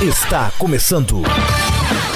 [0.00, 1.22] Está começando.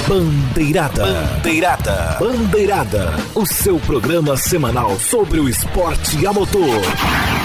[0.07, 1.05] Bandeirada.
[1.05, 2.17] Bandeirada.
[2.21, 3.13] Bandeirada.
[3.35, 6.81] O seu programa semanal sobre o esporte a motor.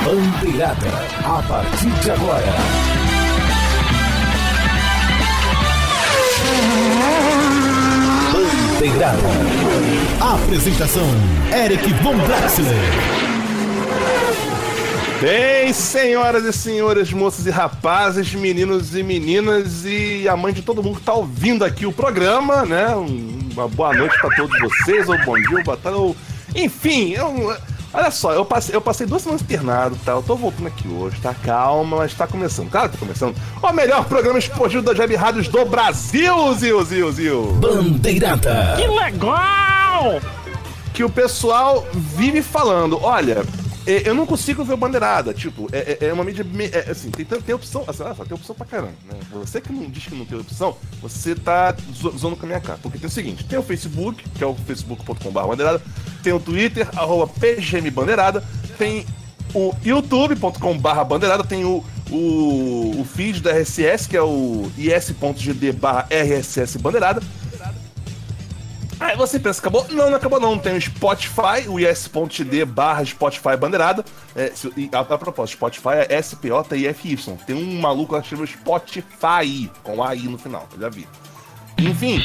[0.06, 0.90] Bandeirada.
[1.26, 2.54] A partir de agora.
[8.32, 9.18] Bandeirada.
[10.22, 11.08] Apresentação:
[11.52, 13.27] Eric Von Draxler.
[15.20, 20.84] Bem, senhoras e senhores, moças e rapazes, meninos e meninas e a mãe de todo
[20.84, 22.88] mundo que tá ouvindo aqui o programa, né?
[22.96, 26.16] Uma boa noite para todos vocês, ou bom dia, ou boa tarde, ou...
[26.56, 27.58] Enfim, eu,
[27.92, 30.12] olha só, eu passei, eu passei duas semanas internado, tá?
[30.12, 31.34] Eu tô voltando aqui hoje, tá?
[31.34, 32.70] Calma, mas tá começando.
[32.70, 33.36] Claro que tá começando.
[33.60, 37.44] O melhor programa esportivo das web rádios do Brasil, Zil, Zil, Zil.
[37.54, 38.76] Bandeirada.
[38.78, 40.22] Que legal!
[40.94, 43.44] Que o pessoal vive falando, olha...
[43.88, 45.34] É, eu não consigo ver o Bandeirada.
[45.34, 46.46] Tipo, é, é, é uma mídia.
[46.74, 47.86] É, assim, tem, tem opção.
[47.88, 48.94] Assim, só, tem opção pra caramba.
[49.10, 49.18] Né?
[49.32, 52.78] Você que não diz que não tem opção, você tá zoando com a minha cara.
[52.84, 55.82] Porque tem o seguinte: tem o Facebook, que é o facebook.com.br Bandeirada,
[56.22, 58.44] tem o Twitter, arroba pgmbandeirada,
[58.78, 59.06] tem
[59.54, 65.72] o youtube.com.br Bandeirada, tem o, o, o feed da RSS, que é o is.gd
[66.82, 67.22] Bandeirada.
[69.00, 69.86] Aí você pensa, acabou?
[69.90, 70.58] Não, não acabou não.
[70.58, 74.04] Tem o Spotify, o is.d barra Spotify bandeirada.
[74.36, 74.52] É,
[74.92, 77.38] a, a, propósito, Spotify é S-P-O-T-I-F-Y.
[77.46, 81.08] Tem um maluco lá que chama Spotify, com AI no final, eu já vi.
[81.78, 82.24] Enfim,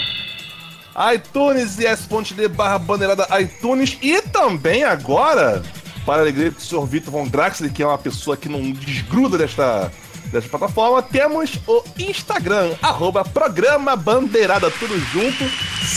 [1.15, 3.99] iTunes, is.d barra bandeirada iTunes.
[4.01, 5.63] E também agora,
[6.07, 9.37] para a alegria do senhor Vitor Von Draxler, que é uma pessoa que não desgruda
[9.37, 9.93] desta
[10.33, 15.45] dessa plataforma, temos o Instagram, arroba programa bandeirada, tudo junto,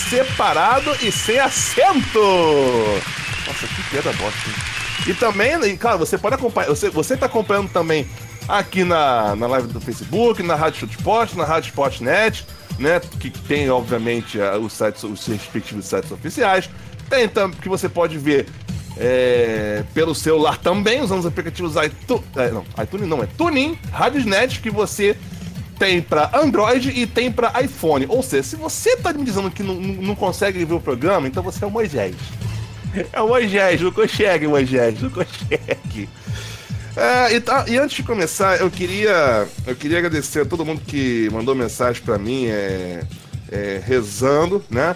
[0.09, 2.19] separado e sem acento.
[3.47, 4.39] Nossa, que piada bosta.
[5.07, 8.07] E também, claro, você pode acompanhar, você, você tá acompanhando também
[8.47, 12.45] aqui na, na live do Facebook, na Rádio Shootspot, na Rádio Sportnet,
[12.77, 16.69] né, que tem, obviamente, os sites, os respectivos sites oficiais.
[17.09, 18.47] Tem também que você pode ver
[18.97, 22.23] é, pelo celular também, usando os aplicativos iTunes.
[22.35, 25.15] É, não, iTunes não, é Tunin, Radiosnet, que você
[25.77, 28.05] tem para Android e tem para iPhone.
[28.09, 31.43] Ou seja, se você tá me dizendo que não, não consegue ver o programa, então
[31.43, 32.15] você é o Moisés.
[33.11, 36.09] É o Moisés, não consegue, Moisés, não consegue.
[36.95, 40.81] É, e, tá, e, antes de começar, eu queria, eu queria agradecer a todo mundo
[40.87, 42.45] que mandou mensagem para mim.
[42.45, 43.03] É,
[43.51, 44.95] é, rezando, né?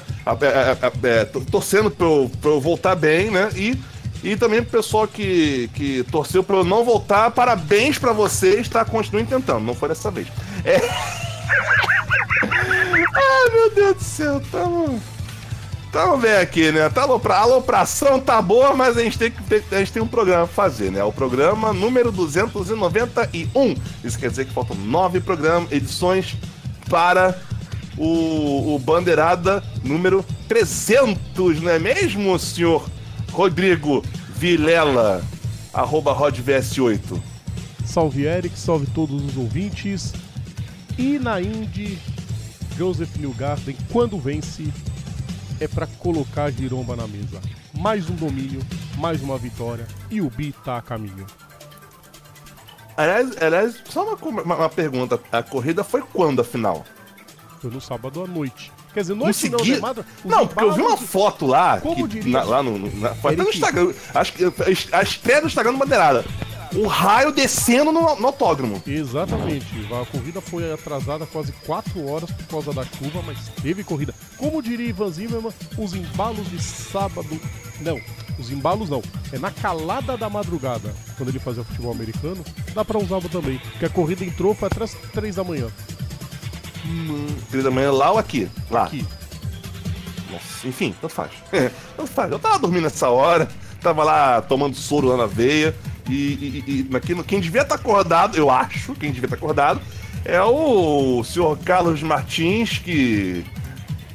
[1.03, 3.49] É, torcendo pra eu, pra eu voltar bem, né?
[3.55, 3.77] E,
[4.23, 8.83] e também pro pessoal que, que torceu pra eu não voltar, parabéns pra vocês, tá?
[8.83, 10.27] Continuem tentando, não foi dessa vez.
[10.65, 10.79] É...
[12.41, 15.01] Ai, meu Deus do céu, tamo.
[15.91, 16.87] Tamo bem aqui, né?
[16.89, 17.33] Tá alopra...
[17.33, 20.53] A alopração tá boa, mas a gente, tem que a gente tem um programa pra
[20.53, 21.03] fazer, né?
[21.03, 23.75] O programa número 291.
[24.03, 26.37] Isso quer dizer que faltam nove programas, edições
[26.87, 27.35] para
[27.99, 32.89] o, o Bandeirada número 300, não é mesmo, senhor
[33.31, 34.01] Rodrigo
[34.35, 35.21] Vilela,
[35.73, 37.21] arroba RodVS8?
[37.85, 40.13] Salve Eric, salve todos os ouvintes.
[40.97, 41.97] E na Indy,
[42.77, 44.71] Joseph Newgarden, quando vence,
[45.59, 47.41] é para colocar a giromba na mesa.
[47.77, 48.61] Mais um domínio,
[48.97, 51.25] mais uma vitória e o Bi tá a caminho.
[52.95, 56.85] Aliás, aliás só uma, uma, uma pergunta: a corrida foi quando, afinal?
[57.63, 58.71] No sábado à noite.
[58.93, 59.79] Quer dizer, noite Consegui...
[59.79, 60.05] não, né?
[60.25, 63.33] Não, porque eu vi uma foto lá, Como que, diria, na, lá no, na, foi
[63.33, 64.43] até no Instagram, acho que
[64.91, 66.25] a estreia do Instagram do Madeirada.
[66.75, 68.81] Um raio descendo no, no autódromo.
[68.85, 69.65] Exatamente.
[69.91, 74.13] A corrida foi atrasada quase 4 horas por causa da chuva, mas teve corrida.
[74.37, 77.39] Como diria Ivan Zimmerman, os embalos de sábado.
[77.81, 77.99] Não,
[78.37, 79.01] os embalos não.
[79.31, 82.43] É na calada da madrugada, quando ele fazia futebol americano,
[82.73, 83.57] dá pra usar também.
[83.71, 85.67] Porque a corrida entrou foi até as 3 da manhã.
[87.49, 88.49] Três da manhã lá ou aqui?
[88.69, 88.83] Lá.
[88.83, 89.05] Aqui.
[90.31, 91.31] Nossa, enfim, tanto faz.
[91.51, 92.31] É, tanto faz.
[92.31, 93.47] Eu tava dormindo nessa hora,
[93.81, 95.75] tava lá tomando soro lá na veia.
[96.07, 99.43] E, e, e quem, quem devia estar tá acordado, eu acho, quem devia estar tá
[99.43, 99.81] acordado,
[100.25, 103.45] é o senhor Carlos Martins, que.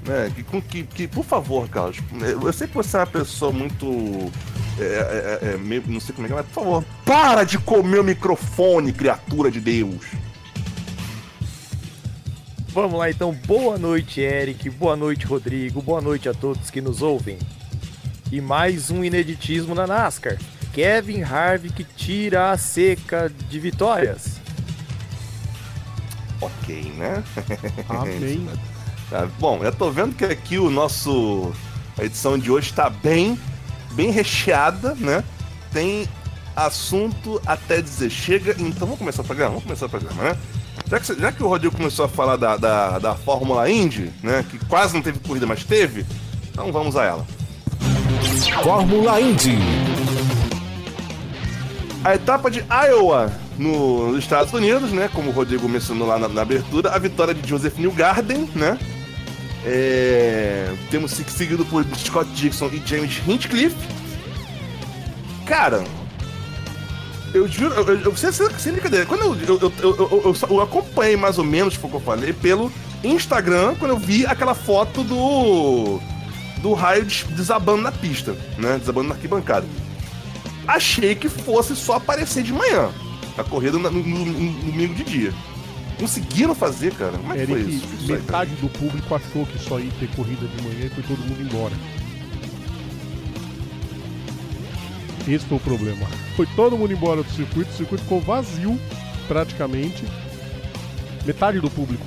[0.07, 4.31] Né, que, que, que, por favor, Carlos, eu sei que você é uma pessoa muito.
[4.79, 7.45] É, é, é, é meio, não sei como é que é, mas por favor, para
[7.45, 10.05] de comer o microfone, criatura de Deus.
[12.75, 17.03] Vamos lá então, boa noite Eric, boa noite Rodrigo, boa noite a todos que nos
[17.03, 17.39] ouvem.
[18.33, 20.37] E mais um ineditismo na NASCAR.
[20.73, 24.41] Kevin Harvick tira a seca de vitórias.
[26.41, 27.23] Ok, né?
[27.89, 28.45] Amém.
[29.09, 31.53] tá, bom, eu tô vendo que aqui o nosso.
[31.97, 33.39] A edição de hoje está bem,
[33.93, 35.23] bem recheada, né?
[35.73, 36.09] Tem
[36.57, 38.51] assunto até dizer chega.
[38.59, 39.51] Então vamos começar o programa?
[39.51, 40.37] Vamos começar o programa, né?
[40.87, 44.45] Já que, já que o Rodrigo começou a falar da, da, da Fórmula Indy, né?
[44.49, 46.05] Que quase não teve corrida, mas teve,
[46.51, 47.27] então vamos a ela.
[48.63, 49.59] Fórmula Indy.
[52.05, 55.09] A etapa de Iowa, no, nos Estados Unidos, né?
[55.13, 58.79] Como o Rodrigo mencionou lá na, na abertura, a vitória de Joseph Newgarden, né?
[59.65, 63.77] É, temos seguido por Scott Dixon e James Hinchcliffe.
[65.47, 65.83] Cara,
[67.35, 71.45] eu juro, eu, eu, sem, sem brincadeira, quando eu, eu, eu, eu, acompanhei mais ou
[71.45, 72.73] menos, foi o que eu falei, pelo
[73.03, 76.01] Instagram, quando eu vi aquela foto do.
[76.63, 78.79] do raio desabando na pista, né?
[78.79, 79.67] Desabando na arquibancada.
[80.67, 82.91] Achei que fosse só aparecer de manhã.
[83.37, 85.35] A corrida no, domingo de dia.
[85.99, 87.19] Conseguiram fazer, cara?
[87.19, 87.87] Como é que foi isso?
[88.07, 91.43] metade do público achou que só ia ter corrida de manhã e foi todo mundo
[91.43, 91.75] embora.
[95.27, 96.07] Esse foi o problema.
[96.37, 98.79] Foi todo mundo embora do circuito, o circuito ficou vazio,
[99.27, 100.05] praticamente.
[101.25, 102.05] Metade do público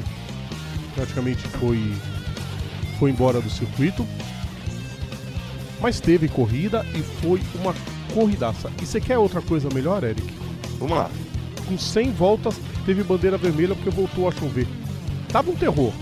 [0.98, 1.80] praticamente foi,
[3.00, 4.06] foi embora do circuito.
[5.80, 7.74] Mas teve corrida e foi uma
[8.14, 8.72] corridaça.
[8.82, 10.28] E você quer outra coisa melhor, Eric?
[10.80, 11.12] Vamos lá.
[11.68, 14.68] Com 100 voltas, teve bandeira vermelha porque voltou a chover.
[15.30, 15.94] Tava um terror.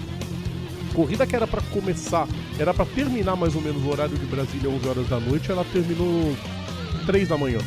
[0.94, 2.25] Corrida que era para começar,
[2.57, 5.65] era para terminar mais ou menos o horário de Brasília, 11 horas da noite, ela
[5.73, 6.33] terminou
[7.05, 7.59] 3 da manhã.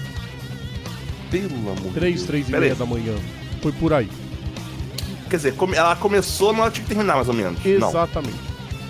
[1.31, 3.15] Pelo amor 3, 3 e meia da manhã.
[3.63, 4.09] Foi por aí.
[5.29, 7.65] Quer dizer, ela começou, mas ela tinha que terminar mais ou menos.
[7.65, 8.35] Exatamente.
[8.35, 8.49] Não.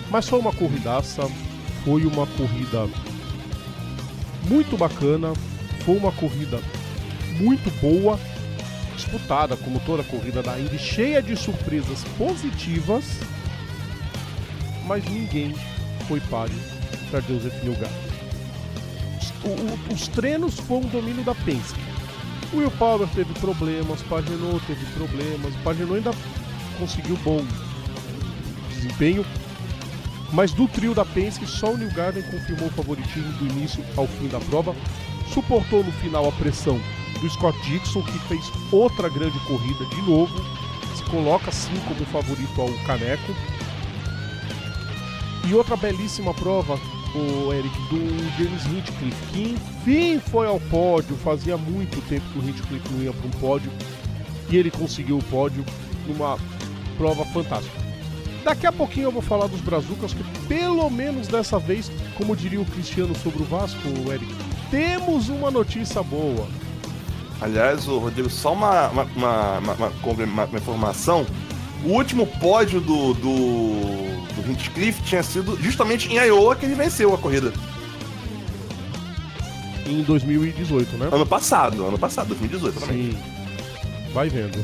[0.09, 1.29] Mas foi uma corridaça,
[1.83, 2.87] foi uma corrida
[4.47, 5.33] muito bacana,
[5.85, 6.59] foi uma corrida
[7.39, 8.19] muito boa,
[8.95, 13.03] disputada como toda a corrida da Indy, cheia de surpresas positivas,
[14.87, 15.53] mas ninguém
[16.07, 16.55] foi páreo
[17.11, 18.08] para Joseph Newgarden
[19.43, 21.79] o, os treinos foram um domínio da Penske.
[22.51, 26.11] O Will Power teve problemas, Pagenot teve problemas, Pagenot ainda
[26.79, 27.45] conseguiu bom
[28.69, 29.25] desempenho,
[30.31, 34.07] mas do trio da Penske só o New Garden confirmou o favoritismo do início ao
[34.07, 34.75] fim da prova,
[35.33, 36.79] suportou no final a pressão
[37.21, 40.33] do Scott Dixon, que fez outra grande corrida de novo,
[40.95, 43.35] se coloca sim como favorito ao Caneco.
[45.47, 46.79] E outra belíssima prova
[47.15, 47.97] o Eric, do
[48.37, 51.15] James Hinchcliffe, que enfim foi ao pódio.
[51.17, 53.71] Fazia muito tempo que o Hinchcliffe não ia para um pódio
[54.49, 55.63] e ele conseguiu o pódio
[56.07, 56.37] numa
[56.97, 57.77] prova fantástica.
[58.43, 62.61] Daqui a pouquinho eu vou falar dos Brazucas, que pelo menos dessa vez, como diria
[62.61, 63.79] o Cristiano sobre o Vasco,
[64.11, 64.33] Eric,
[64.71, 66.47] temos uma notícia boa.
[67.41, 69.57] Aliás, o Rodrigo, só uma, uma, uma,
[70.25, 71.25] uma, informação.
[71.85, 77.13] O último pódio do, do do Hinchcliffe tinha sido justamente em Iowa que ele venceu
[77.13, 77.51] a corrida.
[79.85, 81.09] Em 2018, né?
[81.11, 83.11] Ano passado, ano passado, 2018 também.
[83.11, 83.17] Sim.
[84.13, 84.63] Vai vendo.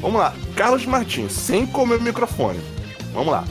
[0.00, 2.60] Vamos lá, Carlos Martins, sem comer o microfone.
[3.12, 3.44] Vamos lá.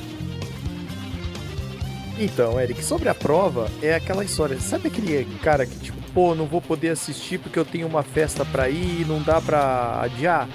[2.20, 4.60] Então, Eric, sobre a prova, é aquela história.
[4.60, 8.46] Sabe aquele cara que, tipo, pô, não vou poder assistir porque eu tenho uma festa
[8.46, 10.48] pra ir e não dá pra adiar?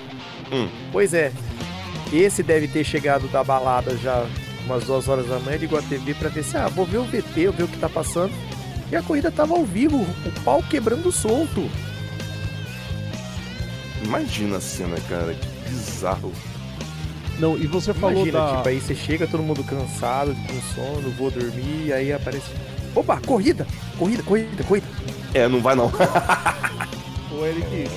[0.53, 0.69] Hum.
[0.93, 1.33] Pois é.
[2.13, 4.27] Esse deve ter chegado da balada já
[4.67, 7.05] umas duas horas da manhã, ligo a TV pra ver se, ah, vou ver o
[7.05, 8.33] VT, vou ver o que tá passando.
[8.91, 11.69] E a corrida tava ao vivo, o pau quebrando solto.
[14.05, 16.33] Imagina a cena, cara, que bizarro.
[17.39, 18.57] Não, e você falou Imagina, da...
[18.57, 22.51] tipo, aí você chega todo mundo cansado, com sono, vou dormir, aí aparece...
[22.95, 23.67] Opa, corrida!
[23.99, 24.87] Corrida, corrida, corrida!
[25.35, 25.87] É, não vai não.
[27.31, 27.91] Ô, Eric...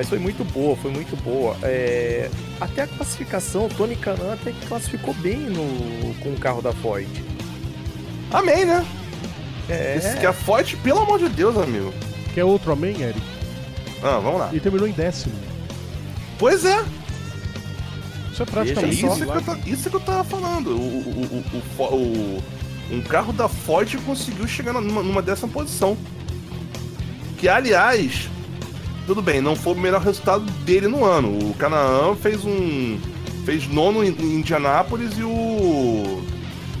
[0.00, 0.02] É...
[0.02, 1.56] Mas foi muito boa, foi muito boa.
[1.62, 2.30] É...
[2.60, 6.14] Até a classificação, o Tony Canan até que classificou bem no...
[6.16, 7.08] com o carro da Ford.
[8.32, 8.84] Amém, né?
[9.68, 9.96] É.
[9.96, 11.92] Esse que é a Ford, pelo amor de Deus, amigo.
[12.34, 13.20] Quer outro amém, Eric?
[14.02, 14.50] Ah, vamos lá.
[14.52, 15.34] E terminou em décimo.
[16.38, 16.82] Pois é.
[18.32, 20.70] Isso é praticamente isso, isso, que, eu, isso que eu tava falando.
[20.70, 21.44] O, o,
[21.78, 22.42] o, o,
[22.90, 25.96] um carro da Ford conseguiu chegar numa, numa décima posição.
[27.36, 28.28] Que, aliás,
[29.10, 31.50] tudo bem, não foi o melhor resultado dele no ano.
[31.50, 32.96] O Canaã fez um.
[33.44, 36.22] fez nono em, Indianápolis e o.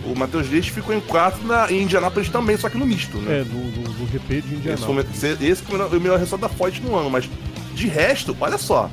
[0.04, 3.40] O Matheus Leite ficou em quarto na, em Indianápolis também, só que no misto, né?
[3.40, 5.06] É, no, GP de Indianápolis.
[5.10, 7.28] Esse foi, esse foi o, melhor, o melhor resultado da Ford no ano, mas
[7.74, 8.88] de resto, olha só.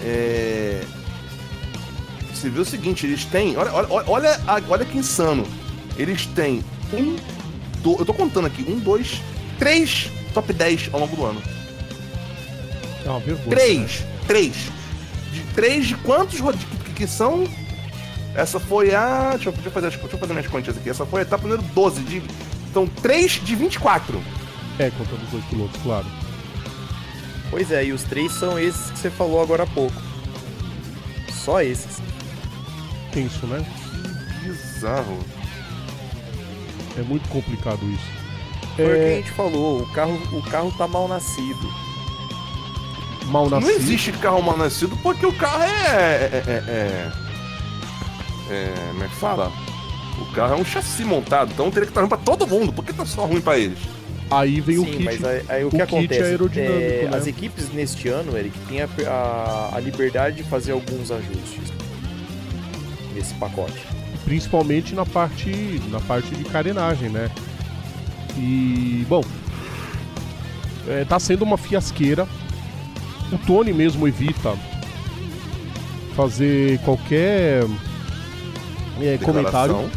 [0.00, 0.82] É...
[2.32, 3.58] Você vê o seguinte, eles têm.
[3.58, 5.46] Olha, olha, olha, olha que insano.
[5.98, 7.16] Eles têm um.
[7.82, 9.20] Do, eu tô contando aqui, um, dois,
[9.58, 11.59] três top 10 ao longo do ano.
[13.04, 13.48] É uma vergonha.
[13.50, 14.00] Três.
[14.00, 14.06] Né?
[14.26, 14.54] Três.
[15.32, 17.44] De, três de quantos que, que são?
[18.34, 19.30] Essa foi a.
[19.32, 20.90] Deixa eu, deixa eu, fazer, deixa eu fazer minhas contas aqui.
[20.90, 22.00] Essa foi a etapa número 12.
[22.02, 22.22] De,
[22.70, 24.22] então, 3 de 24.
[24.78, 26.06] É, contando os dois pilotos, claro.
[27.50, 30.00] Pois é, e os três são esses que você falou agora há pouco.
[31.32, 32.00] Só esses.
[33.12, 33.64] Tenso, né?
[34.42, 35.18] Bizarro.
[36.96, 38.20] É muito complicado isso.
[38.76, 41.89] Foi o que a É, gente falou, o carro, o carro tá mal nascido.
[43.30, 43.76] Mal Não nascido.
[43.80, 45.66] existe carro mal nascido porque o carro é.
[45.66, 46.42] É.
[46.46, 47.10] é,
[48.50, 49.52] é, é como é que fala?
[50.20, 52.72] O carro é um chassi montado, então teria que estar ruim pra todo mundo.
[52.72, 53.78] Por que tá só ruim pra eles?
[54.30, 55.04] Aí vem o Sim, kit.
[55.04, 56.22] mas aí, aí o o que kit acontece?
[56.22, 57.16] aerodinâmico, é, né?
[57.16, 61.72] As equipes neste ano, Eric, têm a, a, a liberdade de fazer alguns ajustes
[63.14, 63.80] nesse pacote.
[64.24, 67.28] principalmente na parte na parte de carenagem, né?
[68.36, 69.22] E bom,
[70.86, 72.26] é, tá sendo uma fiasqueira.
[73.32, 74.56] O Tony mesmo evita
[76.16, 77.64] fazer qualquer
[79.00, 79.90] é, comentário.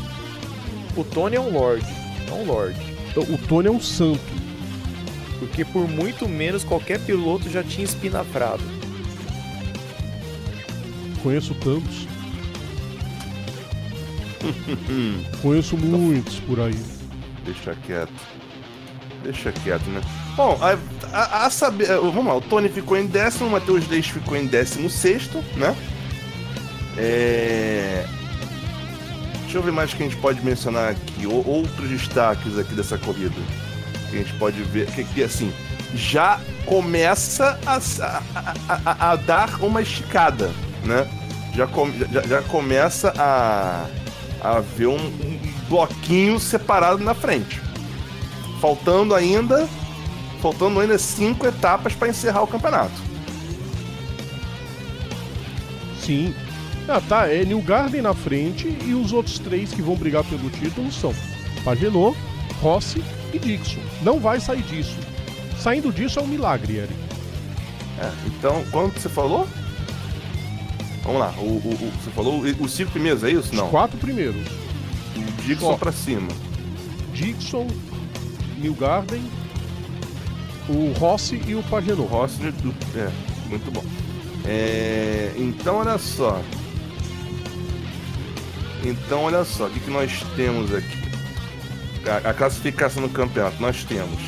[0.96, 1.86] O Tony é um Lorde,
[2.30, 2.80] é um Lorde.
[3.16, 4.22] O Tony é um santo.
[5.40, 8.63] Porque por muito menos qualquer piloto já tinha espinafrado.
[11.22, 12.08] Conheço tantos.
[15.42, 16.80] Conheço muitos por aí.
[17.46, 18.13] Deixa quieto.
[19.24, 20.01] Deixa quieto, né?
[20.36, 20.77] Bom, a,
[21.18, 21.89] a- a saber.
[21.89, 25.44] eh, Vamos lá, o Tony ficou em décimo, o Matheus Leite ficou em décimo sexto,
[25.56, 25.75] né?
[26.98, 28.06] É.
[29.44, 31.25] Deixa eu ver mais que a gente pode mencionar aqui.
[31.25, 33.36] ou- outros destaques aqui dessa corrida.
[34.10, 34.88] Que a gente pode ver.
[34.88, 35.53] Que, que assim,
[35.96, 37.80] já começa a,
[38.68, 40.51] a, a- dar uma esticada,
[40.84, 41.08] né?
[41.56, 43.86] Já, come- já, já começa a,
[44.44, 45.39] a ver um, um
[45.70, 47.62] bloquinho separado na frente.
[48.67, 49.67] Faltando ainda.
[50.41, 52.93] Faltando ainda cinco etapas para encerrar o campeonato.
[56.00, 56.34] Sim.
[56.88, 57.27] Ah, tá.
[57.27, 61.13] É New Garden na frente e os outros três que vão brigar pelo título são
[61.65, 62.17] Pagenot,
[62.62, 63.03] Rossi
[63.34, 63.82] e Dixon.
[64.01, 64.96] Não vai sair disso.
[65.60, 66.93] Saindo disso é um milagre, Eric.
[68.00, 69.46] É, então, quanto você falou?
[71.03, 73.41] Vamos lá, o, o- o- você falou os cinco primeiros, é isso?
[73.41, 73.67] Os Não.
[73.70, 74.41] quatro primeiros.
[75.46, 76.29] Dixon pra cima.
[77.13, 77.67] Dixon,
[78.63, 79.22] New Garden,
[80.70, 82.08] o Rossi e o O Pagenot.
[82.08, 83.12] Rossi, do- é,
[83.50, 83.84] muito bom.
[84.46, 86.41] É, então, olha só.
[88.84, 91.03] Então, olha só, o que, que nós temos aqui?
[92.25, 94.20] A, a classificação do campeonato, nós temos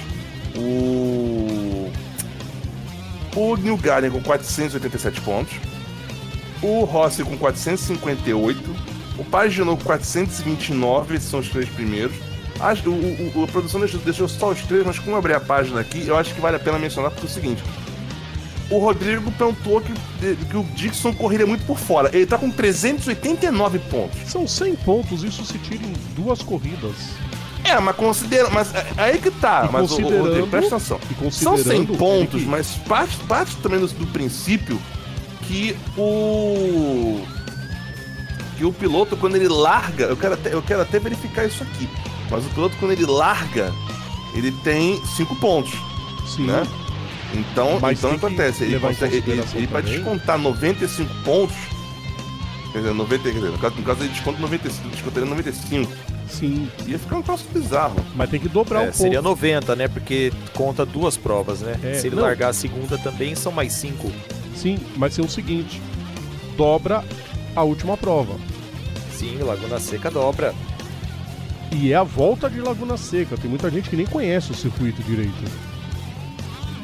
[0.56, 1.92] o.
[3.36, 5.54] O New Garden com 487 pontos.
[6.62, 8.62] O Rossi com 458.
[9.18, 12.16] O Paginot com 429, esses são os três primeiros.
[12.90, 15.40] O- o- o- a produção deixou, deixou só os três, mas como eu abri a
[15.40, 17.64] página aqui, eu acho que vale a pena mencionar porque é o seguinte.
[18.70, 19.94] O Rodrigo perguntou que,
[20.50, 22.10] que o Dixon correria muito por fora.
[22.12, 24.18] Ele tá com 389 pontos.
[24.28, 26.96] São 100 pontos, isso se tira em duas corridas.
[27.64, 28.50] É, mas considera.
[28.50, 29.68] Mas é- é aí que tá.
[29.70, 31.00] E mas, ô, ô, Rodrigo, considerando- presta atenção.
[31.00, 34.80] São 100 considerando pontos, Eric, mas parte, parte também do, do princípio
[35.44, 37.22] que o.
[38.58, 40.06] Que o piloto, quando ele larga.
[40.06, 41.88] Eu quero, até, eu quero até verificar isso aqui.
[42.30, 43.74] Mas o piloto, quando ele larga,
[44.34, 45.74] ele tem 5 pontos,
[46.28, 46.66] Sim, né?
[47.34, 48.64] Então, Mas então acontece.
[48.64, 51.56] Ele, consegue, ele, ele, descontar 95 pontos.
[52.72, 55.92] Quer dizer, 90, quer dizer, no caso, no caso ele desconta 95, descontaria 95.
[56.30, 56.70] sim.
[56.88, 57.96] Ia ficar um troço bizarro.
[58.16, 59.30] Mas tem que dobrar É, o seria ponto.
[59.30, 59.88] 90, né?
[59.88, 61.78] Porque conta duas provas, né?
[61.84, 62.24] É, Se ele não.
[62.24, 64.12] largar a segunda também, são mais cinco.
[64.56, 65.82] Sim, mas é o seguinte:
[66.58, 67.04] dobra
[67.56, 68.36] a última prova.
[69.14, 70.54] Sim, Laguna Seca dobra.
[71.72, 73.38] E é a volta de Laguna Seca.
[73.38, 75.34] Tem muita gente que nem conhece o circuito direito.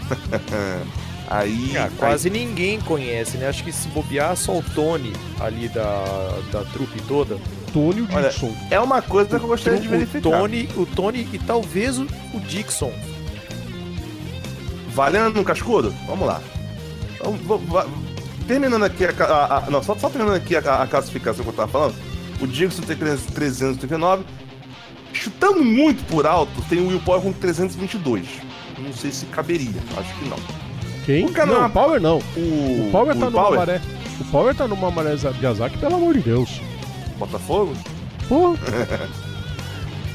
[1.29, 1.77] Aí.
[1.77, 3.47] Ah, quase ninguém conhece, né?
[3.47, 7.37] Acho que se bobear, só o Tony ali da, da trupe toda.
[7.71, 8.47] Tony e o Olha, Dixon.
[8.47, 10.21] aí- é uma coisa que eu gostaria de o verificar.
[10.29, 12.91] Tony, o Tony e talvez o, o Dixon.
[14.93, 15.93] Valendo no cascudo?
[16.05, 16.41] Vamos lá.
[18.45, 21.55] Terminando aqui a, a- a- Não, só, só terminando aqui a, a classificação que eu
[21.55, 21.95] tava falando.
[22.41, 24.25] O Dixon tem 339.
[25.13, 28.27] Chutando muito por alto, tem o Will Power com 322.
[28.79, 30.37] Não sei se caberia, acho que não.
[31.05, 31.25] Quem?
[31.25, 32.17] o cara não, o Power não.
[32.35, 33.81] O, O Power tá numa Power, maré.
[34.19, 36.61] O Power tá numa maré de Azaki, pelo amor de Deus.
[37.17, 37.75] Botafogo?
[38.27, 38.55] Pô,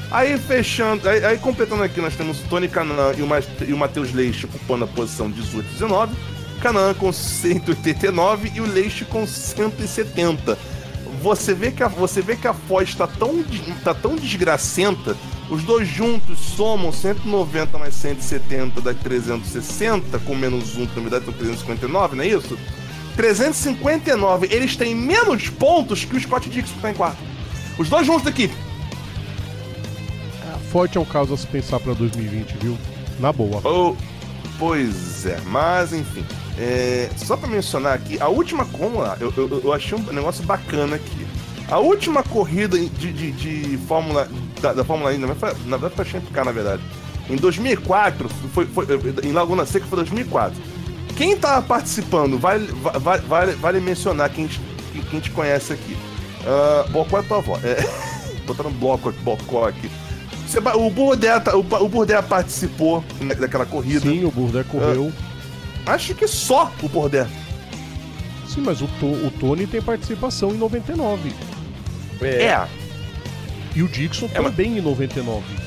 [0.09, 3.27] Aí fechando, aí, aí completando aqui, nós temos o Tony Canan e o,
[3.67, 6.15] e o Matheus Leite ocupando a posição 18 e 19.
[6.61, 10.57] Canan com 189 e o Leite com 170.
[11.27, 13.43] Você vê que a, você vê que a Foz está tão,
[13.83, 15.17] tá tão desgracenta,
[15.49, 21.25] os dois juntos somam 190 mais 170 dá 360, com menos 1 que na verdade
[21.25, 22.57] são 359, não é isso?
[23.17, 27.21] 359, eles têm menos pontos que o Scott Dixon que tá em quarto.
[27.77, 28.49] Os dois juntos aqui,
[30.71, 32.77] forte é um caso a se pensar pra 2020, viu?
[33.19, 33.61] Na boa.
[33.65, 33.95] Oh,
[34.57, 36.23] pois é, mas enfim.
[36.57, 40.43] É, só pra mencionar aqui, a última, vamos lá, eu, eu, eu achei um negócio
[40.43, 41.27] bacana aqui.
[41.69, 44.27] A última corrida de, de, de Fórmula,
[44.61, 46.81] da, da Fórmula E, na verdade foi pra Champ Car, na verdade,
[47.29, 48.85] em 2004, foi, foi,
[49.23, 50.59] em Laguna Seca foi 2004.
[51.15, 52.67] Quem tava participando, vale,
[53.01, 55.97] vale, vale, vale mencionar quem, quem, quem te conhece aqui.
[56.43, 57.59] Uh, Bocó é tua avó.
[57.63, 57.77] É,
[58.47, 59.89] botando bloco, Bocó aqui.
[60.75, 63.03] O Burdé, o, o Burdé participou
[63.37, 64.09] daquela corrida.
[64.09, 65.05] Sim, o Burdé correu.
[65.07, 65.13] Uh,
[65.87, 67.25] acho que só o Burdé.
[68.47, 71.33] Sim, mas o, to, o Tony tem participação em 99.
[72.21, 72.45] É.
[72.45, 72.67] é.
[73.75, 74.77] E o Dixon é, também mas...
[74.77, 75.66] em 99.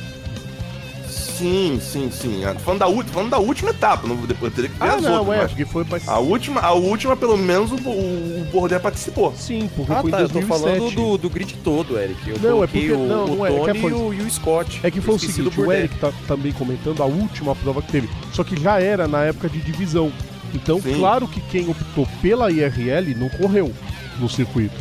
[1.40, 2.44] Sim, sim, sim.
[2.44, 5.20] É, falando da, falando da última etapa, não, depois teria que ver ah, as não,
[5.20, 9.32] outras, é, porque foi a última, a última, pelo menos, o, o, o participou.
[9.34, 10.34] Sim, porque ah, foi tá, em 2007.
[10.36, 12.28] eu tô falando do, do grid todo, Eric.
[12.28, 14.20] Eu não, é porque, o, não, o não é, Tony é, foi, e, o, e
[14.20, 14.80] o Scott.
[14.82, 18.10] É que foi o seguinte, o Eric tá também comentando a última prova que teve,
[18.34, 20.12] só que já era na época de divisão.
[20.52, 20.98] Então, Sim.
[20.98, 23.72] claro que quem optou pela IRL não correu
[24.18, 24.74] no circuito.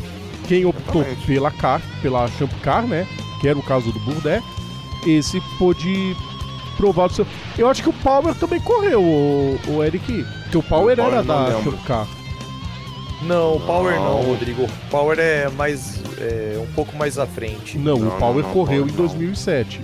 [0.45, 1.27] Quem optou Exatamente.
[1.27, 3.07] pela car, pela Champ Car, né,
[3.39, 4.41] que era o caso do Burdé,
[5.05, 6.15] esse pôde
[6.79, 7.27] provar o seu.
[7.57, 10.25] Eu acho que o Power também correu, o, o Eric.
[10.43, 12.07] Porque o Power, o Power era da Shopcar.
[13.21, 14.05] Não, o Power não.
[14.05, 14.63] não, Rodrigo.
[14.63, 16.01] O Power é mais.
[16.17, 17.77] É, um pouco mais à frente.
[17.77, 19.81] Não, não o Power não, correu Power em 2007.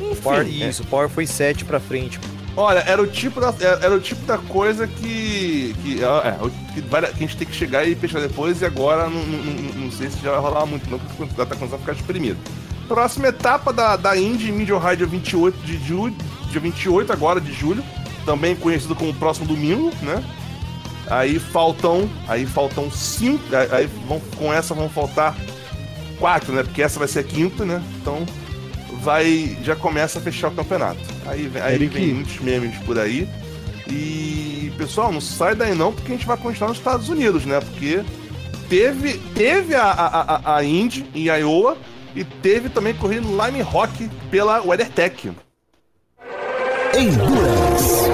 [0.00, 0.48] Enfim, Power, é.
[0.48, 2.20] Isso, o Power foi 7 pra frente.
[2.56, 5.74] Olha, era o tipo da, era o tipo da coisa que.
[5.82, 9.22] que, é, que, que a gente tem que chegar e fechar depois, e agora não,
[9.24, 11.92] não, não, não, sei se já vai rolar muito, não, porque tá começando a ficar
[11.92, 12.38] espremido.
[12.88, 16.16] Próxima etapa da, da Indy Medium High, dia 28 de julho.
[16.50, 17.84] Dia 28 agora de julho.
[18.24, 20.24] Também conhecido como próximo domingo, né?
[21.06, 22.08] Aí faltam.
[22.26, 23.44] Aí faltam cinco.
[23.70, 25.36] Aí vão, com essa vão faltar
[26.18, 26.62] quatro, né?
[26.62, 27.82] Porque essa vai ser a quinta, né?
[28.00, 28.24] Então
[29.02, 29.58] vai.
[29.62, 31.00] Já começa a fechar o campeonato.
[31.26, 33.28] Aí, aí vem muitos memes por aí.
[33.86, 37.60] E pessoal, não sai daí não, porque a gente vai continuar nos Estados Unidos, né?
[37.60, 38.02] Porque
[38.68, 41.76] teve, teve a, a, a, a Indy em Iowa
[42.18, 45.32] e teve também corrida no Lime Rock pela WeatherTech.
[46.92, 48.08] Endurance.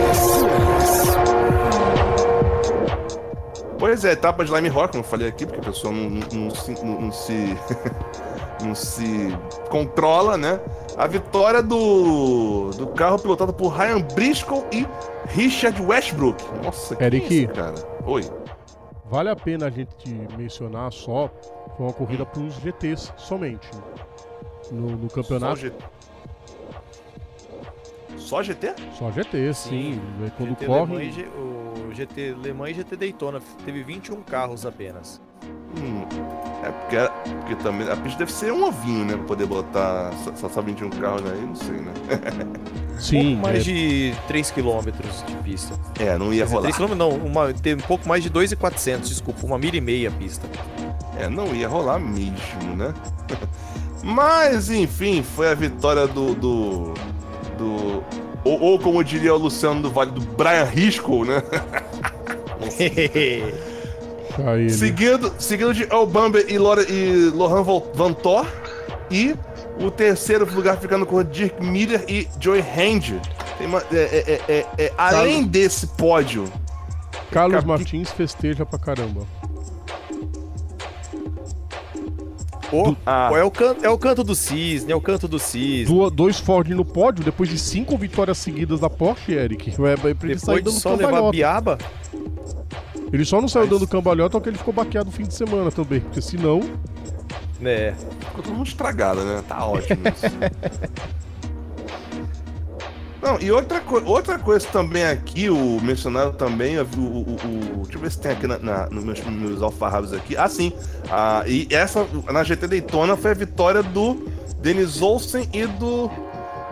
[3.78, 6.48] Pois é, etapa de Lime Rock, como eu falei aqui, porque a pessoa não, não,
[6.82, 7.32] não, não se,
[8.62, 9.34] não se
[9.70, 10.60] controla, né?
[10.98, 14.86] A vitória do, do carro pilotado por Ryan Briscoe e
[15.28, 16.44] Richard Westbrook.
[16.62, 17.74] Nossa, que Eric, isso, cara.
[18.04, 18.43] Oi.
[19.06, 21.30] Vale a pena a gente mencionar só
[21.76, 23.68] foi uma corrida para os GTs somente.
[24.70, 25.56] No, no campeonato.
[25.58, 25.72] Só, G...
[28.16, 28.74] Só GT?
[28.98, 29.94] Só GT, sim.
[29.94, 30.00] sim.
[30.36, 31.10] Quando GT corre.
[31.10, 31.26] G...
[31.26, 35.20] o GT Le Mans e GT Daytona teve 21 carros apenas.
[35.76, 36.04] Hum,
[36.62, 36.96] é porque,
[37.40, 39.16] porque também a pista deve ser um ovinho, né?
[39.16, 41.92] Pra poder botar só, só 21 carros aí, não sei, né?
[42.98, 43.18] Sim.
[43.18, 43.60] Um pouco mais é...
[43.60, 44.80] de 3 km
[45.26, 45.74] de pista.
[45.98, 46.72] É, não ia rolar.
[46.72, 50.08] 3 km não, uma, tem um pouco mais de 2,400, desculpa, uma milha e meia
[50.08, 50.46] a pista.
[51.18, 52.94] É, não ia rolar mesmo, né?
[54.02, 56.34] Mas, enfim, foi a vitória do.
[56.34, 56.94] do.
[57.58, 58.04] do
[58.44, 61.42] ou, ou, como diria o Luciano do Vale, do Brian Risco, né?
[64.70, 66.08] seguindo, seguindo de El
[66.48, 67.62] e, e Lohan
[67.94, 68.46] Van Thor.
[69.10, 69.34] E
[69.78, 73.20] o terceiro lugar ficando com Dirk Miller e Joey Hand.
[73.60, 76.50] Uma, é, é, é, é, além desse pódio.
[77.30, 79.26] Carlos Martins festeja pra caramba.
[82.70, 83.30] Pô, ah.
[83.32, 85.84] é, o canto, é o canto do cisne, é o canto do cisne.
[85.84, 89.70] Do, dois Ford no pódio, depois de cinco vitórias seguidas da Porsche, Eric.
[89.70, 91.78] É, é pra ele depois sair de só levar biaba?
[93.14, 93.78] Ele só não saiu Mas...
[93.78, 96.60] dando cambalhota porque ele ficou baqueado no fim de semana também, porque senão...
[97.62, 97.94] É.
[98.18, 99.40] Ficou todo mundo estragado, né?
[99.46, 100.26] Tá ótimo isso.
[103.22, 107.36] Não, e outra, co outra coisa também aqui, o mencionado também, o, o,
[107.78, 110.36] o, deixa eu ver se tem aqui na, na, nos meus, meus alfarrábios aqui.
[110.36, 110.74] Ah, sim.
[111.08, 114.28] Ah, e essa, na GT Daytona, foi a vitória do
[114.60, 116.10] Denis Olsen e do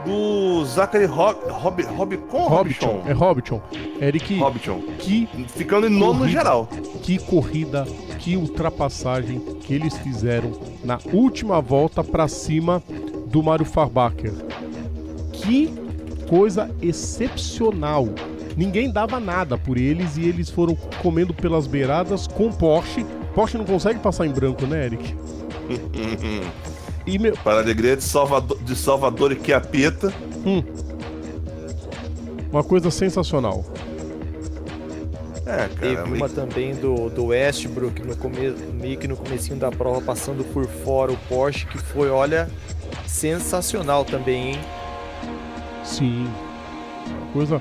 [0.05, 3.03] do Zachary Hob, Hobbiton, Hobbiton.
[3.07, 3.61] É Hobbiton.
[4.01, 4.39] Eric.
[4.39, 4.83] Hobbiton.
[4.99, 6.69] Que ficando em nono no geral.
[7.03, 7.87] Que corrida,
[8.19, 10.53] que ultrapassagem que eles fizeram
[10.85, 12.83] na última volta para cima
[13.27, 14.33] do Mario Farbacher.
[15.33, 15.73] Que
[16.29, 18.09] coisa excepcional.
[18.57, 23.05] Ninguém dava nada por eles e eles foram comendo pelas beiradas com Porsche.
[23.35, 25.17] Porsche não consegue passar em branco, né, Eric?
[27.07, 27.35] e meu...
[27.37, 30.13] Para a alegria de Salvador, de Salvador e Quiapeta.
[30.45, 30.63] Hum.
[32.51, 33.65] Uma coisa sensacional.
[35.47, 38.51] É, cara, Teve uma também do, do Westbrook no come...
[38.73, 42.49] meio que no comecinho da prova, passando por fora o Porsche, que foi, olha,
[43.07, 44.61] sensacional também, hein?
[45.85, 46.29] Sim.
[47.07, 47.61] Uma coisa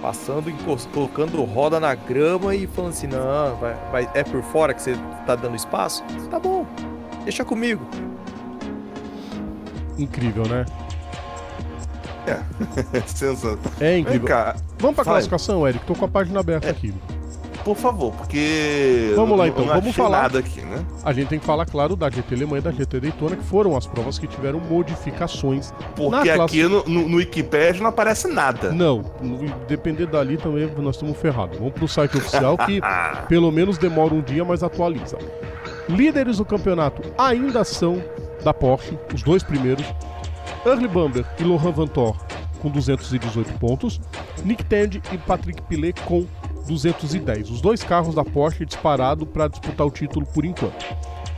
[0.00, 0.52] Passando,
[0.92, 4.96] colocando roda na grama e falando assim, não, vai, vai- é por fora que você
[5.24, 6.02] tá dando espaço?
[6.28, 6.66] Tá bom,
[7.22, 7.86] deixa comigo.
[10.02, 10.64] Incrível, né?
[13.06, 13.58] Sensacional.
[13.80, 14.28] É Vem incrível.
[14.28, 15.10] cá, Vamos pra aí.
[15.10, 15.84] classificação, Eric?
[15.84, 16.94] Tô com a página aberta aqui.
[17.64, 19.12] por favor, porque.
[19.16, 20.36] Vamos lá, então, vamos falar.
[20.36, 20.84] aqui, né?
[21.04, 23.76] A gente tem que falar, claro, da GT Alemanha e da GT Daytona, que foram
[23.76, 25.72] as provas que tiveram modificações.
[25.96, 28.70] Porque Na aqui no, no, no Wikipedia não aparece nada.
[28.72, 29.04] Não,
[29.68, 31.58] depender dali também nós estamos ferrados.
[31.58, 32.80] Vamos pro site oficial que
[33.28, 35.18] pelo menos demora um dia, mas atualiza.
[35.88, 38.02] Líderes do campeonato ainda são
[38.42, 39.86] da Porsche, os dois primeiros.
[40.64, 42.16] Early Bamber e Laurent Vantor
[42.62, 44.00] com 218 pontos.
[44.44, 46.24] Nick Tandy e Patrick Pilet com
[46.68, 47.50] 210.
[47.50, 50.84] Os dois carros da Porsche disparado para disputar o título por enquanto.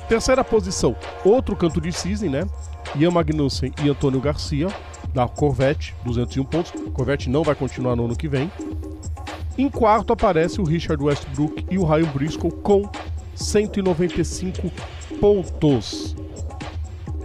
[0.09, 2.47] Terceira posição, outro canto de cisne, né?
[2.95, 4.69] Ian Magnussen e Antônio Garcia,
[5.15, 6.73] da Corvette, 201 pontos.
[6.93, 8.53] Corvette não vai continuar no ano que vem.
[9.57, 12.89] Em quarto aparece o Richard Westbrook e o Ryan Briscoe com
[13.35, 14.71] 195
[15.19, 16.15] pontos.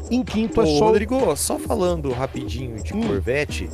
[0.09, 0.85] Em quinto Ô, é só.
[0.85, 3.07] Rodrigo, só falando rapidinho de Hum.
[3.07, 3.69] Corvette,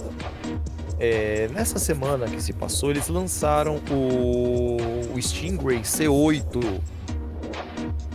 [1.00, 4.78] é, nessa semana que se passou, eles lançaram o,
[5.14, 6.82] o Stingray C8.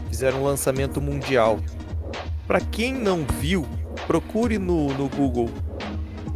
[0.08, 1.58] Fizeram um lançamento mundial.
[2.46, 3.66] Pra quem não viu,
[4.06, 5.48] procure no, no Google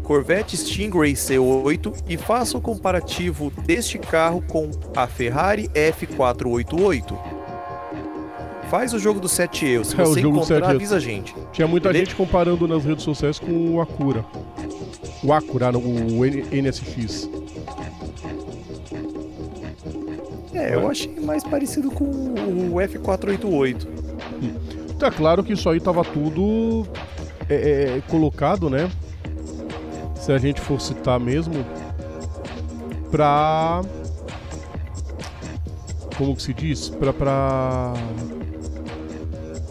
[0.04, 7.43] Corvette Stingray C8 e faça o comparativo deste carro com a Ferrari F488.
[8.74, 9.84] Faz o jogo do 7E.
[9.84, 10.70] Se É, o você encontrar, 7E.
[10.74, 11.32] avisa a gente.
[11.52, 14.24] Tinha muita gente comparando nas redes sociais com o Acura.
[15.22, 17.30] O Acura, não, o N- NSX.
[20.52, 23.86] É, eu achei mais parecido com o F488.
[24.98, 26.84] Tá claro que isso aí tava tudo
[27.48, 28.90] é, é, colocado, né?
[30.16, 31.64] Se a gente for citar mesmo,
[33.08, 33.82] pra.
[36.18, 36.88] Como que se diz?
[36.88, 37.12] Pra.
[37.12, 37.94] pra...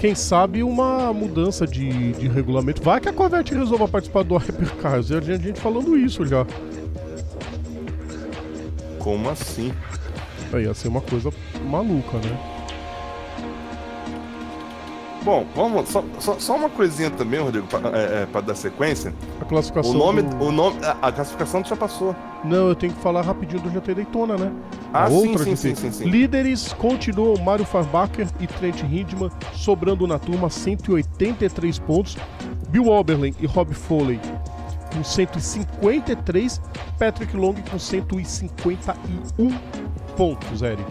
[0.04, 2.84] Quem sabe uma mudança de, de regulamento.
[2.84, 5.08] Vai que a Corvette resolva participar do Hypercars.
[5.08, 6.46] Já tinha gente falando isso já.
[9.00, 9.72] Como assim?
[10.52, 11.32] Aí ia ser uma coisa
[11.64, 12.53] maluca, né?
[15.24, 15.88] Bom, vamos.
[15.90, 19.14] Só, só, só uma coisinha também, Rodrigo, pra, é, é, pra dar sequência.
[19.40, 19.92] A classificação.
[19.92, 20.22] O nome.
[20.22, 22.14] do- O nome a, a classificação já passou.
[22.44, 24.52] Não, eu tenho que falar rapidinho do GT Daytona, né?
[24.94, 26.04] Ah, sim, sim, sim, sim, sim.
[26.06, 32.18] Líderes continuam Mário Farbacher e Trent Hindman, sobrando na turma 183 pontos.
[32.70, 34.20] Bill Oberlin e Rob Foley
[34.94, 36.62] com 153.
[37.00, 39.58] Patrick Long com 151
[40.18, 40.84] pontos, Eric.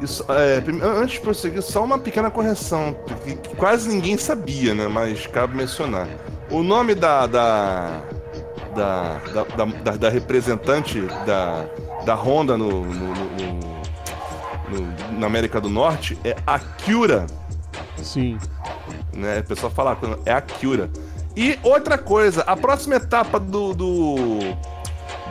[0.00, 4.86] Isso, é, antes de prosseguir, só uma pequena correção, que, quase ninguém sabia, né?
[4.86, 6.06] Mas cabe mencionar.
[6.50, 7.26] O nome da.
[7.26, 8.00] da.
[8.74, 11.64] da, da, da, da- representante da,
[12.04, 17.26] da Honda no, no- no- no- no- na América do Norte é Acura,
[17.96, 18.38] Sim.
[19.12, 19.40] né?
[19.40, 20.88] O pessoal fala, é Acura.
[21.36, 23.74] E outra coisa, a próxima etapa do.
[23.74, 24.38] do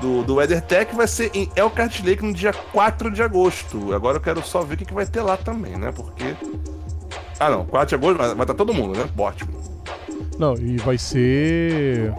[0.02, 3.94] do, do WeatherTech vai ser em Elkhart Lake no dia 4 de agosto.
[3.94, 5.92] Agora eu quero só ver o que, que vai ter lá também, né?
[5.92, 6.36] Porque.
[7.40, 9.08] Ah não, 4 de agosto vai estar todo mundo, né?
[9.18, 9.52] Ótimo.
[10.40, 12.14] Não, e vai ser.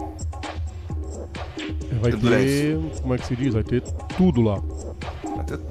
[2.01, 2.77] Vai ter.
[3.01, 3.53] Como é que se diz?
[3.53, 3.81] Vai ter
[4.17, 4.61] tudo lá.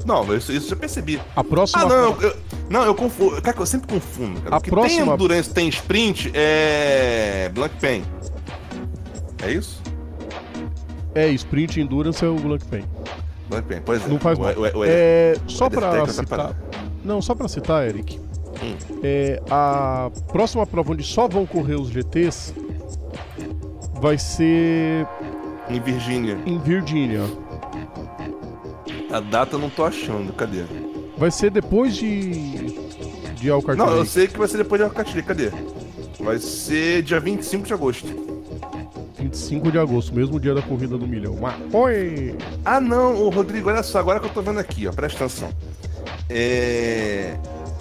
[0.05, 1.21] Não, isso, isso eu já percebi.
[1.37, 1.83] A próxima.
[1.83, 2.37] Ah, não, eu,
[2.69, 3.41] não, eu confundo.
[3.41, 4.41] Cara, eu sempre confundo.
[4.41, 4.57] Cara.
[4.57, 7.51] A próxima- tem Endurance, tem Sprint, é.
[7.55, 8.03] Blank Pen.
[9.43, 9.81] É isso?
[11.15, 12.85] É, Sprint Endurance é o Blank Pen.
[13.49, 14.09] Blank Pen, pois é.
[14.09, 14.49] Não faz mal.
[14.53, 16.55] o- o- o- É, só estar citar.
[17.05, 18.19] Não, só pra citar, Eric.
[18.63, 18.75] Hum.
[19.03, 22.53] É, a próxima prova onde só vão correr os GTs
[24.01, 25.07] vai ser
[25.69, 26.39] Em Virgínia.
[26.45, 27.23] em Virgínia.
[29.11, 30.65] A data eu não tô achando, cadê?
[31.17, 32.77] Vai ser depois de
[33.37, 35.51] de Elkhart Não, eu sei que vai ser depois de Lake, cadê?
[36.19, 38.09] Vai ser dia 25 de agosto.
[39.19, 41.37] 25 de agosto, mesmo dia da corrida do milhão.
[41.41, 42.37] Mas, oi!
[42.65, 45.51] Ah, não, ô, Rodrigo, olha só, agora que eu tô vendo aqui, ó, presta atenção.
[46.29, 47.35] É.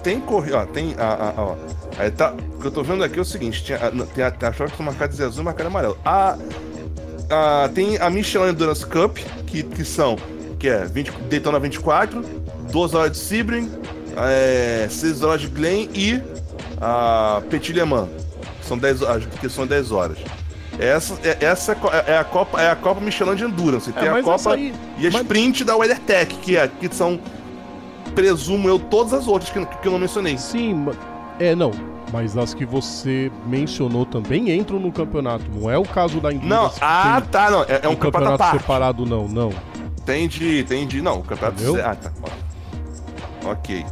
[0.04, 0.96] Tem corrida, ó, tem.
[0.98, 1.56] A, a, ó,
[1.98, 4.32] aí tá, o que eu tô vendo aqui é o seguinte: tinha, a- tem a,
[4.32, 5.98] tem a chave que são marcadas de azul e marcada amarelo.
[6.06, 6.38] A,
[7.30, 10.16] a, tem a Michelin Endurance Cup, que, que são.
[10.60, 12.24] Que é 20, Daytona 24,
[12.72, 13.70] 12 horas de Sebring,
[14.18, 16.20] é, 6 horas de Glen e
[16.82, 18.10] a Petit Le Mans,
[18.60, 20.18] que são 10, horas- que são 10 horas.
[20.80, 23.92] Essa, é, essa é co- é a Copa, é a Copa Michelin de Endurance.
[23.92, 27.20] Tem É, a Copa aí- e a mas- sprint da WeatherTech, que, é, que são,
[28.14, 30.38] presumo eu, todas as outras que, que eu não mencionei.
[30.38, 30.88] Sim,
[31.40, 31.72] É, não.
[32.12, 35.44] Mas as que você mencionou também entram no campeonato.
[35.54, 36.50] Não é o caso da Endurance.
[36.50, 37.64] Não, ah, tá, não.
[37.64, 38.58] É, é um um campeonato parte.
[38.60, 39.52] separado, não, não.
[40.00, 41.02] Entendi, entendi.
[41.02, 41.62] Não, o campeonato.
[41.84, 42.12] Ah, tá.
[43.46, 43.86] Ok.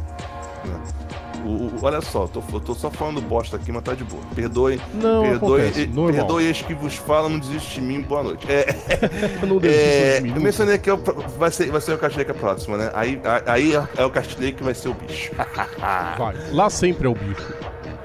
[1.46, 4.22] O- o- olha só, tô, eu tô só falando bosta aqui, mas tá de boa.
[4.34, 4.80] Perdoe.
[4.94, 8.46] Não, perdoe, acontece, e- perdoe este que vos fala, não desiste de mim, boa noite.
[8.50, 8.66] É,
[9.46, 10.42] não desista é, de mim, eu não.
[10.42, 10.96] mencionei que eu-
[11.38, 12.90] vai ser, vai ser o Castilheika próximo, né?
[12.94, 15.30] Aí, aí é o Castilheika que vai ser o bicho.
[16.18, 16.50] Vai.
[16.52, 17.54] Lá sempre é o bicho.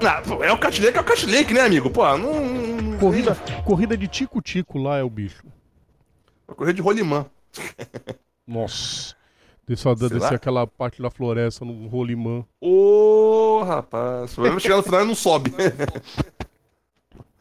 [0.04, 1.90] Ah, pô, é o Castilheika, é o Castilheika, né, amigo?
[1.90, 2.44] Pô, não.
[2.44, 5.42] não- Corrida, corrida de tico-tico lá é o bicho.
[6.46, 7.26] Correr de rolimã.
[8.46, 9.14] Nossa.
[9.66, 10.28] Sei descer lá.
[10.30, 12.44] aquela parte da floresta no rolimã.
[12.60, 14.32] Ô, rapaz.
[14.32, 15.52] O problema é chegar no final e não sobe.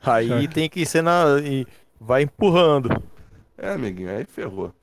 [0.03, 0.53] Aí Certo.
[0.53, 1.39] tem que ser na.
[1.43, 1.65] e
[1.99, 2.89] vai empurrando.
[3.57, 4.73] É, amiguinho, aí ferrou.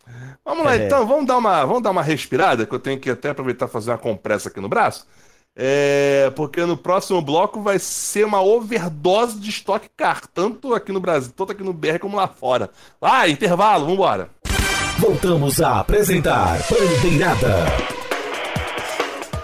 [0.44, 0.87] Vamos lá É.
[0.87, 3.70] então, vamos dar, uma, vamos dar uma respirada, que eu tenho que até aproveitar e
[3.70, 5.07] fazer uma compressa aqui no braço.
[5.61, 11.01] É, porque no próximo bloco vai ser uma overdose de Stock Car, tanto aqui no
[11.01, 12.70] Brasil, tanto aqui no BR como lá fora.
[13.03, 14.31] Ah, intervalo, vambora.
[14.98, 17.66] Voltamos a apresentar Bandeirada.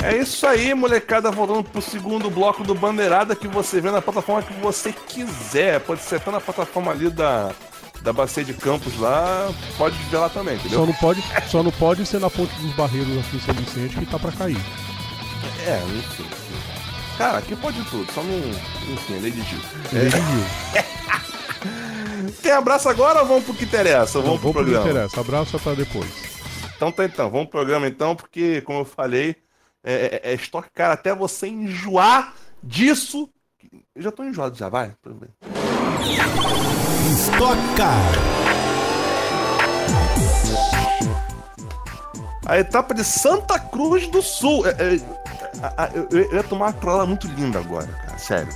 [0.02, 4.42] É isso aí, molecada, voltando pro segundo bloco do Bandeirada que você vê na plataforma
[4.42, 5.78] que você quiser.
[5.80, 7.52] Pode ser até na plataforma ali da,
[8.02, 10.80] da Bacia de Campos lá, pode ver lá também, entendeu?
[10.80, 13.96] Só não pode, só não pode ser na ponte dos barreiros aqui em São Vicente
[13.96, 14.60] que tá pra cair.
[15.66, 16.26] É, enfim.
[17.16, 18.92] Cara, aqui pode tudo, só não.
[18.92, 19.60] Enfim, de Gil.
[19.92, 20.84] Ele viu.
[22.42, 24.20] Tem abraço agora ou vamos pro que interessa?
[24.20, 24.90] Vamos pro Vamos pro que programa.
[24.90, 25.20] interessa.
[25.20, 26.10] Abraço pra depois.
[26.76, 29.36] Então tá então, vamos pro programa então, porque, como eu falei,
[29.82, 33.28] é, é, é estoque cara até você enjoar disso.
[33.94, 34.92] Eu já tô enjoado já, vai.
[37.76, 38.12] Car.
[42.46, 44.66] A etapa de Santa Cruz do Sul.
[44.66, 45.00] É, é,
[45.62, 48.52] a- a- eu, eu ia tomar uma trola muito linda agora, cara, sério.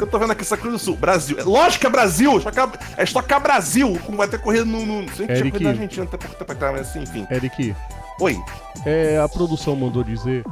[0.00, 1.38] Porque eu tô vendo aqui Santa Cruz do Sul, Brasil.
[1.38, 4.84] É, lógico que é Brasil, Car- é Stock Car Brasil, como vai ter corrido no.
[4.86, 5.62] no se a gente Eric.
[5.62, 7.26] na Argentina até pouco tempo atrás, mas assim, enfim.
[7.30, 7.76] Eric,
[8.18, 8.38] Oi.
[8.86, 10.42] é, a produção mandou dizer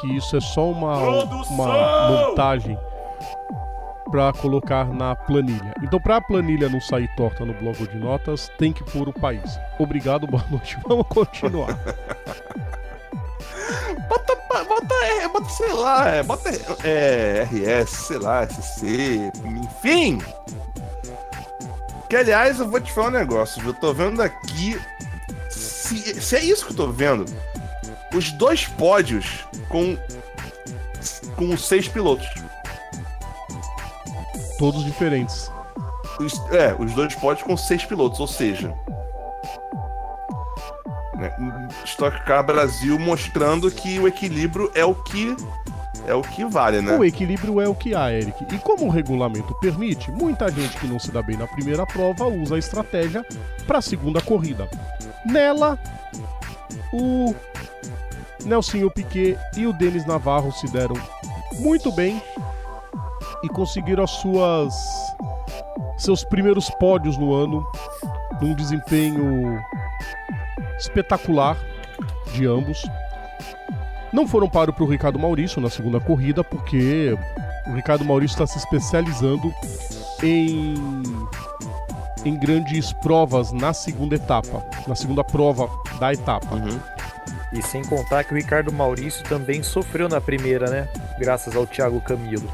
[0.00, 1.54] que isso é só uma, Produção!
[1.54, 2.78] uma montagem
[4.10, 5.72] pra colocar na planilha.
[5.82, 9.58] Então, pra planilha não sair torta no bloco de notas, tem que pôr o país.
[9.78, 10.76] Obrigado, boa noite.
[10.86, 11.78] Vamos continuar.
[14.08, 16.50] Bota, bota, é, bota, sei lá, é, bota
[16.84, 20.18] é, RS, sei lá, SC, enfim.
[22.08, 23.62] Que aliás, eu vou te falar um negócio?
[23.66, 24.80] Eu tô vendo aqui.
[25.50, 27.26] Se, se é isso que eu tô vendo,
[28.14, 29.96] os dois pódios com,
[31.36, 32.26] com os seis pilotos.
[34.58, 35.50] Todos diferentes.
[36.18, 38.74] Os- é, os dois pódios com seis pilotos, ou seja.
[41.18, 45.36] Né, Stock Car Brasil mostrando que o equilíbrio é o que
[46.06, 46.96] é o que vale, né?
[46.96, 48.46] O equilíbrio é o que há, Eric.
[48.54, 52.26] E como o regulamento permite, muita gente que não se dá bem na primeira prova
[52.26, 53.26] usa a estratégia
[53.66, 54.68] para a segunda corrida.
[55.26, 55.78] Nela,
[56.92, 57.34] o
[58.44, 60.96] Nelsinho Piquet e o Denis Navarro se deram
[61.58, 62.22] muito bem
[63.42, 64.74] e conseguiram as suas
[65.98, 67.66] seus primeiros pódios no ano
[68.40, 69.60] num desempenho
[70.78, 71.56] espetacular
[72.32, 72.82] de ambos.
[74.12, 77.16] Não foram para o Ricardo Maurício na segunda corrida, porque
[77.66, 79.52] o Ricardo Maurício está se especializando
[80.22, 80.74] em,
[82.24, 86.54] em grandes provas na segunda etapa, na segunda prova da etapa.
[86.54, 86.80] Uhum.
[87.52, 90.88] E sem contar que o Ricardo Maurício também sofreu na primeira, né?
[91.18, 92.46] Graças ao Thiago Camilo.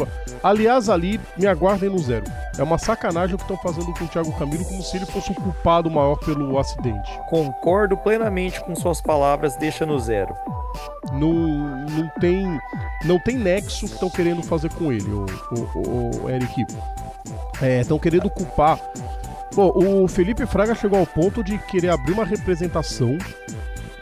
[0.00, 0.08] Eu-
[0.42, 2.24] Aliás, ali, me aguardem no zero.
[2.58, 5.30] É uma sacanagem o que estão fazendo com o Thiago Camilo, como se ele fosse
[5.30, 7.08] o culpado maior pelo acidente.
[7.28, 10.34] Concordo plenamente com suas palavras, deixa no zero.
[11.12, 12.60] Não, não tem
[13.04, 15.24] não tem nexo que estão querendo fazer com ele, o,
[15.76, 16.66] o, o Eric.
[17.80, 18.78] Estão querendo culpar.
[19.54, 23.16] Pô, o Felipe Fraga chegou ao ponto de querer abrir uma representação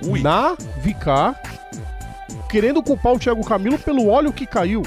[0.02, 0.20] Ui.
[0.22, 1.40] na Vicar,
[2.48, 4.82] querendo culpar o Thiago Camilo pelo óleo que caiu.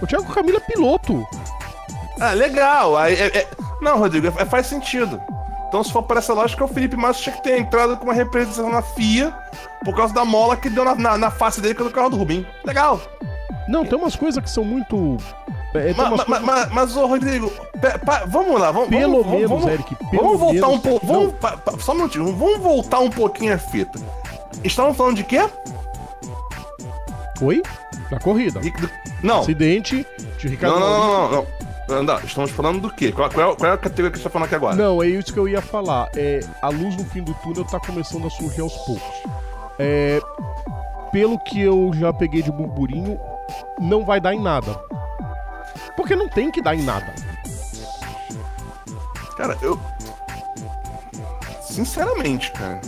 [0.00, 1.26] O Thiago Camilo é piloto.
[2.20, 2.98] Ah, legal.
[3.04, 3.48] É- é-
[3.80, 5.20] Não, Rodrigo, é- faz sentido.
[5.68, 8.14] Então, se for por essa lógica, o Felipe Massa tinha que ter entrado com uma
[8.14, 9.34] representação na FIA
[9.84, 12.16] por causa da mola que deu na, na, na face dele com o carro do
[12.16, 12.46] Rubinho.
[12.64, 13.00] Legal.
[13.66, 15.16] Não, tem umas coisas que são muito.
[15.74, 18.88] é, Ma- ma- coisas- ma- Mas, ô Rodrigo, pe- pa- vamos lá, vamos.
[18.90, 21.32] Pelo vamos, menos, vamos, Eric, pelo vamos voltar menos- um pouco.
[21.40, 23.98] Pa- pa- só um minutinho, vamos voltar um pouquinho a fita.
[24.62, 25.48] Estavam falando de quê?
[27.40, 27.62] Oi?
[28.10, 28.60] Da corrida.
[28.60, 28.90] Ric- do-
[29.22, 29.40] Não.
[29.40, 30.06] Acidente
[30.38, 31.46] de Ricardo Não, não, não,
[31.88, 32.18] não, não.
[32.20, 33.10] Estamos falando do quê?
[33.12, 34.76] Qual, qual é, qual é a categoria que você está falando aqui agora?
[34.76, 36.08] Não, é isso que eu ia falar.
[36.16, 39.02] É, a luz no fim do túnel tá começando a surgir aos poucos.
[39.78, 40.20] É,
[41.10, 43.18] pelo que eu já peguei de burburinho,
[43.80, 44.78] não vai dar em nada.
[45.96, 47.12] Porque não tem que dar em nada.
[49.36, 49.78] Cara, eu.
[51.60, 52.80] Sinceramente, cara.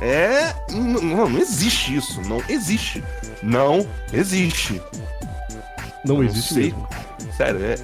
[0.00, 0.54] É.
[0.72, 2.20] Não, não existe isso.
[2.22, 3.02] Não existe.
[3.42, 4.80] Não existe.
[6.04, 6.62] Não Eu existe sei.
[6.64, 6.88] mesmo.
[7.36, 7.74] Sério, é.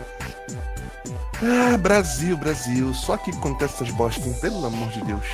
[1.42, 2.94] Ah, Brasil, Brasil.
[2.94, 5.27] Só que acontece essas bostas, pelo amor de Deus.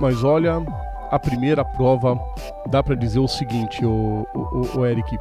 [0.00, 0.62] Mas olha,
[1.10, 2.18] a primeira prova,
[2.66, 5.18] dá pra dizer o seguinte, o, o, o Eric.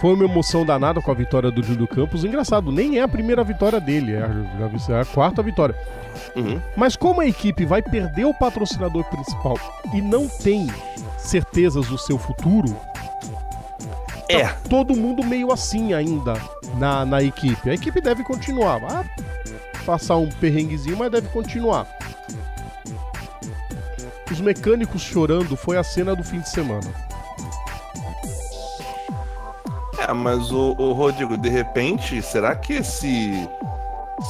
[0.00, 2.24] Foi uma emoção danada com a vitória do Júlio Campos.
[2.24, 5.74] Engraçado, nem é a primeira vitória dele, é, a- é a quarta vitória.
[6.36, 6.60] Uhum.
[6.76, 9.58] Mas como a equipe vai perder o patrocinador principal
[9.92, 10.68] e não tem
[11.16, 12.76] certezas do seu futuro,
[14.28, 14.46] É.
[14.68, 16.34] todo mundo meio assim ainda
[16.76, 17.68] na, na equipe.
[17.68, 18.78] A equipe deve continuar.
[18.78, 19.04] Vai
[19.84, 21.86] passar um perrenguezinho, mas deve continuar.
[24.30, 26.86] Os mecânicos chorando foi a cena do fim de semana.
[29.98, 33.48] É, mas o, o Rodrigo, de repente, será que esse.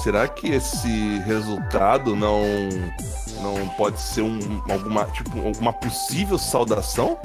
[0.03, 2.43] Será que esse resultado não.
[3.41, 7.19] Não pode ser um, alguma, tipo, alguma possível saudação?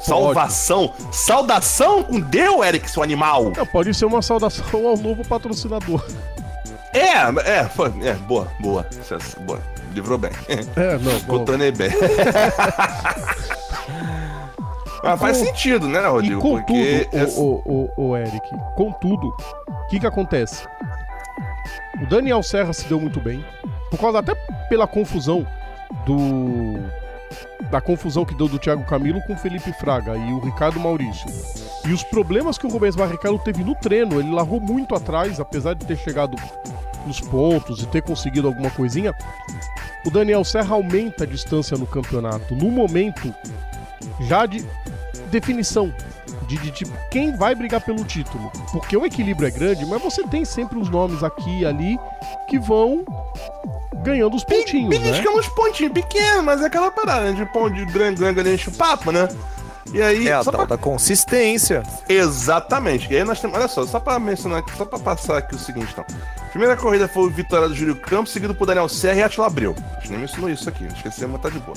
[0.00, 0.92] Salvação?
[1.12, 3.52] Saudação com Deus, Eric, seu animal!
[3.56, 6.04] É, pode ser uma saudação ao novo patrocinador.
[6.92, 8.86] É, é, foi, é, boa, boa.
[9.40, 9.60] Boa.
[9.92, 10.30] Livrou bem.
[10.48, 11.18] É, não.
[11.26, 11.38] bom.
[11.38, 11.90] Contanei bem.
[15.04, 16.40] Mas faz sentido, né, E Rodrigo?
[16.40, 19.28] contudo, Porque o, o, o Eric, contudo,
[19.68, 20.66] o que que acontece?
[22.02, 23.44] O Daniel Serra se deu muito bem,
[23.90, 24.34] por causa até
[24.68, 25.46] pela confusão
[26.06, 26.74] do
[27.70, 31.26] da confusão que deu do Thiago Camilo com o Felipe Fraga e o Ricardo Maurício.
[31.86, 35.74] E os problemas que o Rubens Barrichello teve no treino, ele largou muito atrás, apesar
[35.74, 36.36] de ter chegado
[37.06, 39.12] nos pontos e ter conseguido alguma coisinha.
[40.06, 42.54] O Daniel Serra aumenta a distância no campeonato.
[42.54, 43.34] No momento,
[44.20, 44.64] já de
[45.30, 45.92] definição
[46.46, 48.50] de, de, tipo quem vai brigar pelo título.
[48.72, 51.98] Porque o equilíbrio é grande, mas você tem sempre os nomes aqui e ali
[52.48, 53.04] que vão
[54.02, 54.98] ganhando os pontinhos, né?
[54.98, 58.54] Beliscando uns pontinhos pequenos, mas é aquela parada né, de pão de grande, grande, grande,
[58.54, 59.28] enche o papo, né?
[59.92, 60.64] E aí, É a tal pra...
[60.64, 61.82] da consistência.
[62.08, 63.12] Exatamente.
[63.12, 65.58] E aí nós temos, olha só, só pra mencionar aqui, só pra passar aqui o
[65.58, 66.04] seguinte, então.
[66.50, 69.74] Primeira corrida foi o vitória do Júlio Campos, seguido por Daniel Serra e Atila Abreu.
[69.96, 71.76] A gente nem mencionou isso aqui, esquecemos, mas tá de boa.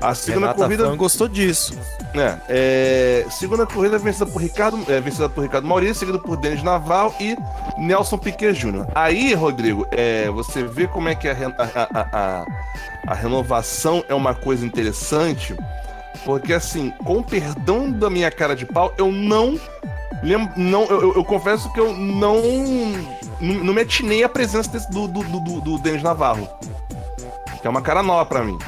[0.00, 0.84] A segunda Renata corrida.
[0.86, 1.78] Fã gostou disso.
[2.14, 6.62] É, é, segunda corrida vencida por Ricardo, é, vencida por Ricardo Maurício, seguido por Denis
[6.62, 7.36] Naval e
[7.78, 8.86] Nelson Piquet Jr.
[8.94, 12.44] Aí, Rodrigo, é, você vê como é que a, a, a,
[13.08, 15.54] a renovação é uma coisa interessante,
[16.24, 19.58] porque assim, com perdão da minha cara de pau, eu não
[20.22, 22.40] lembro, não, eu, eu- eu confesso que eu não,
[23.40, 26.48] não, me atinei a presença desse- do, do, do, do Denis Navarro,
[27.60, 28.58] que é uma cara nova pra mim.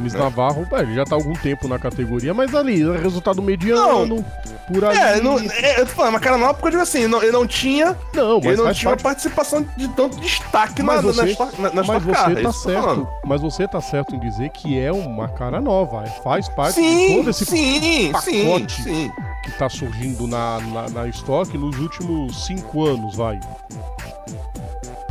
[0.00, 4.24] Navarro, é, ele já tá há algum tempo na categoria, mas ali, é resultado mediano,
[4.72, 4.96] por aí.
[4.96, 7.32] É, não, é, eu tô falando, uma cara nova porque eu digo assim, não, ele
[7.32, 11.04] não tinha Não, mas ele não tinha uma parte participação de tanto destaque na, Mas
[11.04, 13.08] na, você- na, na, na Mas você Car, é tá certo, falando.
[13.26, 16.86] mas você tá certo em dizer que é uma cara nova, é, faz parte de
[16.88, 18.82] Sim, todo esse sim, sim, pacote.
[18.82, 19.10] sim.
[19.44, 23.38] que tá surgindo na, na, na estoque nos últimos cinco anos, vai.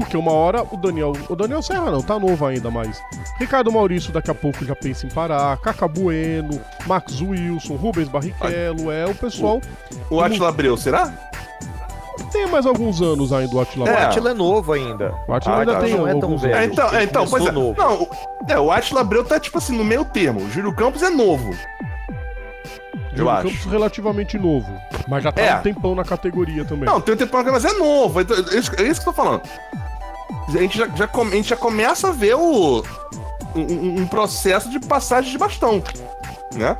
[0.01, 1.13] Porque uma hora o Daniel.
[1.29, 3.01] O Daniel Serra não, tá novo ainda, mas.
[3.39, 5.55] Ricardo Maurício daqui a pouco já pensa em parar.
[5.57, 9.61] Caca Bueno, Max Wilson, Rubens Barrichello, é o pessoal.
[10.09, 11.13] O Atila Abreu, será?
[12.31, 13.93] Tem mais alguns anos ainda o Atila É.
[13.93, 14.07] O.
[14.07, 15.13] Atila é novo ainda.
[15.27, 16.53] O Atila Ah, ainda tem não é tão alguns velho.
[16.55, 16.71] É, anos.
[16.73, 17.51] então, é, então pois é.
[17.51, 17.75] novo.
[17.79, 18.09] Não, o,
[18.47, 20.41] é, o Atila Abreu tá tipo assim, no meio termo.
[20.41, 21.53] O Júlio Campos é novo.
[23.13, 23.47] Júlio acho.
[23.49, 24.71] Campos relativamente novo.
[25.07, 25.55] Mas já tá É.
[25.57, 26.85] um tempão na categoria também.
[26.85, 28.21] Não, tem um tempo mas é novo.
[28.21, 29.41] Então, é isso, é isso que eu tô falando.
[30.55, 32.83] A gente já, já come- a gente já começa a ver o,
[33.55, 35.81] um, um- processo de passagem de bastão.
[36.53, 36.75] Né?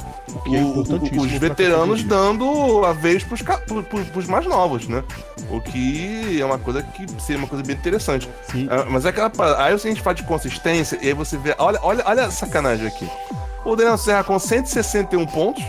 [0.47, 5.01] é O- os veteranos dando a vez pros, ca- pro- pro- pros mais novos, né?
[5.49, 8.29] O que é uma coisa que seria uma coisa bem interessante.
[8.51, 8.67] Sim.
[8.69, 9.31] Ah, Mas é aquela.
[9.63, 11.55] Aí a gente fala de consistência e aí você vê.
[11.57, 13.09] Olha, olha, olha a sacanagem aqui.
[13.63, 15.63] O Daniel Serra com 161 pontos.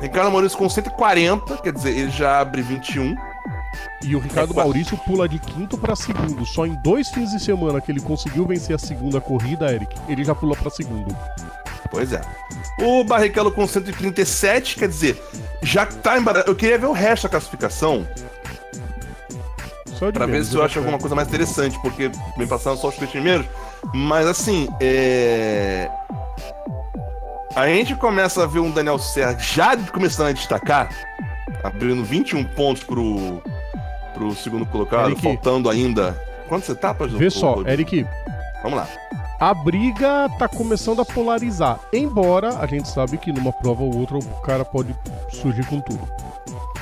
[0.00, 3.14] Ricardo Maurício com 140, quer dizer, ele já abre 21.
[4.02, 6.44] E o Ricardo É, Maurício pula de quinto pra segundo.
[6.46, 10.24] Só em dois fins de semana que ele conseguiu vencer a segunda corrida, Eric, ele
[10.24, 11.14] já pula pra segundo.
[11.90, 12.20] Pois é.
[12.80, 15.22] O Barrichello com 137, quer dizer,
[15.62, 16.50] já tá embaraçado.
[16.50, 18.06] Eu queria ver o resto da classificação
[19.86, 20.66] Só de pra ver menos, se eu né?
[20.66, 23.46] acho alguma coisa mais interessante, porque vem passando só os três primeiros.
[23.92, 25.90] Mas assim, é.
[27.56, 30.88] A gente começa a ver um Daniel Serra já começando a destacar,
[31.64, 33.42] abrindo 21 pontos pro,
[34.20, 35.22] pro segundo colocado, Eric.
[35.22, 36.12] faltando ainda.
[36.48, 37.10] Quantas etapas?
[37.12, 38.06] Vê ô- só, Eric,
[38.62, 38.86] Vamos lá.
[39.38, 41.78] a briga tá começando a polarizar.
[41.92, 44.94] Embora a gente sabe que numa prova ou outra o cara pode
[45.30, 46.06] surgir com tudo.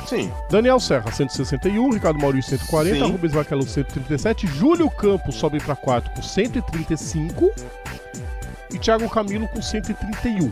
[0.07, 0.33] Sim.
[0.51, 3.13] Daniel Serra, 161, Ricardo Maurício, 140, Sim.
[3.13, 7.51] Rubens Barrichello, 137, Júlio Campos sobe para quarto com 135
[8.73, 10.51] e Thiago Camilo com 131.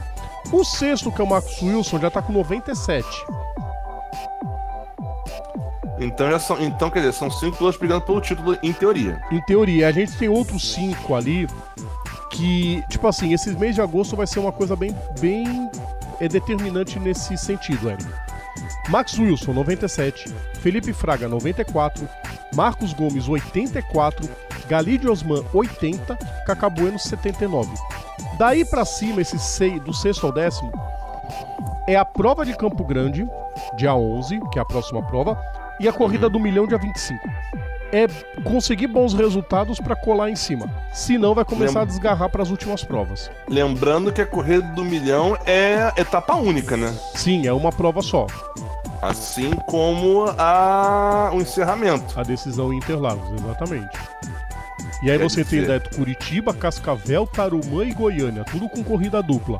[0.52, 3.04] O sexto, que é o Marcos Wilson, já tá com 97.
[5.98, 6.60] Então já são.
[6.62, 9.20] Então, quer dizer, são cinco pilotos brigando pelo título, em teoria.
[9.30, 11.46] Em teoria, a gente tem outros cinco ali
[12.30, 15.70] que, tipo assim, esse mês de agosto vai ser uma coisa bem, bem
[16.20, 18.06] é, determinante nesse sentido, Eric.
[18.88, 22.08] Max Wilson, 97, Felipe Fraga, 94,
[22.54, 24.28] Marcos Gomes, 84,
[24.68, 26.16] Galide Osman, 80,
[26.46, 27.70] Cacá Bueno, 79.
[28.38, 30.72] Daí pra cima, esse sei, do sexto ao décimo,
[31.86, 33.28] é a prova de Campo Grande,
[33.76, 35.40] dia 11, que é a próxima prova,
[35.80, 37.28] e a corrida do milhão, dia 25
[37.92, 38.06] é
[38.42, 40.68] conseguir bons resultados pra colar em cima.
[40.92, 43.30] Senão vai começar Lembra- a desgarrar pras últimas provas.
[43.48, 46.92] Lembrando que a corrida do milhão é etapa única, né?
[47.14, 48.26] Sim, é uma prova só.
[49.00, 51.30] Assim como a...
[51.32, 52.18] o encerramento.
[52.18, 53.96] A decisão em Interlagos, exatamente.
[55.02, 59.22] E aí Quer você tem dizer- Neto Curitiba, Cascavel, Tarumã e Goiânia, tudo com corrida
[59.22, 59.58] dupla.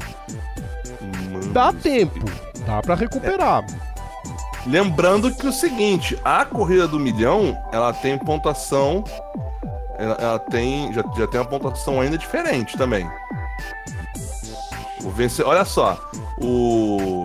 [1.31, 2.25] Mano Dá tempo,
[2.67, 3.65] dá pra recuperar.
[4.67, 9.05] Lembrando que o seguinte, a corrida do milhão, ela tem pontuação.
[9.99, 10.93] Ela, ela tem.
[10.93, 13.09] Já, já tem uma pontuação ainda diferente também.
[15.05, 15.51] O vencedor.
[15.51, 15.99] Olha só.
[16.39, 17.25] O.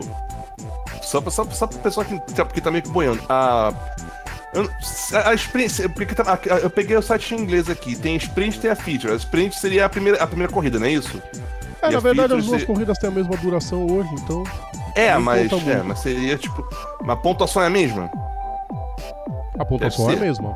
[1.02, 2.18] Só pra, só, só pessoa que,
[2.54, 3.22] que tá meio que boiando.
[3.28, 3.74] A.
[4.54, 4.70] eu-
[5.26, 7.96] A sprint, tá- a- eu peguei o site em inglês aqui.
[7.96, 9.12] Tem sprint e a feature.
[9.14, 11.22] A sprint seria a primeira, a primeira corrida, não é isso?
[11.82, 14.43] É, E na a verdade as duas se- corridas têm a mesma duração hoje, então.
[14.95, 16.63] É, mas, é, mas seria tipo.
[17.01, 18.11] Uma pontuação é a mesma?
[19.57, 20.55] A pontuação é a mesma.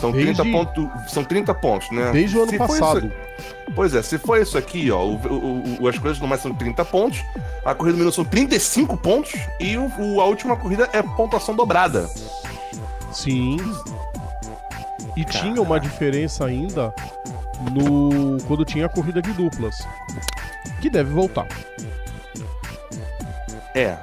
[0.00, 2.10] São, Desde- 30 ponto, são 30 pontos, né?
[2.12, 3.06] Desde o ano Se passado.
[3.06, 6.54] isso- pois é, se for isso aqui, ó, o, o- o- as coisas normais são
[6.54, 7.22] 30 pontos,
[7.64, 11.54] a corrida do minuto são 35 pontos e o, o- a última corrida é pontuação
[11.56, 12.08] dobrada.
[13.10, 13.56] Sim.
[15.16, 16.94] E tinha uma diferença ainda
[17.72, 19.86] no quando tinha a corrida de duplas.
[20.80, 21.46] Que deve voltar.
[23.74, 23.96] É.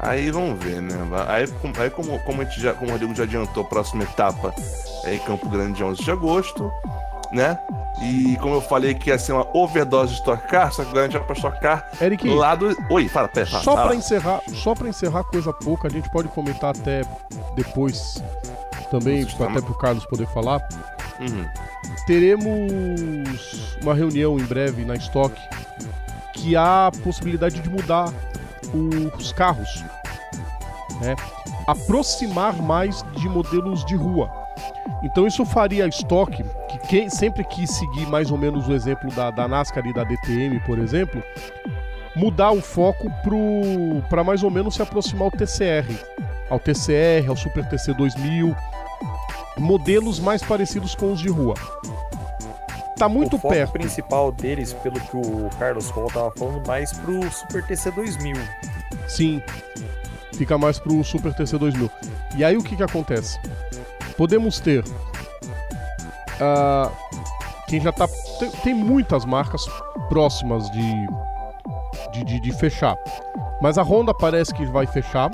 [0.00, 0.94] Aí vamos ver, né?
[1.28, 1.46] Aí,
[1.78, 4.54] aí como, como, a gente já, como o Rodrigo já adiantou, a próxima etapa
[5.04, 6.70] é em Campo Grande, dia 11 de agosto,
[7.32, 7.58] né?
[8.02, 11.06] E como eu falei que ia ser uma overdose de Stock Car, só que agora
[11.06, 12.76] a gente vai pra Stock Car Eric, do lado...
[12.90, 13.62] Oi, fala, pera, fala.
[13.62, 17.02] Só pra encerrar, só para encerrar coisa pouca, a gente pode comentar até
[17.54, 18.22] depois
[18.90, 20.60] também, Nossa, até pro Carlos poder falar.
[21.20, 21.46] Uhum.
[22.06, 25.40] Teremos uma reunião em breve na Stock
[26.32, 28.12] que há a possibilidade de mudar
[29.16, 29.84] os carros,
[31.00, 31.14] né?
[31.66, 34.30] aproximar mais de modelos de rua.
[35.02, 39.10] Então isso faria a Stock, que quem sempre quis seguir mais ou menos o exemplo
[39.12, 41.22] da, da NASCAR e da DTM, por exemplo,
[42.16, 43.10] mudar o foco
[44.08, 45.86] para mais ou menos se aproximar ao TCR,
[46.48, 48.54] ao TCR, ao Super TC 2000,
[49.56, 51.54] modelos mais parecidos com os de rua.
[52.96, 53.72] Tá muito o foco perto.
[53.72, 58.36] principal deles, pelo que o Carlos Cole tava falando, mais pro Super TC 2000.
[59.08, 59.42] Sim.
[60.34, 61.90] Fica mais pro Super TC 2000.
[62.36, 63.38] E aí o que que acontece?
[64.16, 64.84] Podemos ter.
[66.40, 66.90] ah,
[67.68, 68.08] quem já tá.
[68.38, 69.66] Tem, tem muitas marcas
[70.08, 71.06] próximas de,
[72.12, 72.96] de, de, de fechar.
[73.60, 75.30] Mas a Honda parece que vai fechar.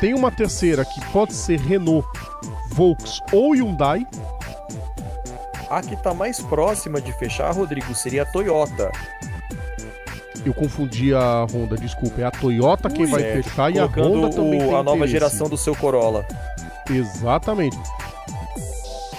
[0.00, 2.06] Tem uma terceira que pode ser Renault,
[2.70, 4.06] Volks ou Hyundai.
[5.70, 8.90] A que tá mais próxima de fechar, Rodrigo, seria a Toyota.
[10.44, 12.20] Eu confundi a Honda, desculpa.
[12.20, 14.96] É a Toyota quem vai É, fechar e a Honda também o- tem a nova
[14.98, 15.12] interesse.
[15.12, 16.24] geração do seu Corolla.
[16.88, 17.76] Exatamente.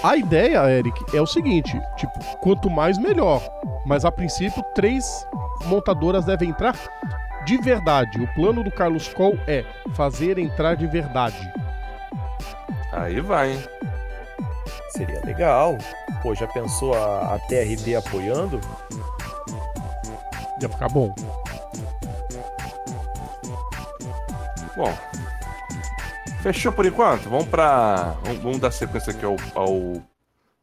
[0.02, 3.42] A ideia, Eric, é o seguinte: tipo, quanto mais melhor.
[3.84, 5.26] Mas a princípio, três
[5.66, 6.74] montadoras devem entrar
[7.48, 8.20] de verdade.
[8.20, 11.50] O plano do Carlos Cole é fazer entrar de verdade.
[12.92, 13.64] Aí vai, hein?
[14.90, 15.78] Seria legal.
[16.22, 18.60] Pô, já pensou a, a TRD apoiando?
[20.60, 21.14] Ia ficar bom.
[24.76, 24.94] Bom.
[26.42, 27.30] Fechou por enquanto?
[27.30, 28.14] Vamos pra.
[28.42, 30.02] Vamos, dar sequência aqui ao, ao,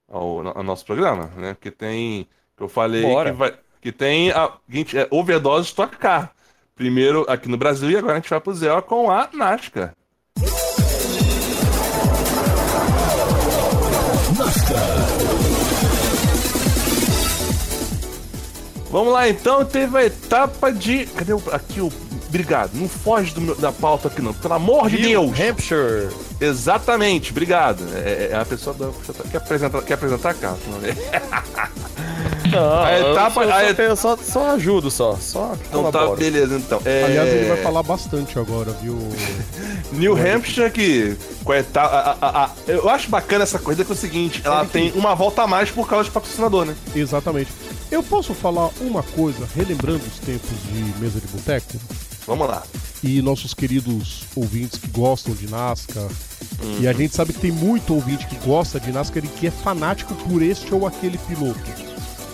[0.08, 1.56] ao, ao nosso programa, né?
[1.56, 2.28] Porque tem.
[2.56, 3.32] Que eu falei Bora.
[3.32, 3.54] que vai.
[3.82, 4.52] Que tem a
[4.94, 6.35] é overdose Stock Car.
[6.76, 9.94] Primeiro aqui no Brasil e agora a gente vai pro Zé com a NASCAR.
[18.92, 21.06] Vamos lá então, teve a etapa de.
[21.06, 21.42] Cadê o.
[21.54, 21.90] Aqui o.
[22.28, 25.40] Obrigado, não foge do da pauta aqui não, pelo amor de New Deus!
[25.40, 26.25] Hampshire.
[26.40, 27.84] Exatamente, obrigado.
[27.94, 28.90] É, é a pessoa da.
[29.32, 30.60] Quer apresentar, quer apresentar a carta?
[30.68, 30.96] não é?
[32.56, 35.18] A eu etapa- só, a só, eu só, só ajudo, só.
[35.20, 36.82] Só Então tá, beleza, então.
[36.86, 38.98] É, Aliás, ele vai falar bastante agora, viu?
[39.92, 41.94] New Hampshire, que com a etapa.
[41.96, 45.14] a- a- a- eu acho bacana essa corrida que é o seguinte: ela tem uma
[45.16, 46.76] volta a mais por causa de patrocinador, né?
[46.96, 47.52] Exatamente.
[47.92, 51.74] Eu posso falar uma coisa, relembrando os tempos de mesa de boteco?
[52.26, 52.64] Vamos lá.
[53.06, 56.10] E nossos queridos ouvintes que gostam de NASCAR.
[56.80, 59.52] E a gente sabe que tem muito ouvinte que gosta de NASCAR e que é
[59.52, 61.60] fanático por este ou aquele piloto.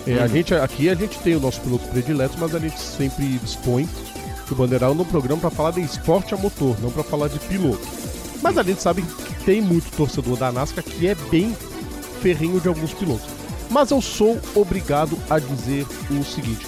[0.06, 3.38] É, a gente, aqui a gente tem o nosso piloto predileto, mas a gente sempre
[3.38, 3.86] dispõe
[4.46, 7.38] que o Bandeirão no programa para falar de esporte a motor, não para falar de
[7.40, 7.86] piloto.
[8.42, 11.54] Mas a gente sabe que tem muito torcedor da NASCAR que é bem
[12.22, 13.28] ferrinho de alguns pilotos.
[13.70, 16.66] Mas eu sou obrigado a dizer o seguinte: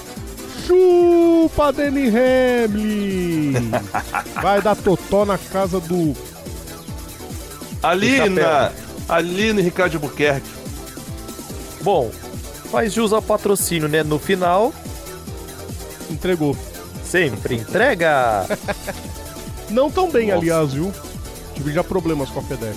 [0.66, 3.70] chupa Denny Hamlin!
[4.42, 6.14] Vai dar totó na casa do.
[7.82, 8.30] Ali chapéu.
[8.34, 8.72] na.
[9.08, 10.48] Ali no Ricardo de Albuquerque.
[11.82, 12.10] Bom,
[12.70, 14.02] faz jus ao patrocínio, né?
[14.02, 14.72] No final,
[16.10, 16.56] Entregou.
[17.04, 18.46] sempre entrega.
[19.68, 20.38] Não tão bem, Nossa.
[20.38, 20.92] aliás, viu?
[21.54, 22.76] Tive já problemas com a FedEx.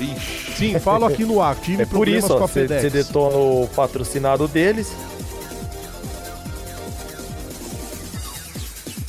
[0.00, 0.52] Ixi.
[0.56, 1.54] Sim, falo aqui no ar.
[1.60, 2.82] Tive É por problemas isso, com a você FedEx.
[2.82, 4.92] você detona o patrocinado deles.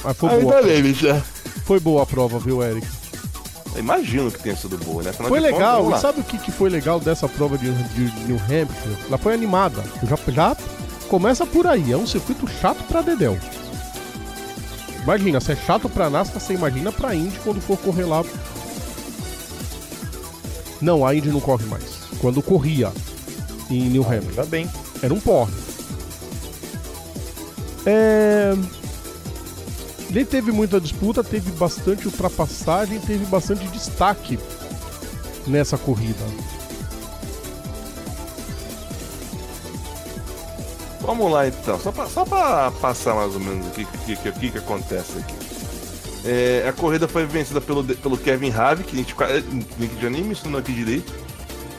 [0.04, 0.62] Mas foi Ainda boa.
[0.62, 1.08] bem, bicho.
[1.66, 2.86] Foi boa a prova, viu, Eric?
[3.74, 5.10] Eu Imagino que tenha sido boa, né?
[5.10, 5.84] Afinal Foi legal.
[5.84, 8.98] vamos E sabe o que, que foi legal dessa prova de, de New Hampshire?
[9.08, 9.84] Ela foi animada.
[10.04, 10.58] Já, já
[11.08, 11.92] começa por aí.
[11.92, 13.38] É um circuito chato pra Dedéu.
[15.04, 18.24] Imagina, se é chato pra NASCAR, você imagina pra Indy quando for correr lá.
[20.82, 21.84] Não, a Indy não corre mais.
[22.20, 22.92] Quando corria
[23.70, 24.30] em New Hampshire.
[24.30, 24.70] Ainda bem.
[25.02, 25.52] Era um porre.
[27.86, 28.54] É...
[30.14, 34.38] Nem teve muita disputa, teve bastante ultrapassagem, teve bastante destaque
[35.48, 36.24] nessa corrida.
[41.02, 41.92] Vamos lá então, só
[42.24, 45.34] pra passar mais ou menos o que, que, que, que, acontece aqui.
[46.24, 50.10] É, a corrida foi vencida pelo, pelo Kevin Harvick, que a gente, a gente já
[50.10, 51.12] nem mencionou aqui direito,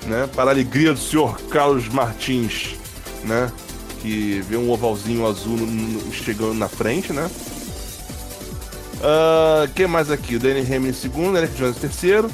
[0.06, 0.28] né?
[0.34, 2.74] Para a alegria do senhor Carlos Martins,
[3.22, 3.50] né?
[4.02, 7.30] Que vê um ovalzinho azul no- no- chegando na frente, né?
[9.02, 10.36] Ah, quem mais aqui?
[10.36, 12.30] O Danny Hamlin em segundo, Eric Jones em terceiro.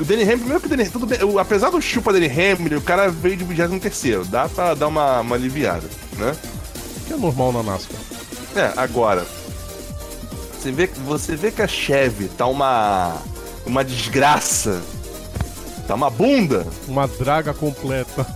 [0.00, 2.76] O Danny Hamlin, primeiro que o Danny tudo bem, o- apesar do chupa Danny Hamlin,
[2.76, 6.34] o cara veio de 23 dá pra dar uma, uma aliviada, né?
[7.06, 8.00] Que é normal na NASCAR.
[8.56, 9.24] É, agora,
[10.58, 13.16] você vê, você vê que a Chevy tá uma,
[13.66, 14.82] uma desgraça,
[15.86, 18.26] tá uma bunda, Uma draga completa.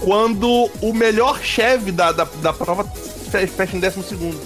[0.00, 2.84] quando o melhor Chevy da, da, da prova
[3.30, 4.40] fe- fecha em décimo segundo.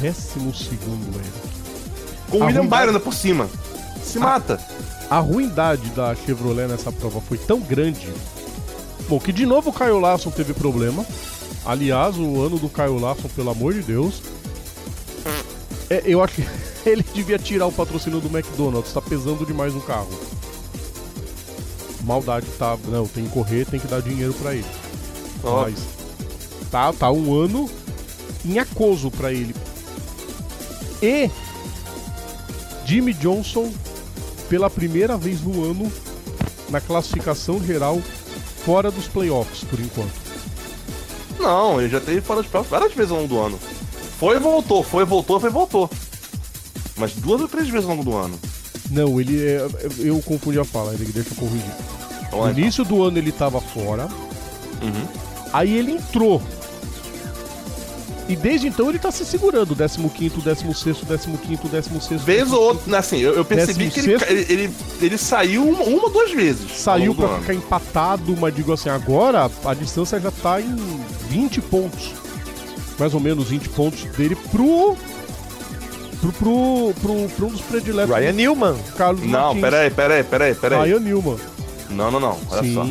[0.00, 1.32] Décimo segundo, velho.
[2.30, 3.48] Com o A William ruindade- Byron ainda por cima.
[4.02, 4.58] Se mata.
[5.10, 8.08] A ruindade da Chevrolet nessa prova foi tão grande.
[9.08, 11.04] Bom, que de novo o Caio Larson teve problema.
[11.66, 14.22] Aliás, o ano do Caio Larson, pelo amor de Deus.
[15.90, 16.46] É, eu acho que
[16.88, 20.08] ele devia tirar o patrocínio do McDonald's, tá pesando demais no carro.
[22.04, 22.78] Maldade, tá.
[22.88, 24.64] Não, tem que correr, tem que dar dinheiro pra ele.
[25.42, 25.78] Ó, Mas
[26.70, 27.68] tá, tá um ano
[28.44, 29.54] em acoso pra ele.
[31.02, 31.30] E
[32.84, 33.72] Jimmy Johnson,
[34.48, 35.90] pela primeira vez no ano,
[36.68, 38.00] na classificação geral,
[38.64, 40.12] fora dos playoffs, por enquanto.
[41.38, 43.58] Não, ele já teve fora de prova várias vezes ao longo do ano.
[44.18, 45.90] Foi e voltou, foi e voltou, foi e voltou.
[46.96, 48.38] Mas duas ou três vezes ao longo do ano.
[48.90, 49.66] Não, ele é.
[49.98, 51.64] Eu confundi a fala, ele deixa eu corrigir.
[52.24, 54.08] No Vamos lá, início do ano ele tava fora,
[54.76, 54.88] então.
[54.88, 55.08] Uhum.
[55.52, 56.42] aí ele entrou.
[58.30, 62.18] E desde então ele tá se segurando, 15º, 16º, 15º, 16º.
[62.18, 66.04] Vez ou outra, assim, eu, eu percebi que ele, ele, ele, ele saiu uma, uma
[66.04, 66.78] ou duas vezes.
[66.78, 67.40] Saiu ano.
[67.40, 70.76] ficar empatado, mas digo assim, agora a distância já tá em
[71.28, 72.12] 20 pontos.
[73.00, 74.96] Mais ou menos 20 pontos dele pro.
[76.20, 78.76] Pro, pro, pro, pro um dos prediletos Ryan Newman.
[78.96, 79.60] Carlos Não, Martins.
[79.60, 80.82] peraí, peraí, peraí, peraí.
[80.84, 81.36] Ryan Newman.
[81.88, 82.38] Não, não, não.
[82.48, 82.86] Olha só.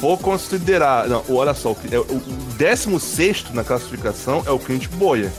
[0.00, 1.08] Vou considerar.
[1.08, 1.72] Não, olha só.
[1.72, 2.20] O, é, o
[2.56, 5.30] 16 na classificação é o Clint Boyer.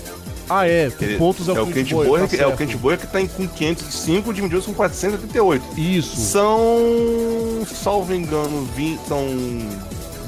[0.49, 0.91] Ah, é.
[0.99, 2.57] Ele- pontos é o, é o Clint Boyer, Boyer, tá que, é o.
[2.57, 5.79] Clint Boyer que tá em, com 505, o Jim Johnson com 488.
[5.79, 6.15] Isso.
[6.17, 7.65] São.
[7.83, 8.99] Salvo engano, 20.
[9.07, 9.27] São.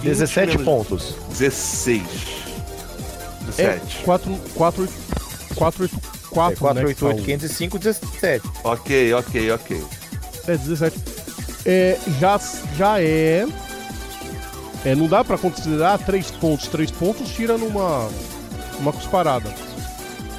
[0.02, 1.16] 20 17 menos- pontos.
[1.30, 2.02] 16.
[3.58, 4.04] É 17.
[4.06, 4.88] 4, 4,
[5.56, 5.90] 4,
[6.30, 8.48] 4, É 488, né, que 505, 17.
[8.64, 9.84] Ok, ok, ok.
[10.48, 10.98] É 17.
[11.66, 12.40] É, já,
[12.78, 13.46] já é...
[14.84, 16.68] É, não dá pra considerar 3 pontos.
[16.68, 18.10] 3 pontos tira numa...
[18.80, 19.54] Uma cusparada.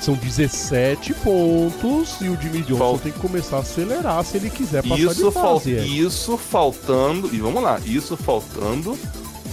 [0.01, 4.51] São 17 pontos e o Jimmy Johnson Falta- tem que começar a acelerar se ele
[4.51, 5.76] quiser passar Isso, de fal fase.
[5.76, 5.84] é.
[5.84, 7.32] isso faltando.
[7.32, 8.99] E vamos lá, isso faltando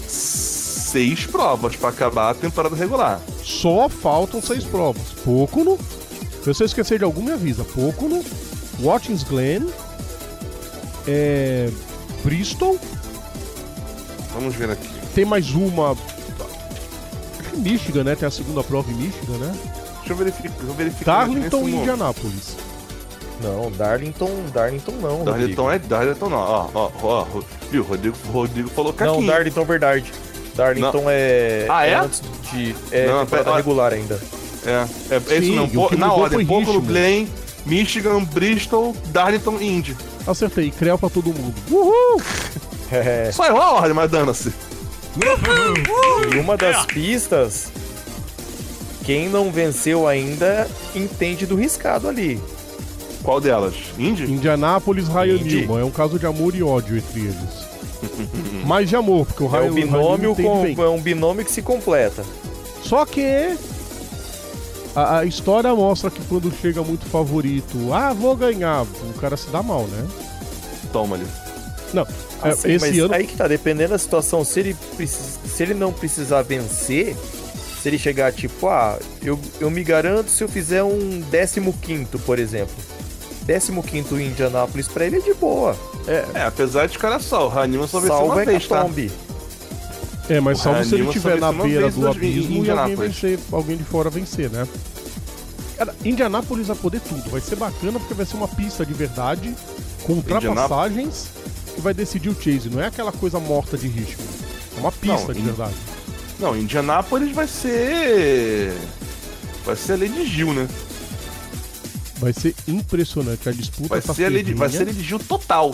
[0.08, 3.22] seis provas pra acabar a temporada regular.
[3.44, 5.04] Só faltam seis provas.
[5.24, 5.78] Pocono.
[6.44, 7.64] Se você esquecer de algum, me avisa.
[7.64, 8.24] Pocono,
[8.80, 9.68] Watkins Glen,
[11.08, 11.70] é,
[12.24, 12.80] Bristol.
[14.40, 14.88] Vamos ver aqui.
[15.14, 15.92] Tem mais uma.
[15.92, 18.16] Acho que Michigan, né?
[18.16, 19.54] Tem a segunda prova em Michigan, né?
[19.98, 20.50] Deixa eu verificar.
[20.50, 21.76] Deixa eu verificar aqui Darlington e.
[21.76, 22.58] Indianápolis.
[23.44, 25.24] Não, Darlington, Darlington não.
[25.24, 25.72] Darlington Rodrigo.
[25.72, 26.38] é Darlington não.
[26.38, 27.26] Ó, ó, ó.
[27.72, 27.84] Viu?
[27.84, 29.28] Rodrigo, Rodrigo falou Não, caquinho.
[29.28, 30.12] Darlington verdade.
[30.56, 31.66] Darlington é.
[31.70, 31.96] Ah, é?
[31.96, 32.22] antes
[32.52, 32.76] de.
[32.92, 34.20] É Não, temporada pera- regular ainda.
[34.66, 35.66] É, é, é isso Sim, não.
[35.66, 36.82] o Po- que na ordem, Pocono.
[36.82, 37.30] Glen,
[37.66, 39.98] Michigan, Bristol, Darlington e Indy.
[40.28, 41.56] Acertei, Creu pra todo mundo.
[41.72, 42.22] Uhul!
[42.92, 43.32] É.
[43.32, 44.54] Só errou a ordem, mas dana-se.
[46.34, 47.68] E uma das pistas,
[49.04, 52.40] quem não venceu ainda entende do riscado ali.
[53.24, 53.76] Qual delas?
[53.98, 54.24] Indy?
[54.32, 55.56] Indianápolis, Ryan Indy.
[55.62, 55.82] Newman.
[55.82, 57.70] É um caso de amor e ódio entre eles.
[58.66, 60.76] Mais de amor, porque o É Ryan um binômio, Ryan com, bem.
[60.80, 62.24] é um binômio que se completa.
[62.82, 63.58] Só que
[64.96, 69.50] a, a história mostra que quando chega muito favorito, ah, vou ganhar, o cara se
[69.50, 70.08] dá mal, né?
[70.94, 71.28] Toma ali.
[71.94, 72.08] Não, é,
[72.42, 75.74] Assim, esse mas ano aí que tá, dependendo da situação, se ele, precis- se ele
[75.74, 77.16] não precisar vencer,
[77.82, 81.24] se ele chegar tipo, ah, eu, eu me garanto se eu fizer um
[81.82, 82.76] 15, por exemplo.
[83.84, 85.76] 15 em Indianápolis pra ele é de boa.
[86.08, 88.76] É, apesar de cara só, o Ranima só venceu uma a vez, tá?
[88.78, 89.12] Hecatombe.
[90.30, 93.76] É, mas O salvo se ele estiver na beira do abismo e alguém vencer, alguém
[93.78, 94.68] de fora vencer, né?
[95.76, 97.30] Cara, Indianápolis vai poder tudo.
[97.32, 99.56] Vai ser bacana porque vai ser uma pista de verdade,
[100.04, 101.28] com ultrapassagens,
[101.80, 102.70] que vai decidir o chase.
[102.70, 104.24] Não é aquela coisa morta de ritmo.
[104.76, 105.74] É uma pista Não, de in- verdade.
[106.40, 108.74] Não, Indianápolis vai ser.
[109.66, 110.68] Vai ser a Lady Gil, né?
[112.18, 113.48] Vai ser impressionante.
[113.48, 115.74] A disputa Vai tá ser a Lady, vai ser Lady Gil total.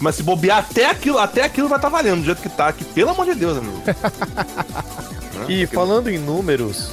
[0.00, 2.84] Mas se bobear até aquilo, até aquilo vai estar valendo, do jeito que tá aqui.
[2.84, 3.82] Pelo amor de Deus, amigo.
[5.38, 5.44] Né?
[5.50, 6.88] E Porque- falando em números,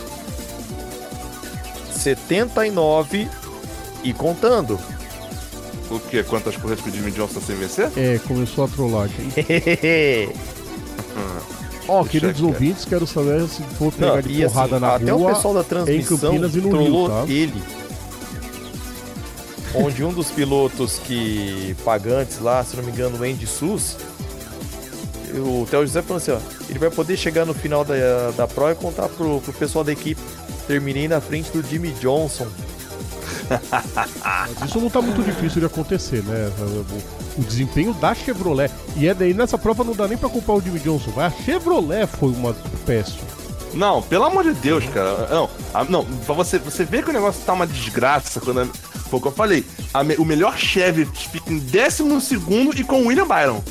[1.91, 3.28] 79
[4.04, 4.80] e contando.
[5.90, 6.24] O quê?
[6.24, 7.90] Quantas corridas que o Jimmy Johnson sem vencer?
[7.96, 9.28] É, começou a trollagem.
[11.88, 14.96] Ó, Deixa queridos ouvintes, quero saber se for pegar Não, de e assim, porrada na
[14.96, 15.32] até rua.
[15.32, 17.32] o pessoal da transmissão Campinas e no trollou Rio, tá?
[17.32, 17.64] ele.
[19.76, 23.98] Onde um dos pilotos que pagantes lá, se não me engano, o Andy Sus,
[25.34, 28.72] o Theo José falou assim, ó, ele vai poder chegar no final da, da prova
[28.72, 30.22] e contar pro, pro pessoal da equipe.
[30.66, 32.48] Terminei na frente do Jimmy Johnson.
[34.24, 36.52] Mas isso não tá muito difícil de acontecer, né?
[37.38, 38.72] O, desempenho da Chevrolet.
[38.96, 41.12] E é daí nessa prova não dá nem pra culpar o Jimmy Johnson.
[41.20, 43.24] A Chevrolet foi uma péssima.
[43.74, 45.28] Não, pelo amor de Deus, cara.
[45.30, 45.50] Não,
[45.89, 48.66] não pra você, você ver que o negócio tá uma desgraça quando.
[49.10, 49.66] Foi o que eu falei.
[49.93, 52.36] A o melhor Chevy fica em 12
[52.80, 53.62] e com o William Byron.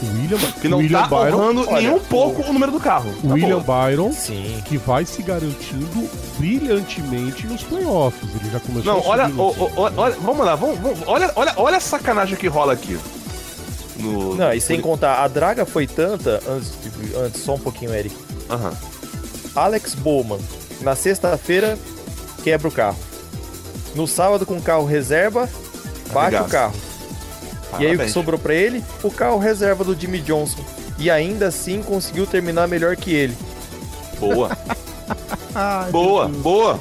[0.00, 3.10] O William, Que não William tá Byron, olha, nem um pouco o número do carro.
[3.10, 3.84] o Tá William bom.
[3.86, 4.62] Byron Sim.
[4.64, 8.22] que vai se garantindo brilhantemente nos playoffs.
[8.40, 11.32] Ele já começou Não, a olha, o- o- o- olha, vamos lá, vamos, vamos- olha,
[11.34, 12.96] olha, olha a sacanagem que rola aqui.
[13.96, 16.70] No, Não, e sem contar, a draga foi tanta, antes,
[17.16, 18.14] antes só um pouquinho, Eric.
[18.48, 18.72] Aham.
[19.56, 20.38] Alex Bowman,
[20.82, 21.76] na sexta-feira,
[22.44, 22.98] quebra o carro.
[23.96, 25.48] No sábado, com o carro reserva,
[26.12, 26.74] bate o carro.
[27.72, 28.12] E aí o que Parabéns.
[28.12, 28.82] sobrou pra ele?
[29.02, 30.64] O carro reserva do Jimmy Johnson.
[30.98, 33.36] E ainda assim conseguiu terminar melhor que ele.
[34.18, 34.56] Boa,
[35.54, 36.80] Ai, boa, boa.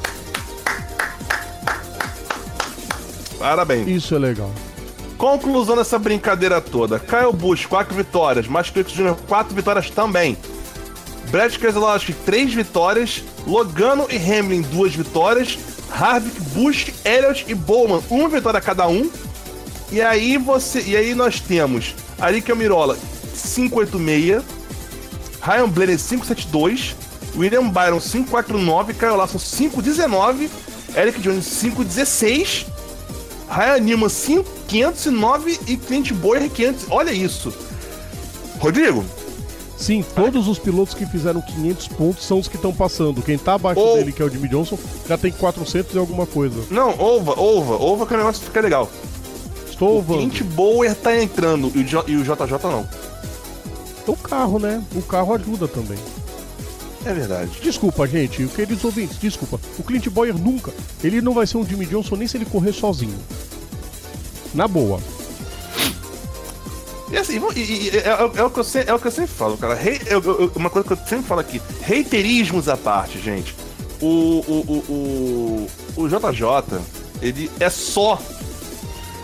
[3.37, 3.87] Parabéns.
[3.87, 4.51] Isso é legal.
[5.17, 6.99] Conclusão dessa brincadeira toda.
[6.99, 8.47] Kyle Busch, 4 vitórias.
[8.47, 10.37] Max Click Jr., 4 vitórias também.
[11.29, 13.23] Brad Keselowski, 3 vitórias.
[13.45, 15.57] Logano e Hamlin, 2 vitórias.
[15.91, 19.09] Harvick, Busch, Elliott e Bowman, 1 vitória cada um.
[19.91, 20.81] E aí você.
[20.81, 22.97] E aí nós temos Aric Almirola,
[23.33, 24.43] 586.
[25.41, 26.95] Ryan Blaney, 572.
[27.35, 28.93] William Byron, 549.
[28.93, 30.49] Kyle Larson, 519.
[30.95, 32.65] Eric Jones, 516.
[33.49, 36.85] Ryan 5, 509 e Clint Boyer 500.
[36.89, 37.53] Olha isso.
[38.59, 39.05] Rodrigo,
[39.77, 43.21] Sim, todos os pilotos que fizeram 500 pontos são os que estão passando.
[43.21, 44.77] Quem tá abaixo Ou- dele, que é o Jimmy Johnson,
[45.07, 46.63] já tem 400 e alguma coisa.
[46.71, 48.89] não, ouva, ouva, ouva que o negócio fica legal.
[49.77, 50.03] Estou O.
[50.03, 52.87] Clint Boyer tá entrando e o, J- e o JJ não.
[54.07, 54.81] O carro, né?
[54.95, 55.97] O carro ajuda também.
[57.05, 57.51] É verdade.
[57.61, 59.59] Desculpa, gente, queridos ouvintes, desculpa.
[59.77, 60.73] O Clint Boyer nunca.
[61.03, 63.17] Ele não vai ser um Jimmy Johnson nem se ele correr sozinho.
[64.53, 64.99] Na boa.
[67.11, 69.11] E assim, e- e- é, é- é o que eu sempre, é o que eu
[69.11, 69.79] sempre falo, cara.
[70.09, 73.55] Eu- eu- uma coisa que eu sempre falo aqui: reiterismos à parte, gente.
[74.01, 75.67] O, o, o,
[75.97, 76.79] o, o JJ,
[77.21, 78.19] ele é só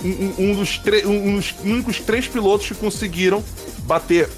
[0.03, 3.43] um, um- dos um dos únicos três pilotos que conseguiram
[3.85, 4.29] bater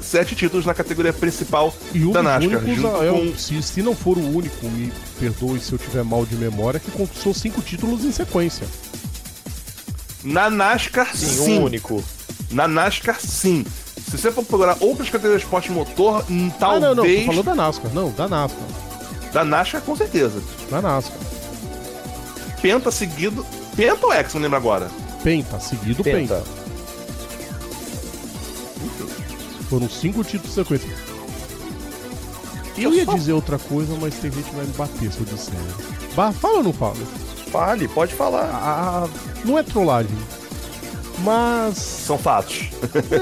[0.00, 2.58] sete títulos na categoria principal E um da NASCAR.
[2.60, 6.02] únicos, junto é com- se, se não for o único, me perdoe se eu tiver
[6.02, 8.66] mal de memória, que conquistou cinco títulos em sequência.
[10.24, 11.58] Na NASCAR, Sim, sim.
[11.58, 12.02] um único.
[12.50, 13.64] Na NASCAR, sim.
[14.04, 16.82] Se você for procurar outras categorias de esporte motor, hum, Ah, talvez.
[16.82, 17.94] não, não, falando da NASCAR.
[17.94, 18.62] Não, da NASCAR.
[19.32, 20.42] Da NASCAR, com certeza.
[20.70, 21.16] Da NASCAR.
[22.60, 23.44] Penta seguido.
[23.74, 24.90] Penta ou X, não lembro agora.
[25.22, 26.36] Penta, seguido Penta.
[26.36, 26.62] Penta.
[29.68, 30.88] Foram cinco títulos em sequência.
[32.76, 35.20] E Eu ia só- dizer outra coisa, mas tem gente que vai me bater se
[35.20, 35.54] eu disser.
[36.14, 36.96] Ba fala ou não fala?
[37.50, 38.44] Fale, pode falar.
[38.52, 39.08] Ah,
[39.44, 40.16] não é trollagem.
[41.18, 41.76] Mas.
[41.78, 42.70] São fatos.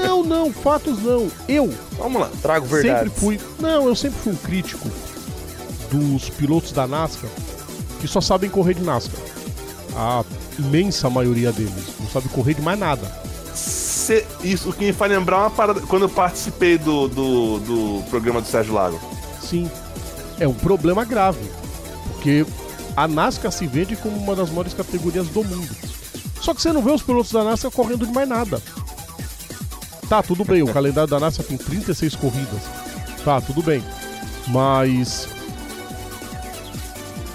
[0.03, 1.29] Não, não, fatos não.
[1.47, 2.29] Eu Vamos lá.
[2.41, 3.09] Trago verdade.
[3.09, 3.39] sempre fui.
[3.59, 4.89] Não, eu sempre fui um crítico
[5.91, 7.29] dos pilotos da NASCAR
[7.99, 9.19] que só sabem correr de NASCAR.
[9.95, 10.23] A
[10.61, 13.05] imensa maioria deles não sabe correr de mais nada.
[13.53, 15.81] Cê- isso que me faz lembrar uma parada.
[15.81, 18.99] Quando eu participei do, do, do programa do Sérgio Lago.
[19.41, 19.69] Sim,
[20.39, 21.43] é um problema grave,
[22.07, 22.45] porque
[22.95, 25.69] a NASCAR se vende como uma das maiores categorias do mundo.
[26.41, 28.61] Só que você não vê os pilotos da NASCAR correndo de mais nada.
[30.09, 32.61] Tá, tudo bem, o calendário da NASCAR tem 36 corridas.
[33.23, 33.83] Tá, tudo bem.
[34.47, 35.27] Mas.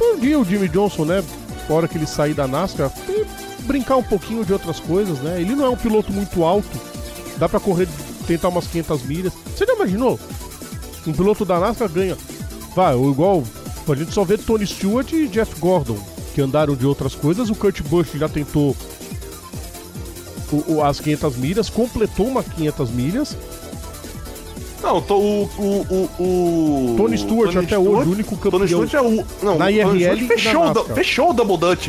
[0.01, 1.23] Um dia o Jimmy Johnson, né?
[1.69, 3.27] Hora que ele sair da NASCAR, e
[3.63, 5.41] brincar um pouquinho de outras coisas, né?
[5.41, 6.69] Ele não é um piloto muito alto.
[7.39, 7.89] Dá pra correr,
[8.27, 9.33] tentar umas 500 milhas.
[9.55, 10.19] Você já imaginou?
[11.07, 12.17] Um piloto da NASCAR ganha.
[12.75, 13.43] Vai, ou igual.
[13.89, 15.97] A gente só vê Tony Stewart e Jeff Gordon,
[16.35, 17.51] que andaram de outras coisas.
[17.51, 18.77] O Kurt Busch já tentou
[20.53, 23.37] o- o- as 500 milhas, completou uma 500 milhas.
[24.83, 25.87] Não, tô, o, o,
[26.19, 26.95] o, o.
[26.97, 28.51] Tony Stewart até hoje, o único campeão.
[28.53, 29.25] Tony Stewart é o.
[29.43, 31.89] Não, na Tony IRL Stewart e na fechou, o, fechou Double Dutch.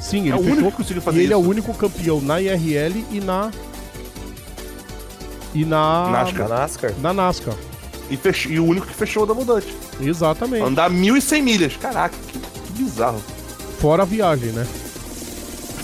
[0.00, 0.52] Sim, ele É o fechou.
[0.52, 1.50] único que conseguiu fazer e ele é o isso.
[1.50, 3.50] único campeão na IRL e na.
[5.54, 6.08] E na.
[6.10, 6.48] NASCAR.
[6.48, 6.92] Na NASCAR.
[7.00, 7.54] Na NASCAR.
[8.10, 9.66] E, fech- e o único que fechou o Double Dutch.
[10.00, 10.62] Exatamente.
[10.64, 11.76] Andar 1.100 milhas.
[11.76, 13.20] Caraca, que, que bizarro.
[13.80, 14.66] Fora a viagem, né?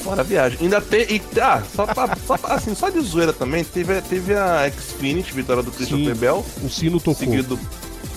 [0.04, 0.58] Fora a viagem.
[0.60, 1.02] Ainda tem.
[1.16, 5.62] E, ah, só, pra, só assim, só de zoeira também, teve, teve a Xfinity, vitória
[5.62, 6.14] do Christian.
[6.14, 7.14] Bell, O sino tocou.
[7.14, 7.58] seguido.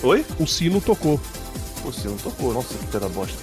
[0.02, 0.24] Oi?
[0.38, 1.18] O sino tocou.
[1.84, 3.36] Você não tocou, nossa, que pera bosta.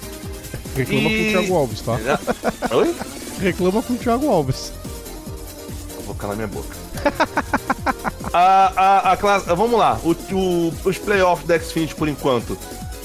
[0.76, 1.98] Reclama E- com o Thiago Alves, tá?
[2.76, 2.94] Oi?
[3.40, 4.72] Reclama com o Thiago Alves.
[5.96, 6.76] Eu vou calar minha boca.
[8.32, 12.56] a, a, a classe, vamos lá, o, o- os playoffs da Xfinity por enquanto.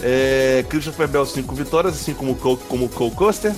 [0.04, 3.54] É, Christopher Bell 5 vitórias, assim como o Cole, como o Cole Custer.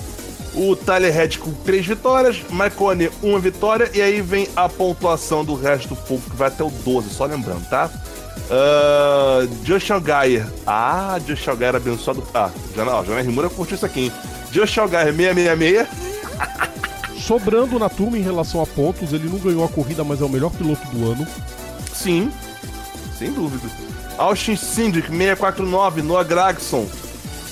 [0.54, 5.54] O Tyler Reddick com 3 vitórias, Marconi 1 vitória, e aí vem a pontuação do
[5.54, 7.90] resto do povo, que vai até o 12, só lembrando, tá?
[8.44, 10.46] Uh, Josh Algaier.
[10.66, 12.22] Ah, Josh Algaier abençoado.
[12.34, 14.12] Ah, já não, já Rimura curtiu isso aqui, hein?
[14.52, 15.88] Josh Algaier 666.
[17.20, 20.28] Sobrando na turma em relação a pontos, ele não ganhou a corrida, mas é o
[20.28, 21.26] melhor piloto do ano.
[21.92, 22.30] Sim,
[23.18, 23.66] sem dúvida.
[24.18, 26.86] Austin Cindric 649, Noah Gragson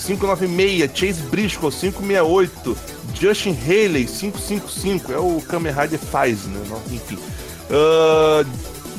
[0.06, 2.76] 596, Chase Briscoe 568,
[3.20, 6.60] Justin Haley 555, é o Kamen Rider faz, né?
[6.90, 7.18] Enfim.
[7.70, 8.44] Ah,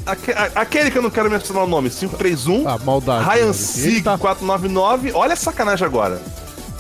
[0.06, 3.26] aque- a- aquele que eu não quero mencionar o nome, 531, Ah, maldade.
[3.26, 3.54] Ryan velho.
[3.54, 6.22] Sig Ele tá- 499, olha a sacanagem agora.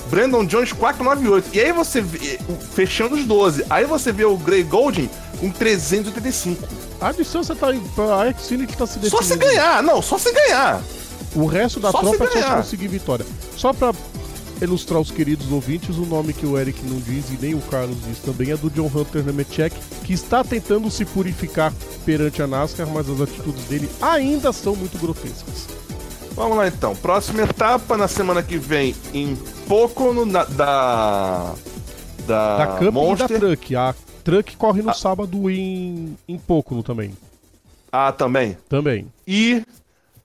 [0.10, 1.50] Brandon Jones 498.
[1.54, 2.40] E aí você vê,
[2.76, 3.66] fechando os 12.
[3.70, 5.10] Aí você vê o Gray Golding
[5.40, 6.68] com 385.
[7.02, 7.82] A distância tá aí.
[7.98, 9.18] A Xfinity tá se definindo.
[9.18, 10.82] Só se ganhar, não, só se ganhar.
[11.36, 13.26] O resto da Só tropa é só se conseguir vitória.
[13.58, 13.92] Só pra
[14.62, 17.98] ilustrar os queridos ouvintes, o nome que o Eric não diz e nem o Carlos
[18.08, 19.76] diz também é do John Hunter Nemechek,
[20.06, 21.74] que está tentando se purificar
[22.06, 25.68] perante a NASCAR, mas as atitudes dele ainda são muito grotescas.
[26.36, 26.96] Vamos lá então.
[26.96, 29.36] Próxima etapa na semana que vem em
[29.68, 31.54] Pocono na, da.
[32.26, 33.28] Da, Da Cup e Monster.
[33.28, 33.76] da Truck.
[33.76, 34.94] A Truck corre no Ah.
[34.94, 37.12] sábado em, em Pocono também.
[37.92, 38.58] Ah, também.
[38.68, 39.08] Também.
[39.28, 39.64] E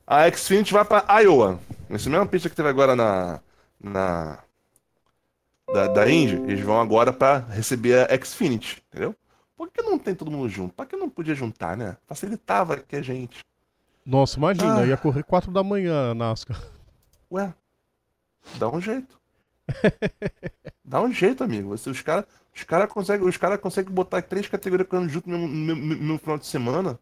[0.07, 1.59] a Xfinity vai pra Iowa.
[1.91, 3.41] Nessa mesma pista que teve agora na.
[3.81, 4.39] Na
[5.73, 9.15] da, da Indy, eles vão agora pra receber a Xfinity, entendeu?
[9.57, 10.73] Por que não tem todo mundo junto?
[10.75, 11.97] Por que não podia juntar, né?
[12.07, 13.45] Facilitava aqui a gente.
[14.07, 14.87] Nossa, imagina, Ah.
[14.87, 16.63] ia correr 4 da manhã a NASCAR.
[17.31, 17.53] Ué,
[18.57, 19.19] dá um jeito.
[20.85, 21.69] dá um jeito, amigo.
[21.71, 22.25] Você, os caras
[22.55, 26.19] os cara conseguem os cara conseguem botar três categorias correndo junto no, no, no- no
[26.19, 26.99] final de semana.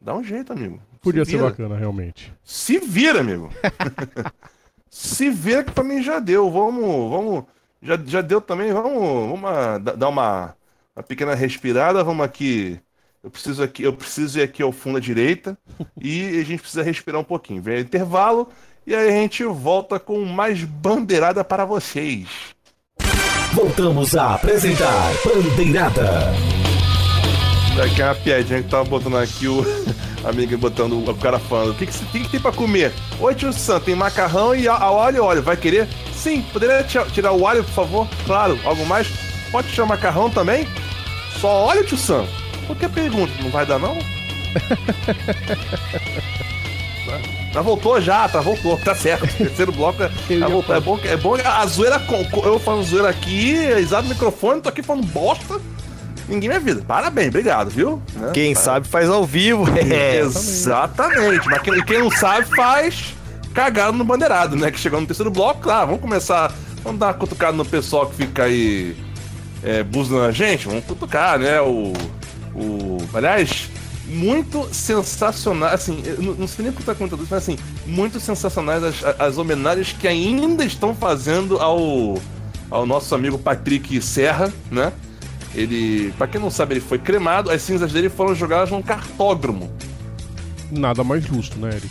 [0.00, 0.80] Dá um jeito, amigo.
[0.94, 1.44] Se Podia ser vira.
[1.50, 2.32] bacana, realmente.
[2.42, 3.50] Se vira, amigo.
[4.96, 6.48] Se vira que pra mim já deu.
[6.48, 7.44] Vamos, vamos.
[7.82, 8.72] Já, já deu também.
[8.72, 10.54] Vamos, vamos ah, da- dar uma,
[10.94, 12.04] uma pequena respirada.
[12.04, 12.78] Vamos aqui.
[13.20, 15.58] Eu preciso aqui, eu preciso ir aqui ao fundo à direita
[16.00, 17.60] e a gente precisa respirar um pouquinho.
[17.60, 18.48] Vem intervalo
[18.86, 22.28] e aí a gente volta com mais bandeirada para vocês.
[23.52, 26.32] Voltamos a apresentar Bandeirada.
[27.76, 29.64] Daqui é uma piadinha que tava botando aqui o,
[30.24, 32.92] amiga botando o cara falando: o que, que, que, que tem pra comer?
[33.20, 35.42] Oi, tio Sam, tem macarrão e a, a óleo e óleo.
[35.42, 35.88] Vai querer?
[36.12, 38.08] Sim, poderia tirar o óleo, por favor?
[38.26, 39.08] Claro, algo mais?
[39.50, 40.66] Pode tirar macarrão também?
[41.40, 42.26] Só óleo, tio Sam?
[42.78, 43.32] Que pergunta?
[43.42, 43.96] Não vai dar, não?
[47.54, 49.28] Já voltou já, tá voltou, tá certo.
[49.36, 50.74] Terceiro bloco é, tá voltou.
[50.74, 52.02] é bom, é bom a zoeira.
[52.44, 55.60] Eu falando zoeira aqui, exato microfone, tô aqui falando bosta.
[56.28, 56.82] Ninguém me avisa.
[56.86, 58.02] Parabéns, obrigado, viu?
[58.14, 58.30] Né?
[58.32, 59.64] Quem sabe faz ao vivo.
[59.94, 61.46] É, exatamente.
[61.48, 63.14] Mas quem, quem, não sabe faz
[63.52, 64.70] cagado no bandeirado, né?
[64.70, 66.52] Que chegou no terceiro bloco, claro, vamos começar.
[66.82, 68.96] Vamos dar uma cutucada no pessoal que fica aí
[69.62, 70.66] é, buzinando a gente.
[70.66, 71.60] Vamos cutucar, né?
[71.60, 71.92] O.
[72.54, 73.70] o aliás,
[74.06, 75.70] muito sensacional.
[75.70, 79.04] Assim, não, não sei nem o que tá contando isso, mas assim, muito sensacionais as,
[79.18, 82.18] as homenagens que ainda estão fazendo ao,
[82.70, 84.92] ao nosso amigo Patrick Serra, né?
[85.54, 89.70] Ele, para quem não sabe, ele foi cremado, as cinzas dele foram jogadas num cartódromo.
[90.70, 91.90] Nada mais justo, né, Eric?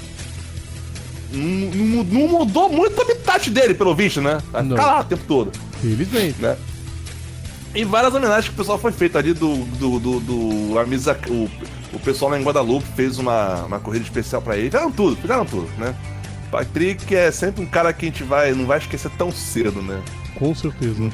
[1.32, 4.40] Não, não mudou muito o habitat dele, pelo visto, né?
[4.52, 5.52] Vai ficar lá o tempo todo.
[5.82, 6.42] Felizmente.
[6.42, 6.58] Né?
[7.74, 9.58] E várias homenagens que o pessoal foi feito ali do.
[9.66, 11.50] do, do, do a misa, o,
[11.92, 14.70] o pessoal lá em Guadalupe fez uma, uma corrida especial para ele.
[14.70, 15.96] Fizeram tudo, fizeram tudo, né?
[16.52, 20.00] Patrick é sempre um cara que a gente vai, não vai esquecer tão cedo, né?
[20.36, 21.10] Com certeza.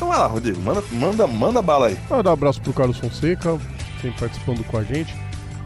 [0.00, 1.98] Então vai lá, Rodrigo, manda, manda, manda bala aí.
[2.08, 3.58] Vou dar um abraço pro Carlos Fonseca,
[4.00, 5.14] sempre participando com a gente.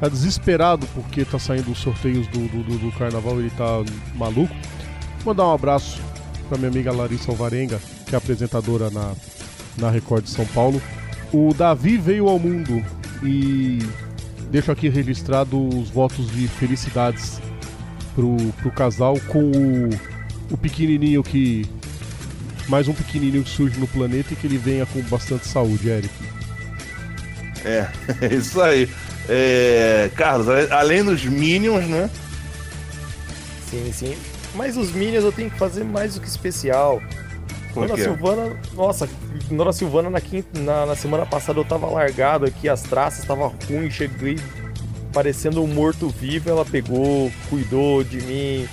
[0.01, 3.64] Tá desesperado porque tá saindo os sorteios do, do, do, do carnaval, ele tá
[4.16, 4.53] maluco.
[5.24, 6.01] Mandar um abraço
[6.49, 7.78] pra minha amiga Larissa Alvarenga,
[8.09, 9.12] que é apresentadora na,
[9.78, 10.82] na Record de São Paulo.
[11.32, 12.85] O Davi veio ao mundo
[13.22, 13.78] e
[14.51, 17.41] deixo aqui registrado os votos de felicidades
[18.16, 19.91] pro, pro casal com o,
[20.51, 21.64] o pequenininho que
[22.68, 26.12] mais um pequenininho que surge no planeta e que ele venha com bastante saúde, Eric.
[27.64, 27.88] É,
[28.20, 28.88] é isso aí.
[29.28, 32.10] É, Carlos, além dos Minions, né?
[33.70, 34.16] Sim, sim.
[34.54, 37.02] Mas os Minions eu tenho que fazer mais do que especial.
[37.74, 39.08] Nora Silvana, nossa,
[39.50, 43.48] Nora Silvana na, quinta, na, na, semana passada eu tava largado aqui, as traças tava
[43.68, 44.36] ruim, cheguei
[45.12, 48.68] parecendo um morto-vivo, ela pegou, cuidou de mim,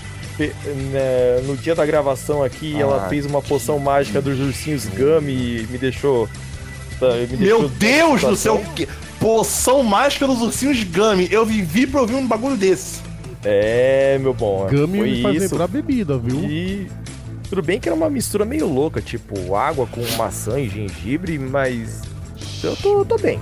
[1.45, 3.83] no dia da gravação aqui, ah, ela fez uma poção que...
[3.83, 6.27] mágica dos ursinhos Gummy e me deixou.
[6.99, 8.63] Tá, me Meu Deus do céu!
[8.75, 8.87] Que...
[9.19, 11.27] Poção mágica dos ursinhos Gummy.
[11.31, 13.01] Eu vivi pra ouvir um bagulho desse.
[13.43, 14.67] É, meu bom.
[14.67, 15.53] Gummy foi me faz isso.
[15.53, 16.43] lembrar bebida, viu?
[16.43, 16.87] E
[17.49, 22.01] tudo bem que era uma mistura meio louca, tipo água com maçã e gengibre, mas
[22.63, 23.39] eu tô, tô bem.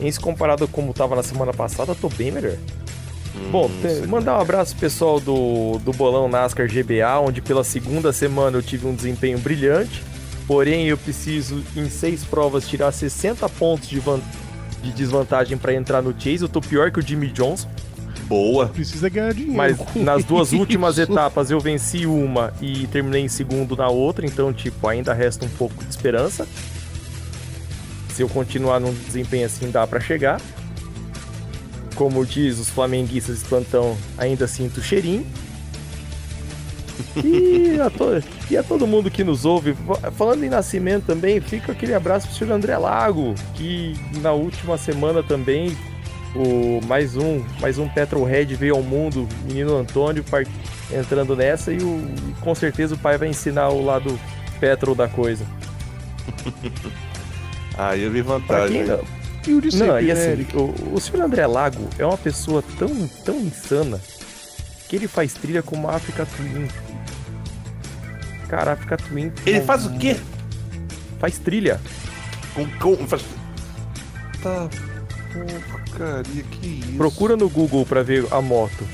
[0.00, 2.56] Em se comparado com como tava na semana passada, eu tô bem melhor.
[3.50, 8.58] Bom, tem, mandar um abraço pessoal do, do Bolão NASCAR GBA, onde pela segunda semana
[8.58, 10.02] eu tive um desempenho brilhante.
[10.46, 14.20] Porém, eu preciso, em seis provas, tirar 60 pontos de, van,
[14.82, 16.42] de desvantagem para entrar no Chase.
[16.42, 17.68] Eu tô pior que o Jimmy Johnson.
[18.26, 18.66] Boa.
[18.66, 19.56] Precisa ganhar dinheiro.
[19.56, 24.52] Mas nas duas últimas etapas eu venci uma e terminei em segundo na outra, então,
[24.52, 26.46] tipo, ainda resta um pouco de esperança.
[28.12, 30.40] Se eu continuar num desempenho assim, dá para chegar
[31.94, 35.26] como diz os flamenguistas de plantão, ainda sinto cheirinho.
[37.24, 38.22] E a, to...
[38.50, 39.76] e a todo mundo que nos ouve,
[40.16, 45.22] falando em nascimento também, fica aquele abraço pro senhor André Lago, que na última semana
[45.22, 45.76] também
[46.34, 50.48] o mais um, mais um Petrolhead veio ao mundo, menino Antônio part...
[50.92, 52.06] entrando nessa e o...
[52.40, 54.18] com certeza o pai vai ensinar o lado
[54.60, 55.44] Petrol da coisa.
[57.78, 58.84] ah, eu vi vantagem.
[58.84, 59.17] Pra quem,
[59.48, 62.18] e o de sempre, Não, e assim, né, o, o senhor André Lago é uma
[62.18, 64.00] pessoa tão, tão insana
[64.88, 66.68] que ele faz trilha com uma Africa Twin.
[68.48, 69.32] Cara, Africa Twin.
[69.44, 70.16] Ele faz o quê?
[71.18, 71.80] Faz trilha.
[72.54, 72.66] Com.
[72.78, 73.22] com faz...
[74.42, 74.68] Tá.
[75.70, 76.96] Porcaria, que isso?
[76.96, 78.86] Procura no Google pra ver a moto.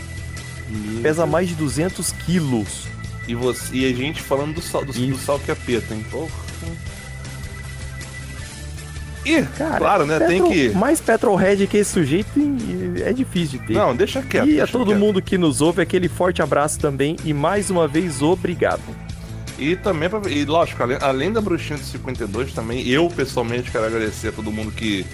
[0.69, 2.87] Meu Pesa mais de 200 quilos.
[3.29, 6.05] E, você, e a gente falando do sal, do, do sal que apeta, hein?
[6.11, 6.31] Porra.
[9.25, 10.19] E, Cara, claro, né?
[10.19, 10.69] Petro, tem que.
[10.77, 12.29] Mais Petrolhead que esse sujeito
[13.05, 13.73] é difícil de ter.
[13.73, 14.49] Não, deixa quieto.
[14.49, 14.99] E a todo quieto.
[14.99, 17.17] mundo que nos ouve, aquele forte abraço também.
[17.25, 18.83] E mais uma vez, obrigado.
[19.59, 23.85] E também, pra, e lógico, além, além da Bruxinha de 52, também eu pessoalmente quero
[23.85, 25.07] agradecer a todo mundo que,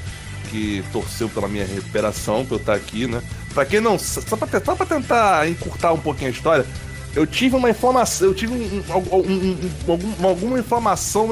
[0.50, 3.22] que torceu pela minha recuperação, por eu estar aqui, né?
[3.52, 3.98] Pra quem não.
[3.98, 6.66] Só pra, só pra tentar encurtar um pouquinho a história,
[7.14, 8.82] eu tive uma inflamação, eu tive um,
[9.16, 11.28] um, um, alguma inflamação,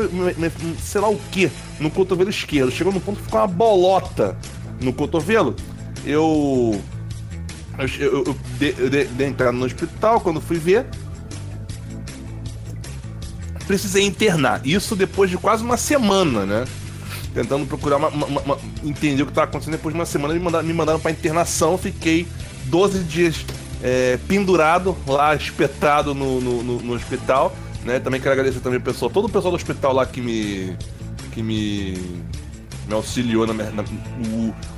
[0.83, 2.71] sei lá o que, no cotovelo esquerdo.
[2.71, 4.37] Chegou no ponto que ficou uma bolota
[4.81, 5.55] no cotovelo.
[6.05, 6.81] Eu.
[7.79, 10.87] Eu, eu, eu, de, entrar no hospital quando fui ver.
[13.67, 14.67] Precisei internar.
[14.67, 16.65] Isso depois de quase uma semana, né?
[17.35, 19.73] tentando procurar uma, uma- uma- entender o que estava acontecendo.
[19.77, 22.27] Depois de uma semana me mandaram, me mandaram para internação, fiquei
[22.65, 23.45] 12 dias
[23.83, 27.55] é, pendurado lá, espetado no, no, no- no hospital.
[27.85, 27.99] Né?
[28.01, 30.77] Também quero agradecer também pessoal, todo o pessoal do hospital lá que me.
[31.33, 31.95] que me.
[32.87, 33.85] me auxiliou na, na-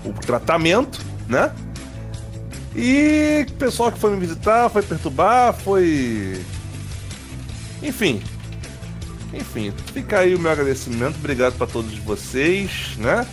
[0.04, 1.50] o, tratamento, né?
[2.76, 6.40] E pessoal que foi me visitar, foi perturbar, foi.
[7.82, 8.20] Enfim.
[9.32, 11.16] Enfim, fica aí o meu agradecimento.
[11.16, 13.26] Obrigado pra todos vocês, né?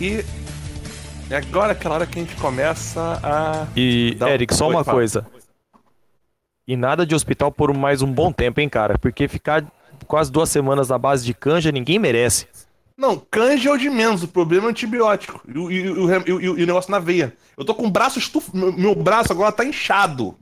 [0.00, 0.24] E
[1.32, 3.66] é agora aquela hora que a gente começa a.
[3.76, 4.98] E, um- Eric, só Oi, uma fala.
[4.98, 5.26] coisa.
[6.66, 8.98] E nada de hospital por mais um bom tempo, hein, cara?
[8.98, 9.64] Porque ficar
[10.06, 12.46] quase duas semanas na base de canja, ninguém merece.
[12.96, 15.40] Não, canja é o de menos, o problema é o antibiótico.
[15.48, 17.34] E, o- e o- e o- e e negócio na veia.
[17.56, 18.56] Eu tô com o braço estufado.
[18.56, 20.36] Meu, meu braço agora tá inchado.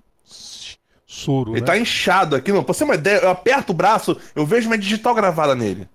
[1.07, 1.67] Soro, Ele né?
[1.67, 2.63] tá inchado aqui, não.
[2.63, 5.89] Pra você ter uma ideia, eu aperto o braço, eu vejo uma digital gravada nele.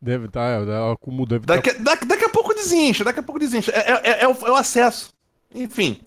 [0.00, 1.56] Deve estar, tá, como deve tá...
[1.56, 3.72] Daqui, daqui, daqui a pouco desincha, daqui a pouco desincha.
[3.72, 5.12] É, é- é- é o, é o acesso.
[5.54, 6.00] Enfim.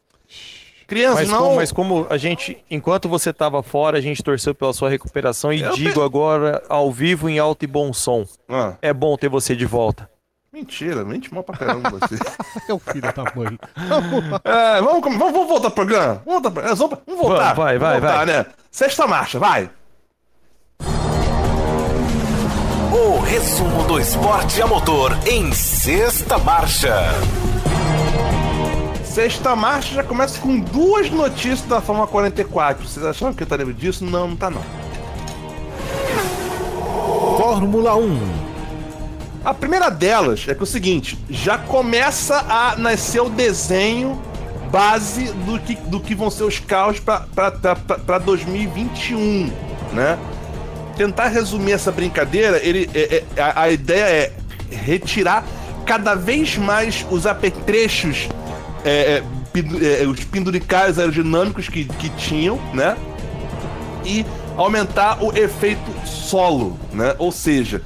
[0.87, 1.39] Crianças, Mas, não.
[1.43, 5.51] como, mas como a gente, enquanto você tava fora, a gente torceu pela sua recuperação
[5.53, 8.25] e Eu digo pe- agora, ao vivo, em alto e bom som.
[8.49, 10.09] Ah, É bom ter você de volta.
[10.51, 12.15] mentira, mente mal pra caramba você.
[12.69, 13.57] É o filho da mãe.
[14.43, 16.21] É, vamos, vamos, vamos voltar pro programa?
[16.25, 17.53] Vamos voltar, é, vamos, vamos voltar.
[17.53, 18.45] Vai, vai, Vamos vai, voltar, né?
[18.69, 19.69] Sexta marcha, vai.
[23.31, 26.93] Resumo do esporte a motor em sexta marcha.
[29.05, 32.85] Sexta marcha já começa com duas notícias da Fórmula 44.
[32.85, 34.03] Vocês acharam que eu estaria disso?
[34.03, 34.61] Não, não tá não.
[37.37, 38.19] Fórmula 1.
[39.45, 44.21] A primeira delas é que é o seguinte, já começa a nascer o desenho
[44.69, 49.49] base do que, do que vão ser os carros para 2021,
[49.93, 50.19] né?
[51.01, 54.31] Tentar resumir essa brincadeira, ele, é- é- a, a ideia é
[54.69, 55.43] retirar
[55.83, 58.29] cada vez mais os apetrechos,
[58.85, 62.95] é, é, pendu- é, os penduricários aerodinâmicos que, que tinham, né?
[64.05, 64.23] e
[64.55, 67.15] aumentar o efeito solo, né?
[67.17, 67.81] Ou seja,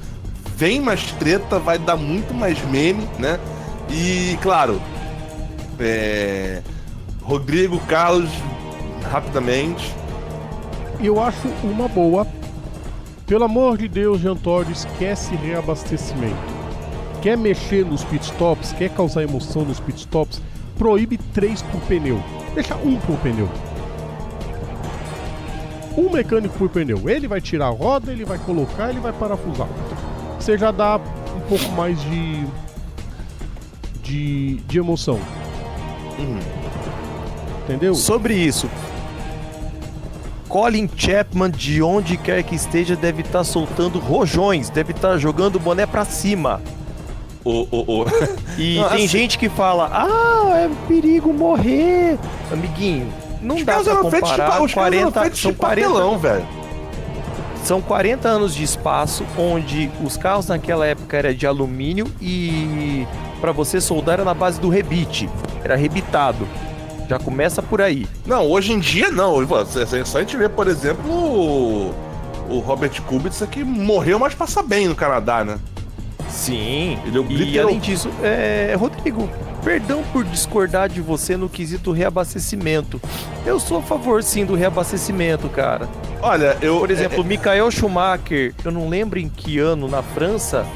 [0.54, 3.40] vem mais treta, vai dar muito mais meme, né?
[3.90, 4.78] E claro,
[5.80, 6.60] é...
[7.22, 8.28] Rodrigo, Carlos,
[9.10, 9.90] rapidamente.
[11.00, 12.26] Eu acho uma boa.
[13.26, 16.36] Pelo amor de Deus, Jean Todt, esquece reabastecimento.
[17.20, 20.40] Quer mexer nos pitstops, quer causar emoção nos pitstops,
[20.78, 22.22] proíbe três por pneu.
[22.54, 23.48] Deixa um por pneu.
[25.98, 27.08] Um mecânico por pneu.
[27.10, 29.66] Ele vai tirar a roda, ele vai colocar, ele vai parafusar.
[30.38, 31.00] Você já dá
[31.36, 32.46] um pouco mais de.
[34.04, 35.18] de, de emoção.
[36.16, 36.38] Uhum.
[37.64, 37.92] Entendeu?
[37.96, 38.70] Sobre isso,
[40.48, 45.60] Colin Chapman, de onde quer que esteja, deve estar soltando rojões, deve estar jogando o
[45.60, 46.60] boné pra cima.
[47.44, 48.06] O, o, o...
[48.58, 52.18] E Não, tem assim- gente que fala, ah, é perigo morrer.
[52.52, 56.46] Amiguinho, não Os dá pra de, comparar eram 40, feitos são de 40, papelão, velho.
[57.62, 63.06] são 40 anos de espaço onde os carros naquela época era de alumínio e
[63.40, 65.28] pra você soldar era na base do rebite,
[65.62, 66.48] era rebitado.
[67.08, 68.06] Já começa por aí.
[68.26, 69.36] Não, hoje em dia não.
[69.66, 71.94] Se- Só a gente vê, por exemplo, o,
[72.50, 75.58] o Robert Kubica que morreu, mas passa bem no Canadá, né?
[76.28, 76.98] Sim.
[77.04, 79.28] Ele é e além disso, é, Rodrigo,
[79.62, 83.00] perdão por discordar de você no quesito reabastecimento.
[83.44, 85.88] Eu sou a favor sim do reabastecimento, cara.
[86.20, 86.80] Olha, eu.
[86.80, 90.66] Por exemplo, é- Michael Schumacher, eu não lembro em que ano na França,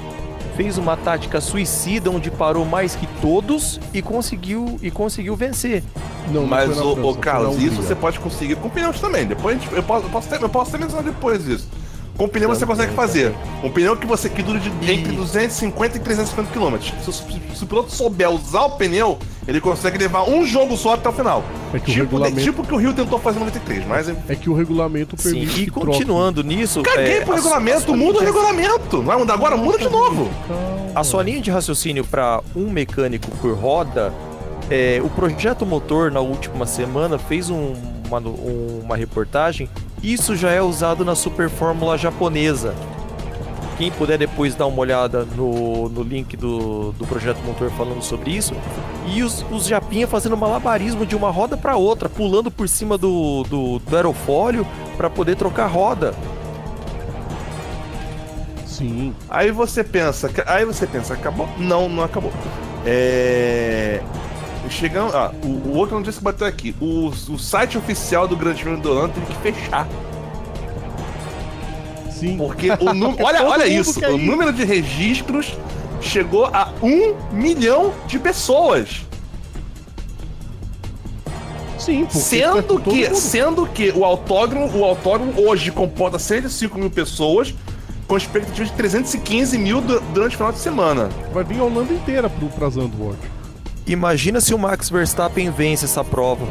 [0.56, 5.82] fez uma tática suicida onde parou mais que todos e conseguiu e conseguiu vencer.
[6.30, 9.26] Não, não Mas, na o, França, o Carlos, isso você pode conseguir com pneus também.
[9.26, 11.68] Depois a gente- eu, posso, eu, posso até, eu posso até mencionar depois isso.
[12.16, 13.34] Com pneu você Também, consegue fazer.
[13.64, 16.76] Um pneu que você que dura de entre 250 e 350 km.
[17.02, 17.12] Se, o-
[17.56, 19.18] se o piloto souber usar o pneu,
[19.48, 21.42] ele consegue levar um jogo só até o final.
[21.72, 24.16] É que o tipo, regulamento- tipo que o Rio tentou fazer em 93, mas é-
[24.28, 27.94] É que o regulamento Sim, permite e que continuando nisso, caguei é, pro a- regulamento,
[27.94, 28.96] a- muda o regulamento.
[28.98, 29.56] Não vai mudar agora?
[29.56, 30.28] Muda de novo.
[30.94, 34.12] A sua linha de raciocínio para um mecânico por roda,
[34.70, 37.74] é, o projeto motor na última semana fez um-
[38.06, 39.68] uma, um- uma reportagem.
[40.02, 42.74] Isso já é usado na Super Fórmula japonesa.
[43.76, 48.30] Quem puder depois dar uma olhada no, no link do, do projeto motor folando sobre
[48.30, 48.52] isso.
[49.06, 53.42] E os, os Japinha fazendo malabarismo de uma roda para outra, pulando por cima do,
[53.44, 54.66] do, do aerofólio
[54.98, 56.14] para poder trocar roda.
[58.66, 59.14] Sim.
[59.28, 61.48] Aí você pensa, aí você pensa, acabou?
[61.58, 62.32] Não, não acabou.
[62.86, 64.00] É.
[64.70, 65.14] Chegando.
[65.16, 66.74] Ah, o, o outro notícia que bateu aqui.
[66.80, 69.86] O, o site oficial do Grande Prêmio do Holanda teve que fechar.
[72.10, 72.36] Sim.
[72.36, 73.24] Porque o número.
[73.24, 74.00] olha Todo olha mundo isso.
[74.00, 75.56] quer O número de registros
[76.00, 79.02] chegou a um milhão de pessoas.
[81.78, 86.90] Sim, Sendo todo que, mundo- sendo que o autódromo, o autódromo hoje comporta 105 mil
[86.90, 87.54] pessoas,
[88.06, 91.08] com expectativa de 315 mil du- durante o final de semana.
[91.32, 93.18] vai vir a Holanda inteira pro, pra Zandvoort.
[93.86, 96.46] Imagina se o Max Verstappen vence essa prova.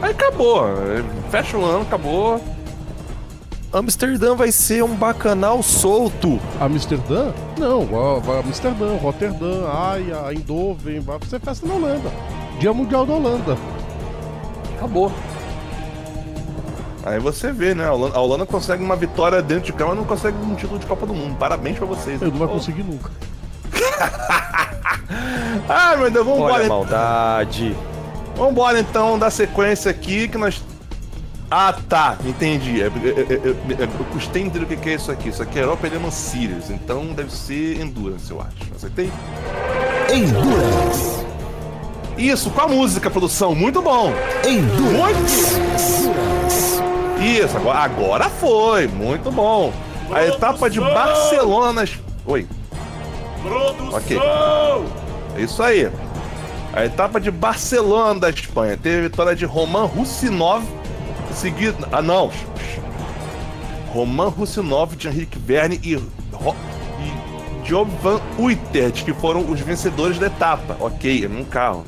[0.00, 0.66] Aí acabou.
[0.66, 2.40] é, Fecha o ano, acabou.
[3.72, 6.38] Amsterdã vai ser um bacanal solto.
[6.60, 7.32] Amsterdã?
[7.58, 7.88] Não,
[8.38, 12.10] Amsterdã, Rotterdam, Haia, Eindhoven, vai ser festa na Holanda.
[12.58, 13.56] Dia Mundial da Holanda.
[14.76, 15.10] Acabou.
[17.04, 17.86] Aí você vê, né?
[17.88, 20.78] A Holanda, a Holanda consegue uma vitória dentro de campo, mas não consegue um título
[20.78, 21.34] de Copa do Mundo.
[21.36, 22.20] Parabéns pra vocês.
[22.20, 22.52] Eu não vai Oh.
[22.52, 23.10] conseguir nunca.
[25.68, 26.68] Ai, meu Deus, vamos Olha a embora.
[26.68, 27.76] maldade.
[28.36, 30.62] Vambora então da sequência aqui que nós.
[31.50, 32.80] Ah tá, entendi.
[32.80, 35.28] É, é, é, é, é, eu custei entender o que é isso aqui.
[35.28, 38.74] Isso aqui é Europa Element Series, então deve ser Endurance, eu acho.
[38.74, 39.12] Acertei?
[40.10, 41.26] Endurance.
[42.16, 44.12] Isso, com a música, produção, muito bom!
[44.46, 45.60] Endurance.
[47.20, 49.72] Isso, agora, agora foi, muito bom!
[50.10, 51.98] A etapa de Barcelona nas.
[53.44, 53.88] Oi.
[53.92, 54.18] Ok.
[55.36, 55.90] É isso aí.
[56.72, 60.64] A etapa de Barcelona da Espanha teve a vitória de Roman Russinov,
[61.34, 61.86] seguido.
[61.92, 62.30] Ah, não.
[63.92, 65.96] Roman Russinov, Jean-Henrique Verne e,
[66.32, 66.56] Ro...
[66.98, 70.76] e Job Van Uitert, que foram os vencedores da etapa.
[70.80, 71.84] Ok, é num carro.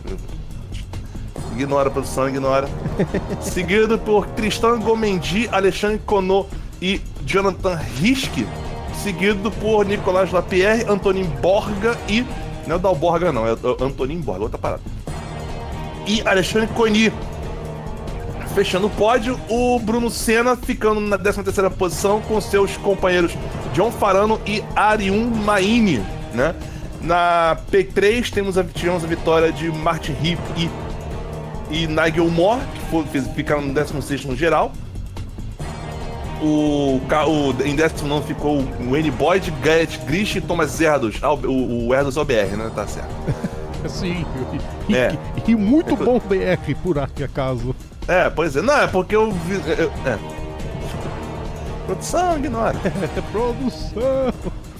[1.53, 2.69] Ignora, produção, ignora.
[3.41, 6.49] Seguido por Tristan Gomendi, Alexandre Conot
[6.83, 8.29] e Jonathan Risch.
[9.05, 12.23] Seguido por Nicolas Lapierre, Antonin Borga e.
[12.67, 14.81] Não é o Dalborga, não, é Antonin Borga, outra parada.
[16.07, 17.13] E Alexandre Coni.
[18.55, 23.37] Fechando o pódio, o Bruno Senna ficando na 13ª posição com seus companheiros
[23.75, 25.99] John Farano e Ariun Maini,
[26.33, 26.55] né?
[27.03, 30.71] Na P3 temos a, tivemos a vitória de Martin Hip e,
[31.71, 34.73] e Nigel Moore, que foi, ficaram no 16 no geral.
[36.45, 41.17] O, ca- o, em 19 ficou o Wayne Boyd, Garrett Grish e Thomas Erdos.
[41.23, 42.71] Ah, o, o Erdos OBR, né?
[42.75, 43.09] Tá certo.
[43.89, 44.27] Sim.
[44.89, 45.17] E, É.
[45.47, 47.75] e- e muito bom BR, por acaso.
[48.07, 48.61] É, pois é.
[48.63, 49.55] Não, é porque eu vi.
[49.79, 50.19] eu- é.
[51.87, 52.77] Produção, ignora.
[53.17, 54.33] É produção.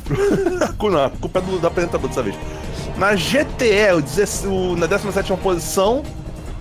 [0.91, 2.37] Não, a culpa é do, do apresentador dessa vez.
[2.99, 6.03] Na GTE, o 16 o- na 17 posição,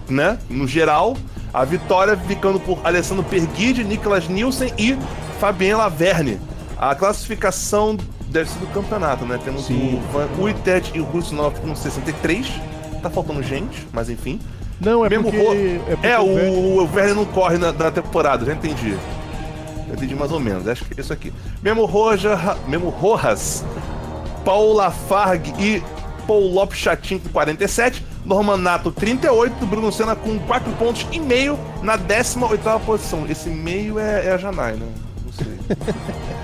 [0.09, 0.37] né?
[0.49, 1.15] No geral,
[1.53, 4.97] a vitória ficando por Alessandro Perguide, Nicolas Nielsen e
[5.39, 6.39] Fabien Laverne.
[6.77, 7.97] A classificação
[8.27, 9.39] deve ser do campeonato, né?
[9.43, 9.95] Temos Sim.
[9.95, 12.47] o Van Uitet e o Rusnov com 63.
[13.01, 14.39] Tá faltando gente, mas enfim.
[14.81, 15.37] Não, é Mesmo porque...
[15.37, 18.97] Ro- É, porque É, o o, o Verne não corre na, na temporada, já entendi.
[19.87, 21.31] Já entendi mais ou menos, acho que é isso aqui.
[21.61, 23.63] Mesmo, Roja, mesmo Rojas,
[24.43, 25.81] Paula Farg e
[26.27, 31.59] Paul Lopes Chatin com 47, Norman Nato 38, Bruno Senna com 4 pontos e meio
[31.81, 33.25] na 18ª posição.
[33.29, 34.87] Esse meio é, é a Janai, né?
[35.25, 35.57] Não sei.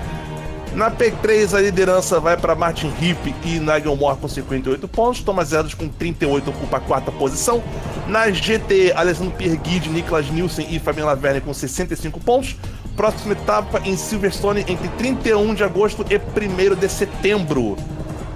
[0.74, 5.50] Na P3 a liderança vai para Martin Hip e Nigel Moore com 58 pontos, Thomas
[5.50, 7.60] Edwards com 38 ocupa a quarta posição.
[8.06, 12.56] Na GT, Alessandro Pierguide, Niklas Nielsen e Fabien Laverne com 65 pontos.
[12.94, 17.76] Próxima etapa em Silverstone entre 31 de agosto e 1 de setembro.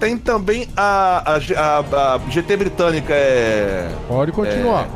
[0.00, 3.88] Tem também a, a a- a GT britânica, é...
[4.08, 4.88] Pode continuar.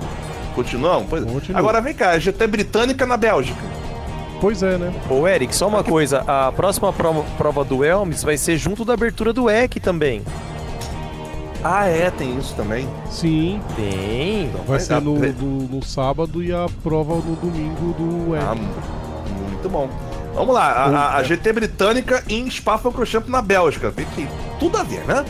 [0.54, 1.06] Continuamos?
[1.08, 1.24] Pois...
[1.24, 1.58] Continua.
[1.58, 3.60] Agora vem cá, a GT britânica na Bélgica.
[4.40, 4.92] Pois é, né?
[5.10, 6.22] Ô, Eric, só uma coisa.
[6.26, 10.22] A próxima prova, prova do Elms vai ser junto da abertura do EC também.
[11.64, 12.88] Ah, é, tem isso também.
[13.10, 13.60] Sim.
[13.74, 14.48] Tem.
[14.50, 18.60] Vai Vai ser no, no, no sábado e a prova no domingo do Ah, EC.
[18.60, 19.88] mu- muito bom.
[20.34, 23.90] Vamos lá, a, a- GT britânica em Spa-Francorchamps na Bélgica.
[23.90, 24.28] Vê que
[24.60, 25.24] tudo a ver, né?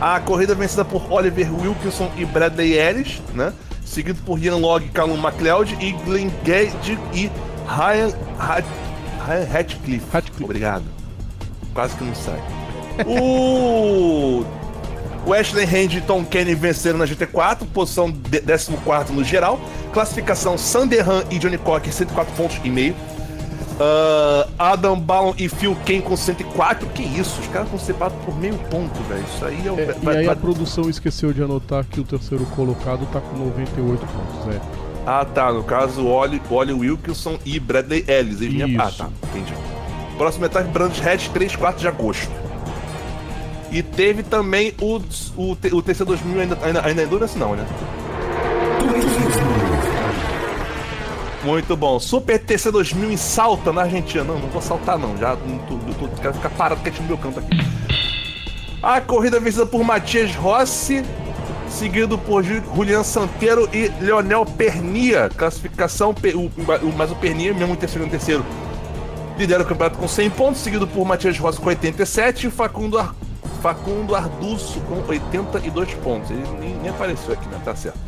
[0.00, 3.52] A corrida vencida por Oliver Wilkinson e Bradley Ellis, né?
[3.84, 7.30] Seguido por Ian Logg, Callum McLeod e Glenn Gage e
[7.66, 8.64] Ryan, Hat-
[9.26, 10.06] Ryan Hatcliffe.
[10.12, 10.44] Ratcliffe.
[10.44, 10.84] Obrigado.
[11.72, 12.40] Quase que não sai.
[13.06, 14.44] o
[15.26, 19.58] Wesley Hand e Tom Kenny venceram na GT4, posição de- 14 no geral.
[19.92, 22.94] Classificação Sanderhan e Johnny Cocker, 104 pontos e meio.
[23.78, 26.88] Ah, Adam Ballon e Phil Kane com 104.
[26.88, 27.40] Que isso?
[27.40, 29.24] Os caras estão separados por meio ponto, velho.
[29.34, 29.78] Isso aí é o.
[29.78, 33.20] É, e vai- aí vai- a produção esqueceu de anotar que o terceiro colocado tá
[33.20, 34.60] com 98 pontos, né?
[35.06, 35.52] Ah, tá.
[35.52, 38.40] No caso, Oli, Wilkinson e Bradley Ellis.
[38.40, 38.98] Eles nem- Ah, Isso.
[38.98, 39.08] tá.
[39.28, 39.52] Entendi.
[40.16, 42.30] Próxima etapa, Brands Hatch, 3, 4 de agosto.
[43.70, 44.96] E teve também o,
[45.36, 47.66] o, o TC 2000 ainda, ainda, ainda é Endurance, não, né?
[51.46, 52.00] Muito bom.
[52.00, 54.24] Super TC 2000 em Salta, na Argentina.
[54.24, 55.16] Não, não vou saltar, não.
[55.16, 57.56] Já não tô, eu tô, quero ficar parado quietinho no meu canto aqui.
[58.82, 61.04] A corrida vencida por Matias Rossi,
[61.68, 65.30] seguido por Ju- Julian Santeiro e Leonel Pernia.
[65.36, 68.44] Classificação, o, mas o Pernia, mesmo em terceiro e terceiro,
[69.38, 73.14] lidera o campeonato com 100 pontos, seguido por Matias Rossi com 87 e Facundo, Ar,
[73.62, 76.30] Facundo Arduço com 82 pontos.
[76.30, 77.58] Ele nem, nem apareceu aqui, né?
[77.64, 77.98] Tá certo.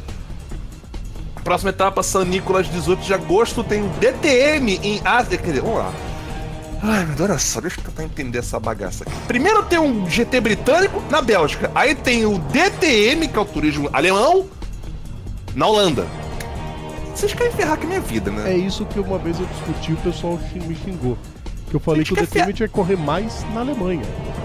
[1.48, 5.38] Próxima etapa, San Nicolas, 18 de agosto, tem o DTM em Ásia.
[5.38, 5.90] Quer dizer, vamos lá.
[6.82, 9.12] Ai, meu Deus, olha só, deixa eu tentar entender essa bagaça aqui.
[9.26, 11.70] Primeiro tem um GT britânico na Bélgica.
[11.74, 14.46] Aí tem o DTM, que é o turismo alemão,
[15.54, 16.06] na Holanda.
[17.14, 18.52] Vocês querem ferrar com a minha vida, né?
[18.52, 21.16] É isso que uma vez eu discuti e o pessoal me xingou.
[21.70, 24.04] Que eu falei que o DTM tinha que correr mais na Alemanha.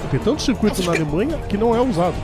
[0.09, 2.15] Tem tanto circuito na Alemanha que não é usado.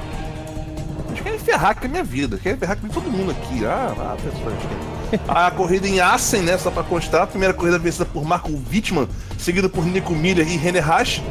[1.20, 3.66] Vocês querem ferrar com a minha vida, querem ferrar com todo mundo aqui.
[3.66, 5.20] Ah, ah pessoal.
[5.28, 6.58] A corrida em Assen, né?
[6.58, 7.24] Só pra constar.
[7.24, 11.22] A primeira corrida vencida por Marco Wittmann, seguido por Nico Miller e René Haas.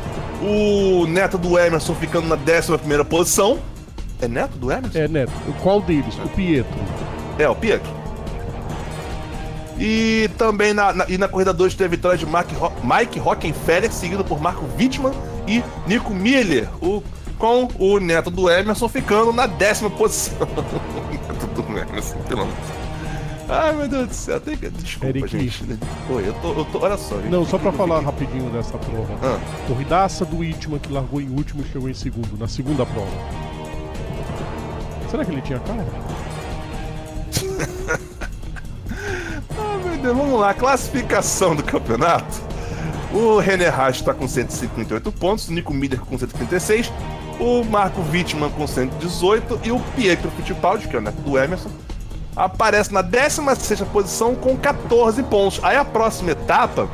[0.43, 3.59] O neto do Emerson ficando na 11 posição.
[4.21, 4.99] É neto do Emerson?
[4.99, 5.33] É, Neto,
[5.63, 6.15] qual deles?
[6.25, 6.79] O Pietro.
[7.39, 7.89] É, o Pietro.
[9.79, 13.21] E também na, na- e na corrida 2 teve a vitória de Mark Ro Mike
[13.21, 15.15] Rockenfeller, seguido por Marco Wittmann
[15.47, 17.01] e Nico Miller, o,
[17.39, 20.47] com o neto do Emerson ficando na décima posição.
[21.11, 22.55] neto do Emerson, pelo amor.
[23.51, 24.69] Ai, meu Deus do céu, tem que...
[24.69, 25.29] desculpa, Eric.
[25.29, 25.79] gente.
[26.11, 27.17] Oi, eu tô, eu tô, olha só.
[27.17, 27.31] gente.
[27.31, 29.15] Não, só pra falar rapidinho dessa prova.
[29.23, 33.11] Ah, Corridaça do Whitman que largou em último e chegou em segundo, na segunda prova.
[35.11, 35.87] Será que ele tinha carro?
[39.61, 40.55] Ah, meu Deus, vamos lá.
[40.55, 42.41] Classificação do campeonato.
[43.13, 46.93] O René Haas está com 158 pontos, o Nico Miller com 136,
[47.41, 51.71] o Marco Wittmann com 118 e o Pietro Fittipaldi, que é o neto do Emerson,
[52.37, 55.61] aparece na 16ª posição com 14 pontos.
[55.63, 56.89] Aí a próxima etapa...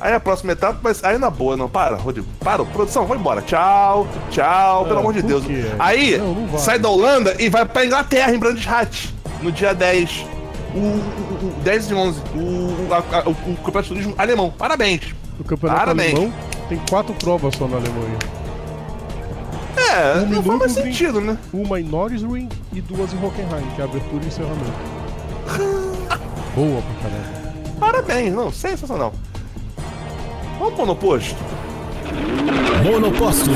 [0.00, 3.40] Aí a próxima etapa, mas aí na boa, não, para, Rodrigo, para, produção, vai embora,
[3.40, 5.44] tchau, tchau, pelo Ah, amor de Deus.
[5.78, 10.26] Aí, Não, não sai da Holanda e vai pra Inglaterra, em Brandishat, no dia 10.
[10.74, 14.50] O, o, o 10 e 11, o, a- a- o, o Campeonato de Turismo alemão.
[14.50, 15.14] Parabéns.
[15.40, 16.12] O campeonato Parabéns.
[16.14, 16.32] alemão
[16.68, 18.18] tem quatro provas só na Alemanha.
[19.76, 21.38] É, Um não faz mais minuto, sentido, né?
[21.52, 24.72] Uma em Norrisring e duas em Hockenheim, que é abertura e encerramento.
[26.54, 27.44] Boa pra caramba.
[27.78, 29.12] Parabéns, não, sensacional.
[30.58, 31.36] Vamos pôr no posto.
[32.84, 33.48] Monopostos.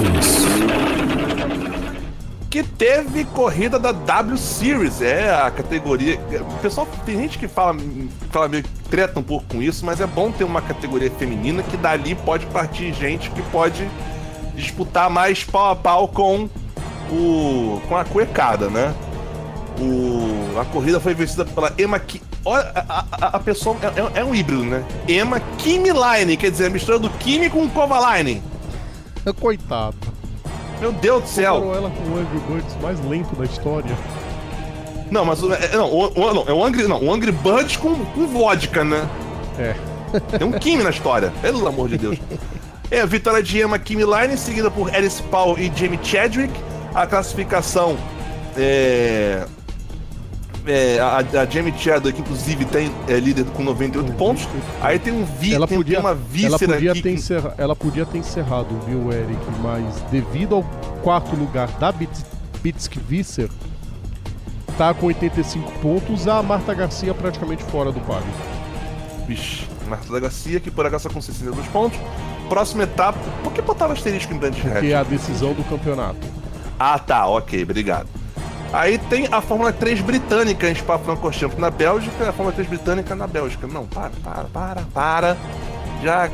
[2.51, 6.19] Que teve corrida da W Series, é a categoria.
[6.41, 7.77] O pessoal, tem gente que fala,
[8.31, 11.63] fala meio que treta um pouco com isso, mas é bom ter uma categoria feminina
[11.63, 13.87] que dali pode partir gente que pode
[14.59, 16.49] disputar mais pau a pau com
[17.11, 17.81] o.
[17.89, 18.95] com a cuecada, né?
[19.81, 24.21] O, a corrida foi vencida pela Emma Ki, Olha, a, a, a pessoa é, é-
[24.21, 24.85] é um híbrido, né?
[25.07, 28.43] Emma Kimi Line, quer dizer, a mistura do Kimi com Kovalainen.
[29.41, 29.97] Coitado.
[30.81, 31.55] Meu Deus do céu.
[31.57, 33.97] Comparou ela com o Angry Birds mais lento da história.
[35.11, 37.95] Não, mas é, não, o, o- não, é o Angry, não, o Angry Birds com,
[38.07, 39.09] com vodka, né?
[39.59, 39.75] É.
[40.39, 42.19] Tem um Kimi na história, pelo amor de Deus.
[42.91, 46.53] É a vitória de Emma Kimi Line, seguida por Alice Paul e Jamie Chadwick.
[46.95, 47.97] A classificação
[48.57, 49.45] é.
[50.67, 54.49] é, a, a Jamie Chadwick, inclusive, tem, é líder com 98 pontos.
[54.81, 57.03] Aí tem um vi, Ela tem, podia, tem uma ela, víscera podia aqui.
[57.03, 59.39] ter encerra- ela podia ter encerrado, viu, Eric?
[59.63, 60.63] Mas devido ao
[61.03, 62.25] quarto lugar da Bits-
[62.63, 63.49] Bitsk Visser,
[64.79, 68.25] tá com 85 pontos, a Marta Garcia praticamente fora do páreo.
[69.27, 71.99] Vixe, Marta Garcia, que por acaso tá com 62 pontos.
[72.49, 73.19] Próxima etapa.
[73.43, 76.27] Por que botaram asterisco em Brandt Que é a decisão do campeonato.
[76.79, 78.07] Ah, tá, ok, obrigado.
[78.73, 83.27] Aí tem a Fórmula 3 britânica em Spa-Francorchamps na Bélgica, a Fórmula 3 britânica na
[83.27, 83.67] Bélgica.
[83.67, 85.37] Não, para, para, para, para.
[86.03, 86.27] Já.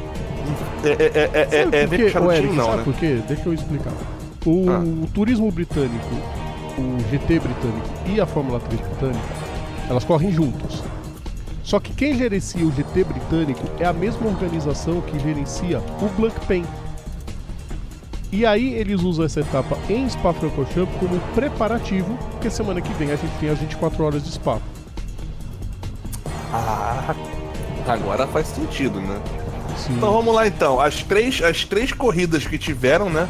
[0.84, 2.82] É, é, é, é, é, Sabe é por bem o Eric, não, sabe né?
[2.84, 3.20] por quê?
[3.26, 3.92] Deixa eu explicar.
[4.44, 4.78] O, Ah.
[4.80, 6.14] o turismo britânico,
[6.76, 9.24] o GT britânico e a Fórmula 3 britânica,
[9.88, 10.82] elas correm juntos.
[11.64, 16.64] Só que quem gerencia o GT britânico é a mesma organização que gerencia o Blancpain.
[18.30, 23.16] E aí eles usam essa etapa em Spa-Francorchamps como preparativo, porque semana que vem a
[23.16, 24.58] gente tem as 24 horas de Spa.
[26.52, 27.14] Ah,
[27.86, 29.20] agora faz sentido, né?
[29.78, 29.94] Sim.
[29.96, 30.78] Então vamos lá então.
[30.80, 33.28] As três, as três corridas que tiveram, né?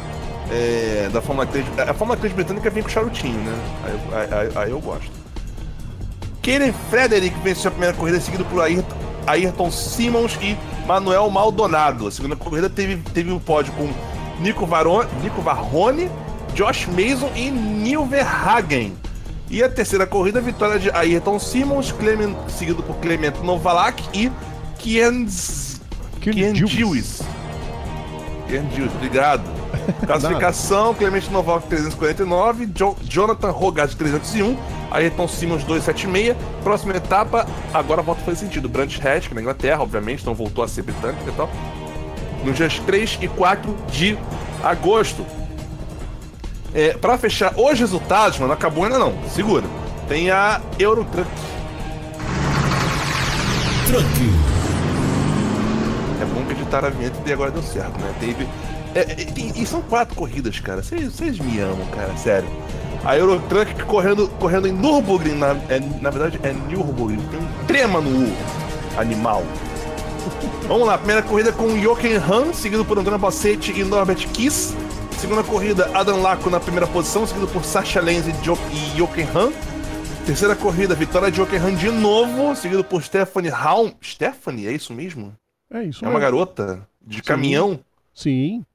[0.51, 1.65] é, da Fórmula 3.
[1.89, 3.53] A Fórmula 3 britânica vem com charutinho, né?
[3.83, 5.09] Aí, aí- aí eu gosto.
[6.45, 8.95] Keren Frederick venceu a primeira corrida, seguido por Ayrton,
[9.25, 10.55] Ayrton Simmons e
[10.85, 12.05] Manuel Maldonado.
[12.07, 13.89] A segunda corrida teve, teve o pódio com
[14.39, 16.07] Nico, Varone, Nico Varrone,
[16.53, 18.95] Josh Mason e Neil Verhagen.
[19.49, 24.31] E a terceira corrida, vitória de Ayrton Simmons, Clement, seguido por Clemento Novalak e
[24.77, 25.81] Kienz
[26.21, 27.21] Kienz Kienzius.
[28.47, 29.43] Entendi, obrigado.
[30.05, 34.55] Classificação, Clemente Novac 349, jo Jonathan Rogard 301,
[34.91, 36.35] Ayrton Simmons 276.
[36.63, 38.69] Próxima etapa, agora volta a fazer sentido.
[38.69, 41.49] Brandt Hatch, na Inglaterra, obviamente, então voltou a ser britânico e tal.
[42.43, 44.17] Nos dias 3 e 4 de
[44.63, 45.25] agosto.
[46.73, 49.13] É, para fechar os resultados, mano, acabou ainda não.
[49.29, 49.63] Segura.
[50.07, 51.29] Tem a Eurotruck.
[53.87, 54.05] Truck.
[56.21, 58.13] É bom que editaram a vinheta e agora deu certo, né?
[58.19, 58.47] Teve.
[58.93, 60.81] É, é, e, e são quatro corridas, cara.
[60.83, 62.49] Vocês me amam, cara, sério.
[63.05, 68.01] A Eurotruck correndo, correndo em Nürburgring, na, é, na verdade é Nürburgring, tem um trema
[68.01, 68.33] no U,
[68.97, 69.43] animal.
[70.67, 74.75] Vamos lá, primeira corrida com Jochen Han, seguido por Antônio Bossetti e Norbert Kiss.
[75.19, 79.27] Segunda corrida, Adam Laco na primeira posição, seguido por Sasha Lenz e, jo e Jochen
[79.35, 79.51] Han.
[80.25, 83.93] Terceira corrida, vitória de Jochen Han de novo, seguido por Stephanie Haum.
[84.03, 85.31] Stephanie, é isso mesmo?
[85.71, 87.79] É isso É uma garota de caminhão?
[88.15, 88.65] Sim,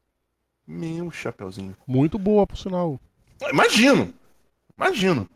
[0.66, 1.76] Meu chapeuzinho.
[1.84, 3.00] muito boa, por sinal.
[3.50, 4.14] Imagino.
[4.80, 5.28] Imagino.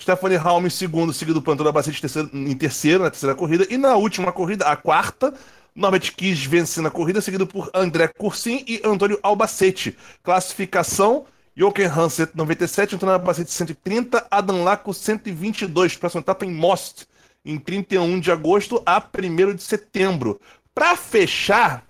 [0.00, 3.66] Stephanie Halm em segundo, seguido por Bacete terceiro, em terceiro, na terceira corrida.
[3.70, 5.32] E na última corrida, a quarta,
[5.74, 9.96] Norbert Kiss vence na corrida, seguido por André Cursin e Antônio Albacete.
[10.22, 11.26] Classificação,
[11.56, 15.96] Jochen Han 197, Antônio Albacete 130, Adam Laco 122.
[15.96, 17.06] Próxima etapa em Most,
[17.44, 20.40] em 31 de agosto a 1 de setembro.
[20.74, 21.84] Para fechar,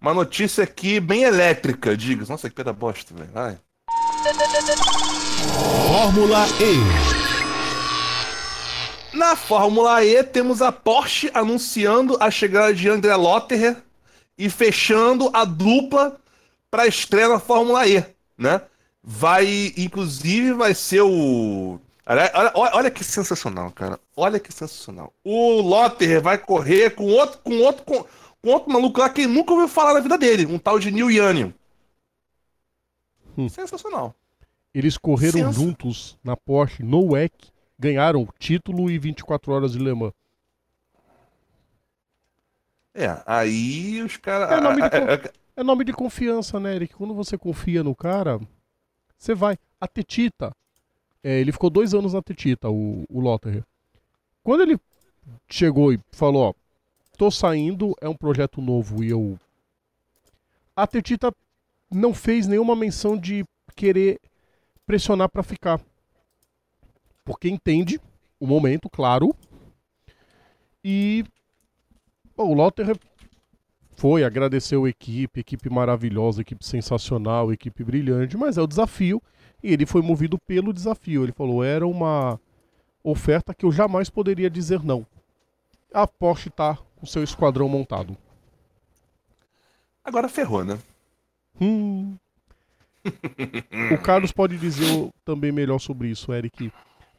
[0.00, 2.24] uma notícia aqui bem elétrica, diga.
[2.26, 3.58] Nossa, que pedra bosta, velho.
[5.88, 6.76] Fórmula E.
[9.16, 13.76] Na Fórmula E, temos a Porsche anunciando a chegada de André Lotterer
[14.38, 16.16] e fechando a dupla
[16.70, 18.02] para a estreia na Fórmula E,
[18.38, 18.62] né?
[19.02, 21.78] Vai, inclusive, vai ser o.
[22.06, 24.00] Olha, olha- olha que sensacional, cara.
[24.16, 25.12] Olha que sensacional.
[25.24, 28.04] O Lotterer vai correr com outro, com outro, com,
[28.42, 31.10] com outro maluco lá que nunca ouviu falar na vida dele, um tal de Neil
[31.10, 31.50] Yannion.
[33.36, 33.48] Hum.
[33.48, 34.14] Sensacional.
[34.74, 37.32] Eles correram Sensa- juntos na Porsche, no WEC,
[37.78, 40.12] ganharam o título e 24 horas de Le Mans.
[42.94, 44.50] É, aí os caras.
[44.50, 46.94] É nome de a- É nome de confiança, né, Eric?
[46.94, 48.38] Quando você confia no cara,
[49.16, 49.58] você vai.
[49.80, 50.54] A Tetita,
[51.22, 53.64] é, ele ficou dois anos na Tetita, o, o Lotterer.
[54.42, 54.78] Quando ele
[55.48, 56.54] chegou e falou, ó,
[57.18, 59.38] tô saindo, é um projeto novo e eu...
[60.74, 61.32] A Tetita
[61.90, 63.44] não fez nenhuma menção de
[63.74, 64.20] querer
[64.86, 65.80] pressionar pra ficar.
[67.24, 68.00] Porque entende
[68.38, 69.34] o momento, claro.
[70.84, 71.24] E
[72.34, 72.96] pô, o Lotterer
[73.96, 79.22] foi, agradeceu a equipe, equipe maravilhosa, equipe sensacional, equipe brilhante, mas é o desafio
[79.62, 81.24] e ele foi movido pelo desafio.
[81.24, 82.38] Ele falou: era uma
[83.02, 85.06] oferta que eu jamais poderia dizer não.
[85.92, 88.16] A Porsche tá com seu esquadrão montado.
[90.04, 90.78] Agora ferrou, né?
[91.60, 92.16] Hum.
[93.92, 96.72] o Carlos pode dizer também melhor sobre isso, Eric.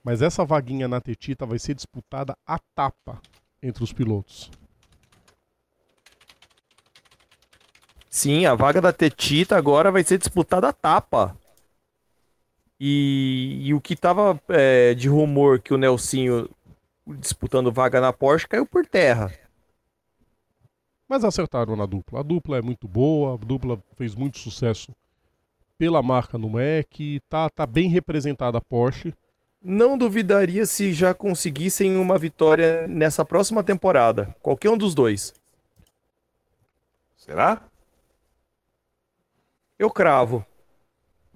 [0.03, 3.21] Mas essa vaguinha na Tetita vai ser disputada a tapa
[3.61, 4.49] entre os pilotos.
[8.09, 11.37] Sim, a vaga da Tetita agora vai ser disputada a tapa.
[12.79, 16.49] E, e o que tava é, de rumor que o Nelsinho
[17.05, 19.31] disputando vaga na Porsche caiu por terra.
[21.07, 22.19] Mas acertaram na dupla.
[22.19, 24.91] A dupla é muito boa, a dupla fez muito sucesso
[25.77, 29.13] pela marca no MEC, tá, tá bem representada a Porsche.
[29.61, 34.35] Não duvidaria se já conseguissem uma vitória nessa próxima temporada.
[34.41, 35.33] Qualquer um dos dois.
[37.15, 37.61] Será?
[39.77, 40.45] Eu cravo.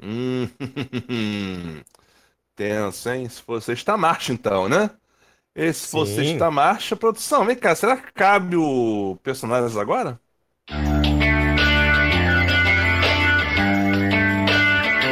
[0.01, 0.47] Hum,
[2.55, 3.29] tenso, hein?
[3.29, 4.89] Se for sexta marcha, então, né?
[5.55, 6.15] E se for Sim.
[6.15, 10.19] sexta marcha, produção, vem cá, será que cabe o personagens agora?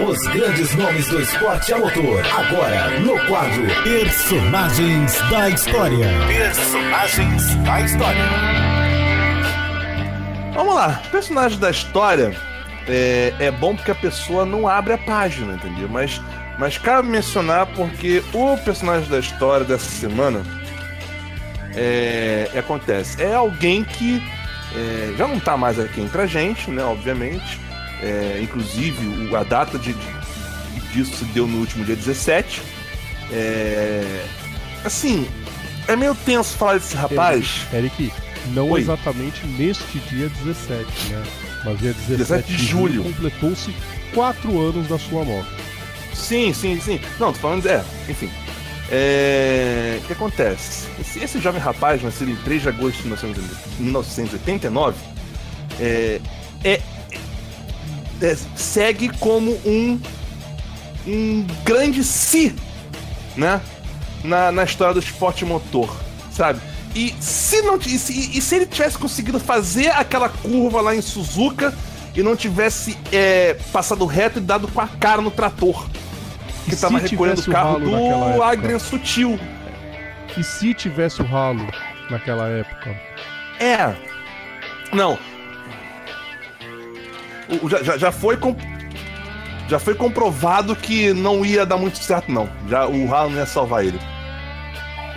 [0.07, 2.23] Os grandes nomes do esporte a motor.
[2.25, 6.07] Agora, no quadro Personagens da História.
[6.27, 8.23] Personagens da História.
[10.53, 12.33] Vamos lá, personagem da história
[12.87, 15.87] é, é bom porque a pessoa não abre a página, entendeu?
[15.87, 16.21] Mas,
[16.59, 20.43] mas cabe mencionar porque o personagem da história dessa semana
[21.75, 23.21] é, acontece.
[23.21, 24.21] É alguém que
[24.75, 26.83] é, já não tá mais aqui entre a gente, né?
[26.83, 27.59] Obviamente.
[28.01, 30.19] É, inclusive, a data de, de-
[30.93, 32.61] disso se deu no último dia 17.
[33.31, 34.25] É,
[34.83, 35.27] assim,
[35.87, 37.61] é meio tenso falar desse rapaz.
[37.73, 38.11] Eric,
[38.53, 38.81] não Oi.
[38.81, 41.23] exatamente neste dia 17, né?
[41.65, 43.03] Mas dia 17, 17 de julho.
[43.03, 43.73] completou-se
[44.13, 45.49] quatro anos da sua morte.
[46.19, 46.99] Sim, sim, sim.
[47.19, 47.65] Não, tô falando.
[47.67, 48.29] É, enfim.
[48.91, 50.87] É, O que acontece?
[50.99, 54.97] Esse, esse jovem rapaz, nascido em 3 de agosto de 1989,
[55.79, 56.19] é,
[56.63, 56.81] é,
[58.21, 59.99] é, segue como um,
[61.07, 62.55] um grande si,
[63.37, 63.61] né?
[64.23, 65.95] Na, na história do esporte motor,
[66.31, 66.59] sabe?
[66.95, 71.01] E se, não, e, se, e se ele tivesse conseguido fazer aquela curva lá em
[71.01, 71.73] Suzuka
[72.15, 75.87] e não tivesse é, passado reto e dado com a cara no trator?
[76.69, 78.43] Que se tava recolhendo o tivesse o carro do?
[78.43, 79.39] Adrian Sutil.
[80.37, 81.67] E se tivesse o ralo
[82.09, 82.95] naquela época?
[83.59, 83.93] É.
[84.93, 85.17] Não.
[87.61, 88.55] O- já, já, já foi com,
[89.67, 92.49] já foi comprovado que não ia dar muito certo, não.
[92.69, 93.99] Já, o ralo não ia salvar ele.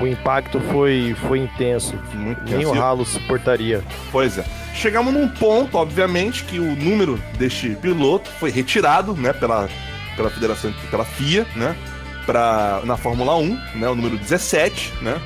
[0.01, 1.95] O impacto foi, foi intenso.
[2.15, 2.73] Muito Nem o intenso.
[2.81, 3.83] ralo suportaria.
[4.11, 4.45] Pois é.
[4.74, 9.69] Chegamos num ponto, obviamente, que o número deste piloto foi retirado, né, pela,
[10.16, 11.76] pela federação, pela FIA, né,
[12.26, 15.20] pra, na Fórmula 1, né, o número 17, né,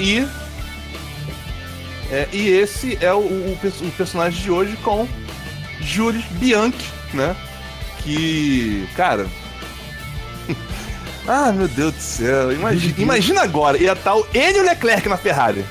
[0.00, 0.26] e
[2.10, 5.08] é, e esse é o, o, o personagem de hoje com
[5.80, 7.34] Jules Bianchi, né,
[8.02, 9.26] que, cara...
[11.26, 15.08] ah, meu Deus do céu, imagina, imagina agora, ia estar o- ele e o Leclerc
[15.08, 15.64] na Ferrari,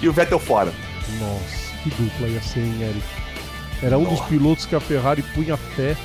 [0.00, 0.72] e o Vettel fora.
[1.18, 3.02] Nossa, que dupla ia ser, hein, Eric?
[3.82, 5.96] Era um dos pilotos que a Ferrari punha fé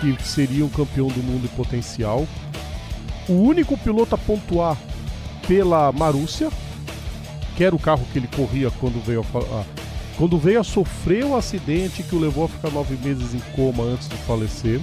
[0.00, 2.26] que seria um campeão do mundo em potencial.
[3.28, 4.76] O único piloto a pontuar
[5.46, 6.50] pela Marúcia,
[7.56, 9.64] que era o carro que ele corria quando veio a, a-
[10.16, 13.82] quando veio a sofrer o acidente que o levou a ficar nove meses em coma
[13.84, 14.80] antes de falecer.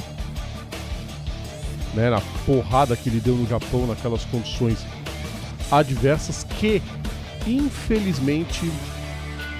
[1.93, 4.79] Né, na porrada que ele deu no Japão naquelas condições
[5.71, 6.81] adversas que
[7.45, 8.71] infelizmente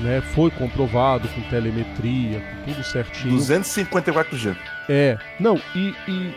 [0.02, 3.38] né, foi comprovado com telemetria, com tudo certinho.
[3.38, 4.56] 254G.
[4.90, 6.34] É, não, e, e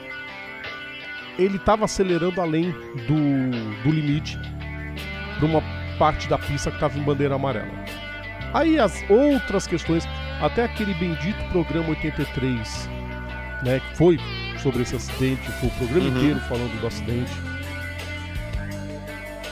[1.39, 4.39] ele tava acelerando além do, do limite
[5.39, 5.63] para uma
[5.99, 7.71] parte da pista que tava em bandeira amarela.
[8.55, 10.07] Aí as outras questões,
[10.41, 12.89] até aquele bendito programa 83,
[13.63, 14.19] né, que foi
[14.63, 16.17] sobre esse acidente, foi o programa Uhum.
[16.19, 17.33] inteiro falando do acidente.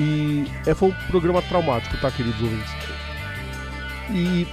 [0.00, 2.72] E é, foi um programa traumático, tá, queridos ouvintes?
[4.10, 4.46] E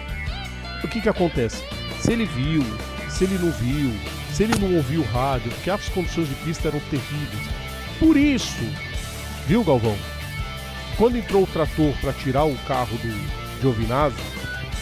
[0.84, 1.64] o que que acontece?
[2.00, 2.64] Se ele viu,
[3.10, 3.92] se ele não viu,
[4.34, 7.50] se ele não ouviu o rádio, porque as condições de pista eram terríveis.
[8.00, 8.64] Por isso,
[9.48, 9.96] viu, Galvão?
[10.98, 14.16] Quando entrou o trator para tirar o carro do Giovinazzi,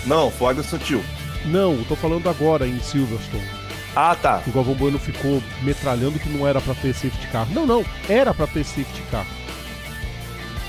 [0.06, 1.04] Não, foi Sutil.
[1.46, 3.60] não, tô falando agora em Silverstone.
[3.96, 4.42] Ah, tá.
[4.48, 7.48] o Galvão Bueno ficou metralhando que não era pra ter safety car.
[7.52, 9.26] Não, não, era pra ter safety car.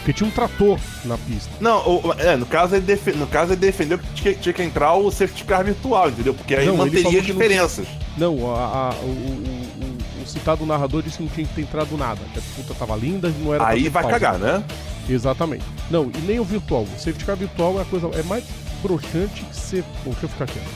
[0.01, 1.51] Porque tinha um trator na pista.
[1.61, 4.63] Não, o- é, no caso, ele defe- no caso ele defendeu que tinha, tinha que
[4.63, 6.33] entrar o safety car virtual, entendeu?
[6.35, 7.87] Porque aí Não, manteria as que não- diferenças.
[8.17, 11.97] Não, a- a- o, o- o- citado narrador disse que não tinha que ter entrado
[11.99, 12.21] nada.
[12.33, 14.63] Que a disputa tava linda não era Aí vai cagar, né?
[15.09, 15.65] Exatamente.
[15.91, 16.83] Não, e nem o virtual.
[16.85, 18.45] O safety car virtual é a coisa é mais
[18.83, 19.83] broxante que ser.
[20.05, 20.67] Bom, deixa eu ficar quieto.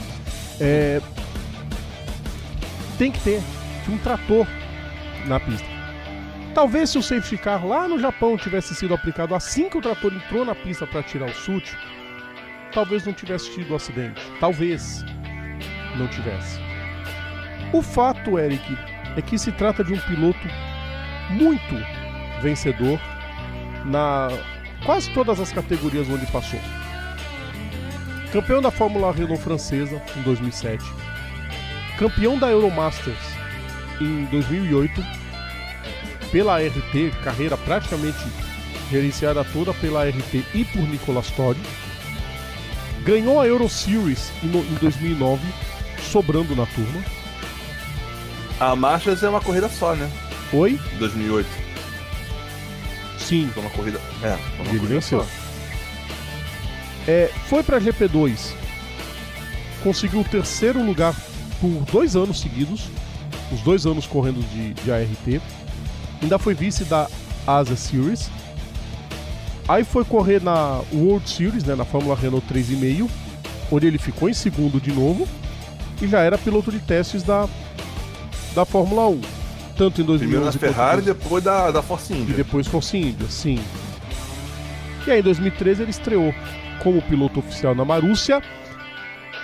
[0.59, 1.01] É...
[2.97, 3.41] Tem que ter.
[3.83, 4.45] Tinha um trator
[5.25, 5.65] na pista.
[6.55, 10.13] Talvez se o safety car lá no Japão tivesse sido aplicado assim que o trator
[10.13, 11.77] entrou na pista para tirar o sútil,
[12.73, 14.21] talvez não tivesse tido o acidente.
[14.39, 15.03] Talvez
[15.97, 16.57] não tivesse.
[17.73, 18.63] O fato, Eric,
[19.17, 20.47] é que se trata de um piloto
[21.29, 21.75] muito
[22.41, 23.01] vencedor
[23.83, 24.29] na
[24.85, 26.59] quase todas as categorias onde passou.
[28.31, 30.81] Campeão da Fórmula Renault francesa em 2007,
[31.99, 33.35] campeão da Euromasters
[33.99, 35.24] em 2008,
[36.31, 38.17] pela RT, carreira praticamente
[38.91, 41.59] gerenciada toda pela RT e por Nicolas Todd,
[43.03, 45.41] ganhou a Euro Series em no- em 2009,
[46.11, 47.01] sobrando na turma.
[48.59, 50.09] A Marchas é uma corrida só, né?
[50.51, 50.79] Foi?
[50.99, 51.47] 2008.
[53.19, 53.99] Sim, Foi uma corrida.
[54.21, 54.27] É,
[54.59, 55.23] uma Ele corrida venceu.
[55.23, 55.27] só.
[57.07, 58.53] É, foi pra GP2.
[59.83, 61.13] Conseguiu o terceiro lugar
[61.59, 62.87] por dois anos seguidos.
[63.51, 65.41] Os dois anos correndo de, de ART.
[66.25, 67.07] Ainda foi vice da
[67.45, 68.31] Asia Series.
[69.67, 73.07] Aí foi correr na World Series, né, na Fórmula Renault 3,5,
[73.71, 75.27] onde ele ficou em segundo de novo.
[76.01, 77.47] E já era piloto de testes da,
[78.55, 79.21] da Fórmula 1.
[79.77, 82.35] Tanto em 2011 Primeiro na quanto Ferrari, depois da, da Force e India.
[82.35, 83.59] depois Force India, sim.
[85.05, 86.33] E aí em 2013 ele estreou
[86.81, 88.41] como piloto oficial na Marúcia.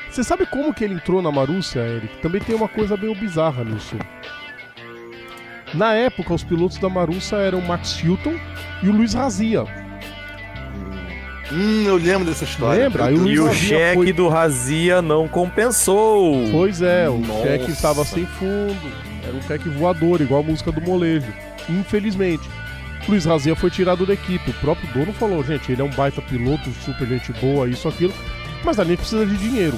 [0.10, 2.18] Você sabe como que ele entrou na Marúcia, Eric?
[2.24, 3.96] Também tem uma coisa meio bizarra nisso.
[5.74, 8.36] Na época, os pilotos da Marúcia eram o Max Hilton
[8.84, 9.64] e o Luiz Razia.
[11.52, 12.84] Hum, eu lembro dessa história.
[12.86, 13.06] Lembra?
[13.06, 16.48] Aí o E o cheque foi- do Razia não compensou.
[16.52, 17.44] Pois é, o Nossa.
[17.44, 18.92] cheque estava sem fundo.
[19.24, 21.28] Era um cheque voador, igual a música do molejo.
[21.70, 22.50] Infelizmente.
[23.08, 24.52] Luiz Razia foi tirado da equipe.
[24.52, 28.14] O próprio dono falou, gente, ele é um baita piloto, super gente boa, isso, aquilo.
[28.64, 29.78] Mas a gente precisa de dinheiro.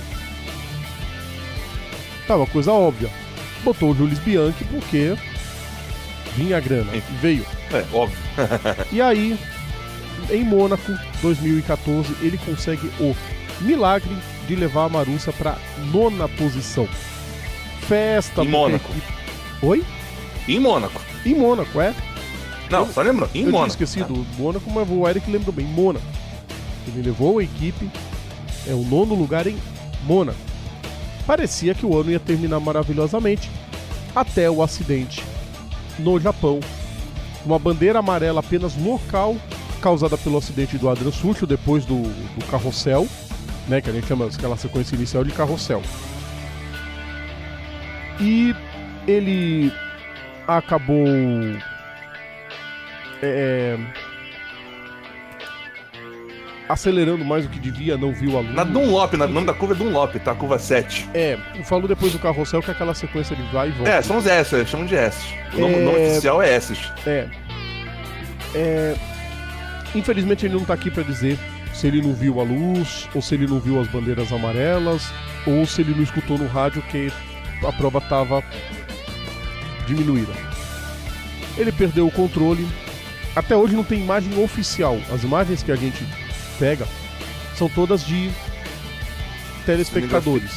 [2.28, 3.10] Tá uma coisa óbvia.
[3.64, 5.16] Botou o Jules Bianchi porque
[6.36, 6.92] vinha a grana.
[6.96, 7.46] E veio.
[7.72, 8.18] É, óbvio.
[8.92, 9.38] E aí,
[10.30, 10.92] em Mônaco,
[11.22, 13.16] 2014, ele consegue o
[13.62, 14.16] milagre
[14.48, 15.58] de levar a Marúcia pra
[15.92, 16.88] nona posição.
[17.88, 18.90] Festa Em Mônaco.
[18.92, 19.14] equipe-
[19.62, 19.84] Oi?
[20.48, 21.00] Em Mônaco.
[21.26, 21.94] Em Mônaco, é?
[22.70, 23.70] Não, só lembrando, em Eu Mônaco.
[23.72, 25.66] esquecido o Mônaco, mas o Eric lembrou bem.
[25.66, 26.06] Mônaco.
[26.88, 27.90] Ele levou a equipe,
[28.68, 29.58] é o nono lugar em
[30.06, 30.38] Mônaco.
[31.26, 33.50] Parecia que o ano ia terminar maravilhosamente,
[34.16, 35.24] até o acidente
[36.00, 36.60] no Japão.
[37.46, 39.36] Uma bandeira amarela apenas local,
[39.82, 43.08] causada pelo acidente do Adrian Sutil, depois do, do carrossel,
[43.68, 45.82] né, que a gente chama aquela sequência inicial de carrossel.
[48.20, 48.56] E
[49.08, 49.72] ele
[50.48, 51.06] acabou
[53.22, 53.78] é,
[56.74, 58.54] acelerando mais do que devia, não viu a luz.
[58.54, 60.34] Na Dunlop, na, o nome da curva é Dunlop, tá?
[60.34, 61.08] Curva 7.
[61.14, 63.90] É, eu falo depois do carrossel que é aquela sequência de vai e volta.
[63.92, 65.18] É, são os S, chamam de S.
[65.54, 65.80] O nome, É.
[65.86, 66.74] nome oficial é S.
[67.06, 67.28] É.
[68.56, 68.96] É,
[69.96, 71.38] Infelizmente ele não tá aqui pra dizer
[71.72, 75.12] se ele não viu a luz, ou se ele não viu as bandeiras amarelas,
[75.46, 77.12] ou se ele não escutou no rádio que
[77.68, 78.44] a prova tava
[79.86, 80.32] diminuída.
[81.58, 82.68] Ele perdeu o controle.
[83.36, 84.98] Até hoje não tem imagem oficial.
[85.14, 86.04] As imagens que a gente
[86.60, 86.86] pega
[87.58, 88.32] são todas de
[89.66, 90.52] telespectadores.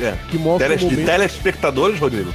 [0.00, 0.14] É.
[0.30, 1.06] Que mostram Tele, o de momento...
[1.06, 2.32] telespectadores, Rodrigo.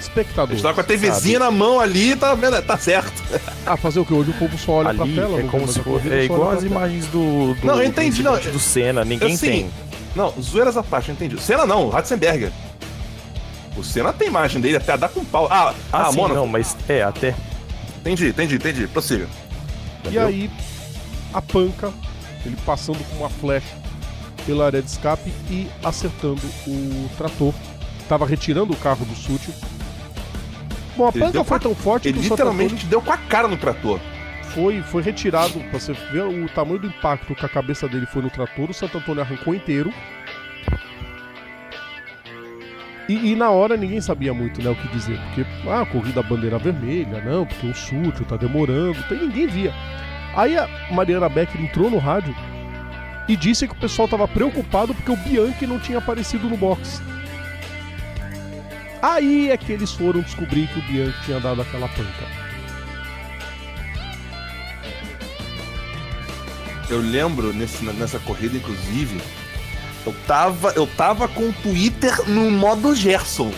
[0.00, 0.60] Espectadores.
[0.60, 2.60] gente tá com a TVzinha na mão ali, tá vendo?
[2.62, 3.22] Tá certo.
[3.64, 4.12] Ah, fazer o que?
[4.12, 5.38] Hoje o povo só olha pra Ali tela.
[5.38, 7.54] é não como se corrida, É só igual as pra imagens do.
[7.54, 8.36] do Não, eu entendi, não.
[8.36, 9.70] Do Senna, ninguém Assim, tem.
[10.16, 11.40] Não, zoeiras à parte, eu entendi.
[11.40, 12.50] Senna não, Ratzenberger.
[13.76, 15.46] O Senna tem imagem dele até a dar com pau.
[15.50, 17.34] Ah, Ah, ah, sim, não, mas é, até.
[18.00, 18.86] Entendi, entendi, entendi.
[18.88, 19.28] Prossiga.
[20.10, 20.50] E aí,
[21.32, 21.92] a panca,
[22.44, 23.80] ele passando com uma flecha
[24.46, 27.54] pela área de escape e acertando o trator.
[28.08, 29.54] Tava retirando o carro do Sútil.
[30.96, 33.12] Bom, a Ele panca foi tão forte Ele que o Santo literalmente Antônio deu com
[33.12, 34.00] a cara no trator.
[34.54, 35.60] foi, foi retirado.
[35.60, 38.74] Pra você ver o tamanho do impacto que a cabeça dele foi no trator, o
[38.74, 39.92] Santo Antônio arrancou inteiro.
[43.08, 46.58] E, e na hora ninguém sabia muito né, o que dizer, porque ah, corrida bandeira
[46.58, 49.74] vermelha, não, porque o Sútil tá demorando, então ninguém via.
[50.34, 52.34] Aí a Mariana Becker entrou no rádio
[53.28, 57.02] e disse que o pessoal tava preocupado porque o Bianchi não tinha aparecido no box.
[59.02, 62.40] Aí é que eles foram descobrir que o Bianchi tinha dado aquela panca.
[66.88, 69.20] Eu lembro nesse- nessa corrida, inclusive,
[70.04, 73.52] eu tava, eu tava com o Twitter no modo Gerson.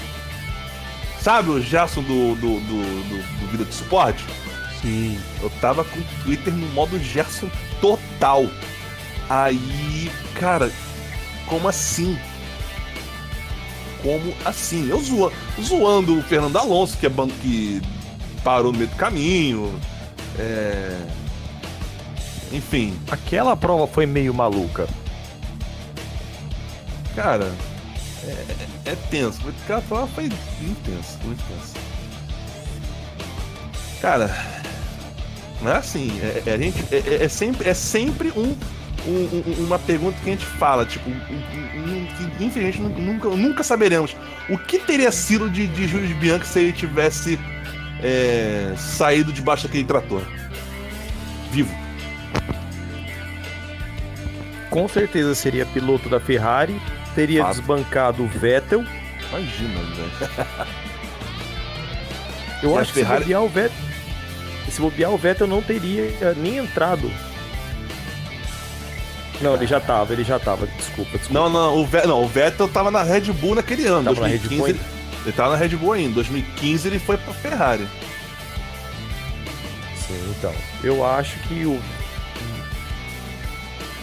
[1.21, 4.23] Sabe o Gerson do, do, do, do, do Vida de Suporte?
[4.83, 5.19] Sim.
[5.41, 7.49] Eu tava com o Twitter no modo Gerson
[7.81, 8.47] total.
[9.31, 10.71] Aí, cara,
[11.47, 12.19] como assim?
[14.03, 14.89] Como assim?
[14.89, 17.81] Eu zoa, zoando o Fernando Alonso, que é ban- que
[18.43, 19.81] parou no meio do caminho.
[20.39, 20.99] É...
[22.51, 24.87] Enfim, Aquela prova foi meio maluca.
[27.15, 27.51] cara,
[28.25, 29.41] é, é- tenso.
[29.65, 30.25] Aquela prova foi
[30.61, 31.75] muito tenso, muito tenso.
[34.01, 34.29] Cara,
[35.63, 36.11] não é assim.
[36.23, 38.55] É, é- a gente, é, é- é sempre, é sempre um,
[39.07, 44.15] um- um- uma pergunta que a gente fala, tipo, que infelizmente nu- nunca, nunca saberemos.
[44.49, 47.39] O que teria sido de, de Júlio Bianchi se ele tivesse
[48.03, 50.23] é, saído debaixo daquele trator?
[51.51, 51.73] Vivo.
[54.71, 56.81] Com certeza seria piloto da Ferrari,
[57.15, 57.57] teria Fato.
[57.59, 58.85] desbancado o Vettel.
[59.29, 60.67] Imagina, velho.
[62.63, 63.92] Eu E acho que Ferrari- se o Vettel.
[64.71, 67.11] Se bobear o Vettel não teria eh, nem entrado.
[69.41, 71.35] Não, ele já tava, ele já tava, desculpa, desculpa.
[71.35, 74.05] Não, não, o, Ve- não, o Vettel tava na Red Bull naquele ano.
[74.15, 74.81] Tava na 2015, Red Bull ele,
[75.25, 76.15] ele tava na Red Bull ainda.
[76.15, 77.87] 2015 ele foi pra Ferrari.
[80.07, 80.55] Sim, então.
[80.83, 81.81] Eu acho que o.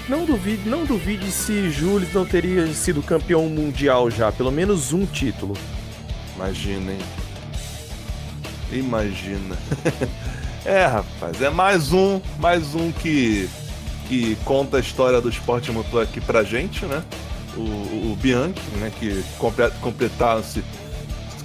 [0.10, 5.06] Não duvide, não duvide se Jules não teria sido campeão mundial já, pelo menos um
[5.06, 5.56] título.
[6.36, 7.00] Imagina, hein?
[8.72, 9.56] Imagina.
[10.66, 13.50] é, rapaz, é mais um, mais um que,
[14.08, 17.04] que conta a história do esporte motor aqui pra gente, né?
[17.56, 18.92] O, o, Bianchi, né?
[19.00, 20.64] Que comple- completaram-se,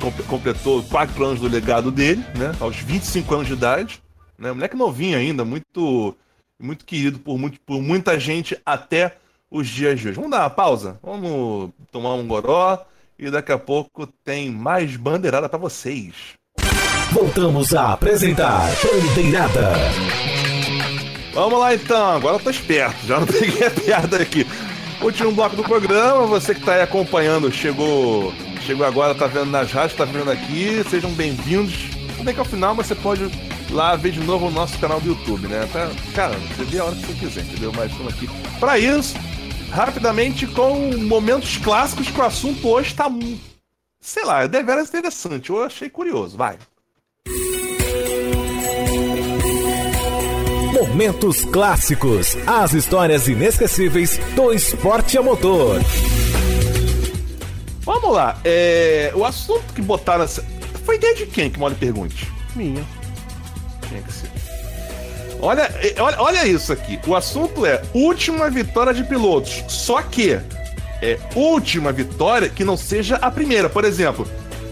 [0.01, 2.55] comple- completou quatro anos do legado dele, né?
[2.61, 4.03] Aos 25 anos de idade.
[4.39, 4.53] Né?
[4.53, 6.15] Moleque novinho ainda, muito,
[6.61, 9.17] muito querido por, muito, por muita gente até
[9.51, 10.17] os dias de hoje.
[10.17, 10.99] Vamos dar uma pausa?
[11.03, 12.79] Vamos tomar um goró
[13.19, 16.15] e daqui a pouco tem mais bandeirada pra vocês.
[17.13, 19.73] Voltamos a apresentar Bandeirada.
[21.33, 24.47] Vamos lá então, agora eu tô esperto, já não peguei a piada aqui.
[25.01, 28.33] Último bloco do programa, você que está aí acompanhando, chegou,
[28.65, 31.75] chegou agora, tá vendo nas rádios, tá vendo aqui, sejam bem-vindos.
[32.17, 33.29] Tudo que ao final você pode
[33.71, 35.69] lá ver de novo o nosso canal do YouTube, né?
[35.73, 37.73] Tá, cara, você vê a hora que você quiser, entendeu?
[37.77, 38.29] Mas estamos aqui.
[38.61, 39.15] Para isso,
[39.71, 43.11] rapidamente com momentos clássicos que o assunto hoje tá,
[44.01, 45.51] sei lá, é deveras interessante.
[45.51, 46.57] Eu achei curioso, vai.
[50.89, 55.81] Momentos clássicos, as histórias inesquecíveis do esporte a motor.
[57.81, 60.29] Vamos lá, é, o assunto que botaram.
[60.85, 62.31] Foi ideia de quem que Molly pergunte?
[62.55, 62.85] Minha.
[63.89, 64.31] Tinha que ser.
[65.41, 67.01] Olha, é, olha, olha isso aqui.
[67.07, 69.65] O assunto é última vitória de pilotos.
[69.69, 70.39] Só que
[71.01, 73.71] é última vitória que não seja a primeira.
[73.71, 74.29] Por exemplo,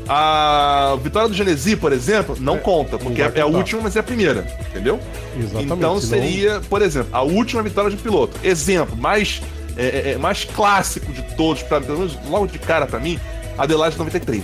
[0.09, 3.83] a vitória do Genesi, por exemplo, não É, conta, não porque vai é a última,
[3.83, 4.47] mas é a primeira.
[4.70, 4.99] Entendeu?
[5.39, 5.73] Exatamente.
[5.73, 8.37] Então seria, por exemplo, a última vitória de piloto.
[8.43, 9.41] Exemplo, mais,
[9.77, 13.19] é, é, é, mais clássico de todos, pra, pelo menos logo de cara pra mim,
[13.57, 14.43] Adelaide 93.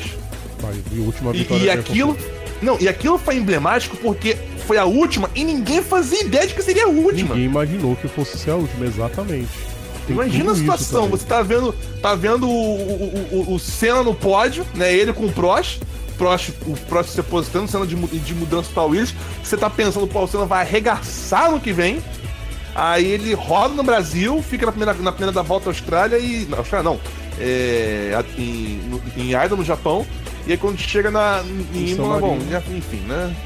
[0.60, 2.16] Vai, e a última E, vitória e de aquilo.
[2.60, 4.36] Não, e aquilo foi emblemático porque
[4.66, 7.34] foi a última e ninguém fazia ideia de que seria a última.
[7.34, 9.48] Ninguém imaginou que fosse ser a última, exatamente.
[10.08, 14.66] Tem Imagina a situação, você tá vendo, tá vendo o, o, o, Senna no pódio,
[14.74, 14.92] né?
[14.92, 15.82] Ele com o Prost,
[16.16, 19.14] Prost o Prost se aposentando, Senna de, de mudança para Williams.
[19.44, 22.02] Você tá pensando, pô, o Senna vai arregaçar no que vem.
[22.74, 26.46] Aí ele roda no Brasil, fica na primeira, na primeira da volta à Austrália e.
[26.46, 26.98] Na Austrália não.
[27.38, 28.80] É, em,
[29.14, 30.06] em Aida, no Japão.
[30.46, 31.42] E aí quando chega na,
[31.74, 32.38] em Em Imola, bom,
[32.70, 33.36] enfim, né?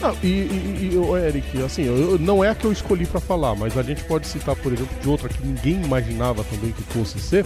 [0.00, 3.54] Não, e, e, e, Eric, assim, eu- não é a que eu escolhi pra falar,
[3.54, 7.18] mas a gente pode citar, por exemplo, de outra que ninguém imaginava também que fosse
[7.20, 7.44] ser.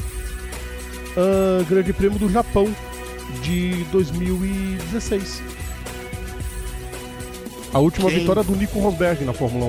[1.16, 2.68] ah, Grande Prêmio do Japão
[3.42, 5.42] de 2016.
[7.72, 8.20] A última Quem?
[8.20, 9.66] vitória do Nico Rosberg na Fórmula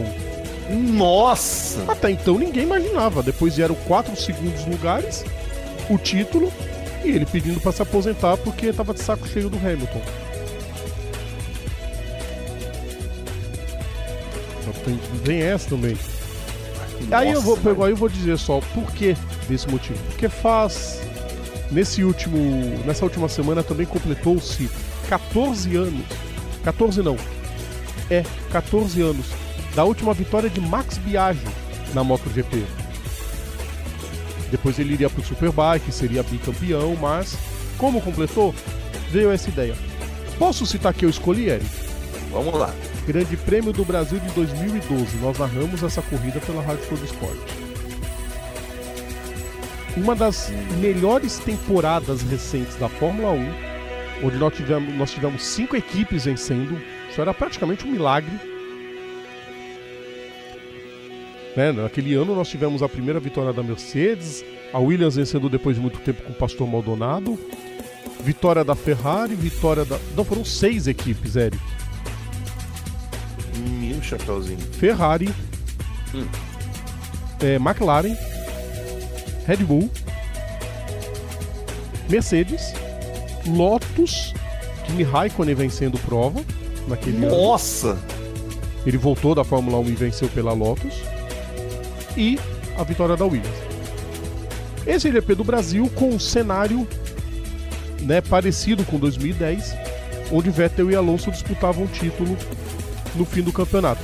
[0.69, 0.80] 1.
[0.93, 1.84] Nossa!
[1.88, 3.22] Até então ninguém imaginava.
[3.22, 5.26] Depois vieram quatro segundos lugares,
[5.89, 6.51] o título
[7.03, 10.01] e ele pedindo pra se aposentar porque tava de saco cheio do Hamilton.
[14.80, 15.97] Tem, tem essa também.
[17.11, 19.15] aí eu vou Nossa, pegar, eu vou dizer só por que
[19.47, 19.99] desse motivo.
[20.07, 21.01] Porque faz
[21.72, 22.38] nesse último,
[22.85, 24.69] nessa última semana também completou-se
[25.07, 26.06] 14 anos.
[26.64, 27.18] 14 não.
[28.10, 29.27] É, 14 anos
[29.76, 31.45] da última vitória de Max Biaggi
[31.93, 32.64] na MotoGP.
[34.51, 37.38] Depois ele iria para o Superbike, seria bicampeão, mas
[37.77, 38.53] como completou,
[39.11, 39.76] veio essa ideia.
[40.38, 41.89] Posso citar que eu escolhi, Eric?
[42.31, 42.73] Vamos lá.
[43.07, 45.18] Grande Prêmio do Brasil de 2012.
[45.18, 47.69] Nós narramos essa corrida pela Rádio Todo Esporte.
[49.97, 56.26] Uma das melhores temporadas recentes da Fórmula 1, onde nós tivemos, nós tivemos cinco equipes
[56.26, 56.80] vencendo.
[57.10, 58.31] Isso era praticamente um milagre.
[61.57, 61.72] Né?
[61.72, 65.99] Naquele ano nós tivemos a primeira vitória da Mercedes, a Williams vencendo depois de muito
[65.99, 67.39] tempo com o Pastor Maldonado,
[68.23, 69.99] vitória da Ferrari, vitória da.
[70.15, 71.60] Não, foram seis equipes, Eric.
[73.60, 74.60] Mil chapeuzinho.
[74.73, 75.30] Ferrari,
[76.14, 76.26] Hum.
[77.41, 78.15] é, McLaren,
[79.45, 79.90] Red Bull,
[82.10, 82.73] Mercedes,
[83.45, 84.34] Lotus,
[84.86, 86.44] Kimi Raikkonen vencendo prova
[86.88, 87.30] naquele ano.
[87.36, 87.98] Nossa!
[88.86, 90.95] Ele voltou da Fórmula 1 e venceu pela Lotus.
[92.18, 92.40] E
[92.77, 93.56] a vitória da Williams.
[94.88, 96.88] Esse GP do Brasil com um cenário
[98.02, 99.76] né, parecido com 2010,
[100.31, 102.36] onde Vettel e Alonso disputavam o título
[103.15, 104.02] no fim do campeonato.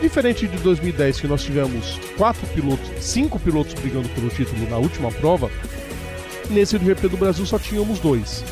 [0.00, 5.10] Diferente de 2010, que nós tivemos quatro pilotos, cinco pilotos brigando pelo título na última
[5.10, 5.50] prova,
[6.50, 8.44] nesse GP do Brasil só tínhamos dois.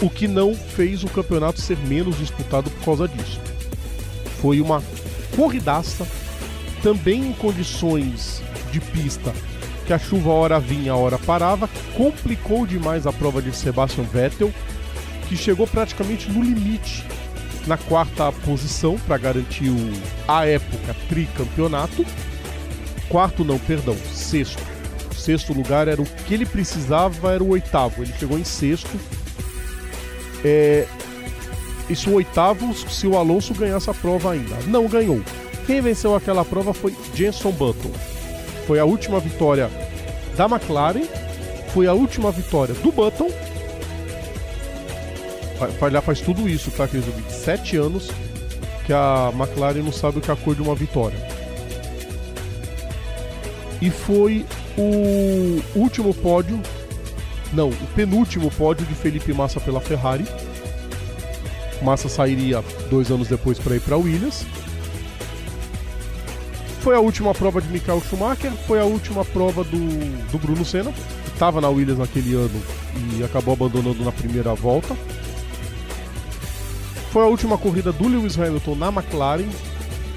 [0.00, 3.40] O que não fez o campeonato ser menos disputado por causa disso.
[4.40, 4.82] Foi uma
[5.34, 6.06] corridaça,
[6.82, 8.42] também em condições
[8.72, 9.32] de pista,
[9.86, 14.52] que a chuva hora vinha, hora parava, complicou demais a prova de Sebastian Vettel,
[15.28, 17.04] que chegou praticamente no limite
[17.66, 19.92] na quarta posição para garantir o,
[20.26, 22.04] a época, tricampeonato.
[23.08, 24.62] Quarto não, perdão, sexto.
[25.14, 28.02] Sexto lugar era o que ele precisava, era o oitavo.
[28.02, 28.98] Ele chegou em sexto.
[30.44, 30.86] É,
[31.88, 34.56] isso o oitavo se o Alonso ganhasse a prova ainda.
[34.66, 35.22] Não ganhou.
[35.66, 37.90] Quem venceu aquela prova foi Jenson Button.
[38.66, 39.70] Foi a última vitória
[40.36, 41.06] da McLaren,
[41.72, 43.30] foi a última vitória do Button.
[45.58, 47.14] Fa- fa- Já faz tudo isso, tá, queridos?
[47.32, 48.10] Sete anos
[48.84, 51.18] que a McLaren não sabe o que é a cor de uma vitória.
[53.80, 54.44] E foi
[54.78, 56.60] o último pódio,
[57.52, 60.24] não, o penúltimo pódio de Felipe Massa pela Ferrari.
[61.82, 64.46] Massa sairia dois anos depois para ir para Williams.
[66.80, 70.92] Foi a última prova de Michael Schumacher, foi a última prova do, do Bruno Senna,
[70.92, 72.62] que estava na Williams naquele ano
[73.18, 74.96] e acabou abandonando na primeira volta.
[77.16, 79.48] Foi a última corrida do Lewis Hamilton na McLaren,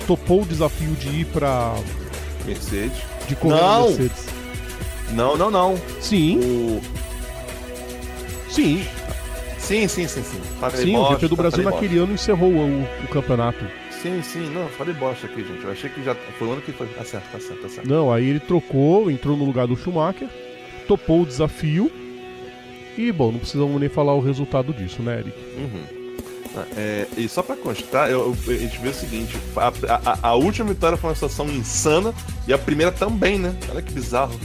[0.05, 1.73] topou o desafio de ir para
[2.45, 2.97] Mercedes.
[3.25, 3.87] de correr Não!
[3.87, 4.25] Mercedes.
[5.11, 5.77] Não, não, não.
[6.01, 6.81] Sim, O...
[8.49, 8.83] sim,
[9.57, 10.41] Sim, sim, sim, sim.
[10.59, 10.93] Falei sim.
[10.93, 13.63] O bosta, GP do Brasil falei naquele ano encerrou o, o campeonato.
[13.63, 14.01] bosta.
[14.01, 14.49] Sim, sim.
[14.53, 15.63] Não, falei bosta aqui, gente.
[15.63, 16.85] Eu achei que já foi o ano que foi.
[16.87, 17.87] Tá certo, tá certo, tá certo.
[17.87, 20.27] Não, aí ele trocou, entrou no lugar do Schumacher,
[20.85, 21.89] topou o desafio.
[22.97, 25.37] E, bom, não precisamos nem falar o resultado disso, né, Eric?
[25.57, 25.98] Uhum.
[26.75, 29.67] É, e só pra constar, eu, eu- a gente vê o seguinte: a,
[30.11, 32.13] a- a última vitória foi uma situação insana
[32.47, 33.55] e a primeira também, né?
[33.71, 34.37] Olha que bizarro.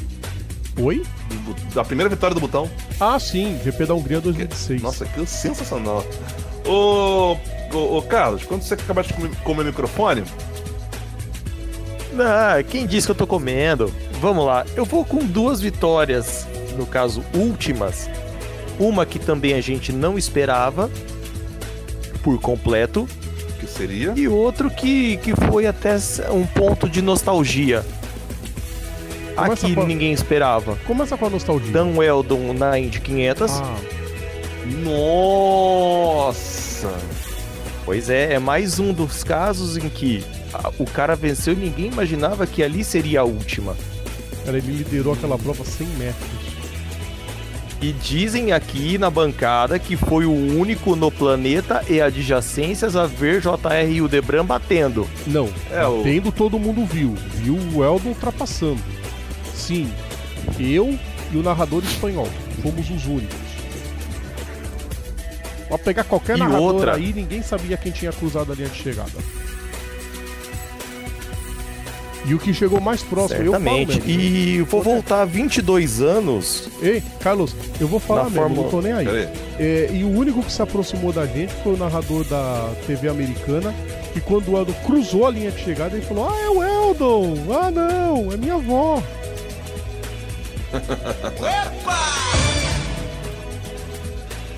[0.81, 1.03] Oi?
[1.77, 2.69] A primeira vitória do botão.
[3.01, 4.83] Ah, sim, GP da Hungria 2016.
[4.83, 6.05] Nossa, que sensacional.
[6.67, 7.37] Ô,
[7.73, 10.25] ô, ô, Carlos, quando você acabaste de comer, comer o microfone,
[12.19, 13.93] Ah, quem disse que eu tô comendo?
[14.21, 18.09] Vamos lá, eu vou com duas vitórias, no caso últimas.
[18.79, 20.91] Uma que também a gente não esperava
[22.25, 23.07] por completo
[23.61, 24.13] que seria?
[24.17, 25.97] e outro que, que foi até
[26.33, 27.85] um ponto de nostalgia.
[29.37, 30.77] Começa Aqui a- ninguém esperava.
[30.87, 31.71] Começa com a nostalgia.
[31.73, 33.51] Dan Weldon na Indy 500.
[33.53, 33.77] Ah,
[35.75, 36.93] Nossa!
[37.85, 40.25] Pois é, é mais um dos casos em que
[40.79, 43.77] o cara venceu e ninguém imaginava que ali seria a última.
[44.45, 46.44] cara, ele liderou aquela prova 100 metros.
[47.85, 53.43] E dizem aqui na bancada que foi o único no planeta e adjacências a ver
[53.43, 55.07] JR e o Debran batendo.
[55.27, 57.15] Não, É, o- batendo todo mundo viu.
[57.35, 58.81] Viu o Eldon ultrapassando.
[59.55, 59.93] Sim,
[60.59, 60.99] eu
[61.31, 62.27] e o narrador espanhol
[62.63, 63.37] fomos os únicos.
[65.69, 66.95] Pode pegar qualquer E narrador outra.
[66.95, 69.13] aí, ninguém sabia quem tinha cruzado a linha de chegada.
[72.27, 73.93] E o que chegou mais próximo, Certamente.
[73.93, 74.23] eu falo mesmo.
[74.23, 76.69] E vou voltar 22 anos.
[76.81, 79.29] Ei, Carlos, eu vou falar mesmo, Fórmula- não tô nem aí.
[79.59, 83.75] É, e o único que se aproximou da gente foi o narrador da TV americana,
[84.15, 87.35] que quando o Eldon cruzou a linha de chegada, ele falou: Ah, é o Eldon!
[87.51, 89.03] Ah, não, é minha avó.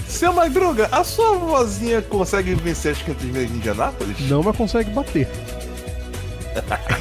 [0.07, 4.17] Seu Madruga, a sua vozinha consegue vencer as 500 milhas de Indianápolis?
[4.31, 5.29] Não, mas consegue bater.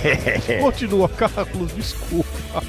[0.61, 2.63] Continua, Carlos, desculpa.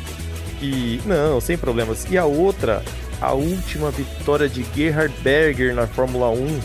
[0.63, 2.07] E não, sem problemas.
[2.11, 2.83] E a outra,
[3.21, 6.61] a última vitória de Gerhard Berger na Fórmula 1.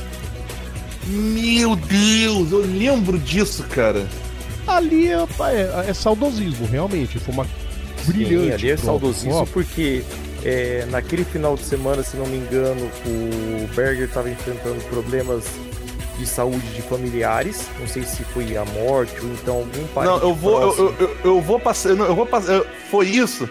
[1.07, 4.05] Meu Deus, eu lembro disso, cara.
[4.67, 7.19] Ali é, é- é saudosismo, realmente.
[7.19, 7.47] Foi uma
[8.05, 8.45] brilhante.
[8.45, 10.03] Sim, ali é saudosismo porque
[10.43, 15.43] é, naquele final de semana, se não me engano, o Berger estava enfrentando problemas
[16.17, 17.67] de saúde de familiares.
[17.79, 21.17] Não sei se foi a morte ou então algum parente não, eu vou, eu, eu,
[21.23, 23.49] eu, vou passar, eu, não, eu vou passar, foi isso.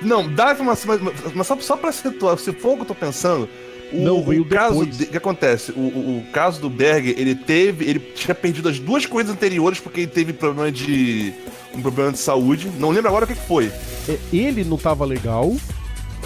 [0.00, 1.00] Não, dá uma, mas,
[1.34, 3.48] mas só, só pra situar, se for o que eu tô pensando,
[3.92, 5.70] o, Não, veio o caso de- o que acontece?
[5.72, 9.78] O, o, o caso do Berger, ele teve, ele tinha perdido as duas coisas anteriores
[9.78, 11.32] porque ele teve problema de
[11.74, 12.68] um problema de saúde.
[12.78, 13.70] Não lembro agora o que que foi.
[14.08, 15.54] é, ele não tava legal.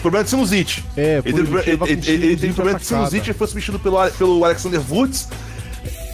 [0.06, 0.84] Problema de sinusite.
[0.96, 4.10] É, foi, Ele teve, ele, ele- ele teve problema de sinusite e foi substituído pelo,
[4.12, 5.28] pelo Alexander Woods.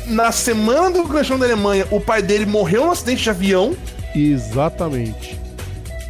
[0.07, 3.77] Na semana do Campeonato da Alemanha, o pai dele morreu num acidente de avião,
[4.15, 5.39] Exatamente.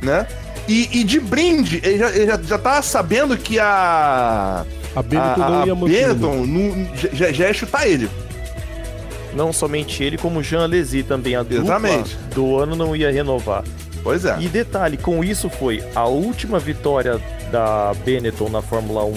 [0.03, 0.27] né?
[0.69, 4.65] E, e de brinde, ele já, ele já, já tava sabendo que a.
[4.95, 5.89] A Benetton a, não a.
[5.89, 8.09] Benetton não- já, já ia chutar ele.
[9.35, 12.17] Não somente ele, como Jean Alesi também, a dupla Exatamente.
[12.35, 13.65] do ano não ia renovar.
[14.05, 14.37] Pois é.
[14.41, 17.21] E detalhe, com isso foi a última vitória
[17.53, 19.15] da Benetton na Fórmula 1.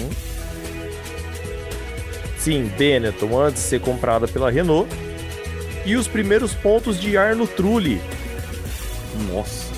[2.38, 4.88] Sim, Benetton, antes de ser comprada pela Renault.
[5.84, 8.00] E os primeiros pontos de Arno Trulli.
[9.32, 9.74] Nossa.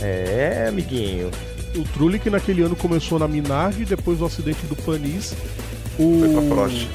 [0.00, 1.30] É, amiguinho.
[1.76, 5.34] O Trulli que naquele ano começou na Minardi, depois do acidente do Panis,
[5.98, 6.86] o Foi pra Prost.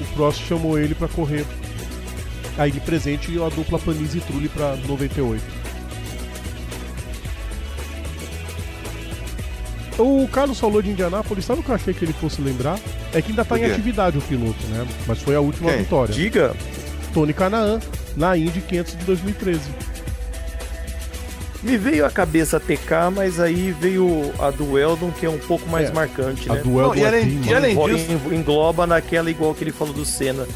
[0.00, 1.44] o Prost chamou ele pra correr.
[2.56, 5.63] Aí de presente a dupla Panis e Trulli pra 98.
[9.98, 12.78] O Carlos falou de Indianápolis, sabe o que eu achei que ele fosse lembrar?
[13.12, 14.86] É que ainda tá O em atividade o piloto, né?
[15.06, 15.80] Mas foi a última Quem?
[15.82, 16.12] vitória.
[16.14, 16.54] Diga,
[17.12, 17.78] Tony Canaan,
[18.16, 19.60] na Indy 500 de 2013.
[21.62, 25.38] me veio a cabeça a TK, mas aí veio a do Eldon, que é um
[25.38, 26.60] pouco mais É, marcante, A né?
[26.62, 29.94] duelo Não, e além- é e além disso- en- Engloba naquela igual que ele falou
[29.94, 30.46] do Senna.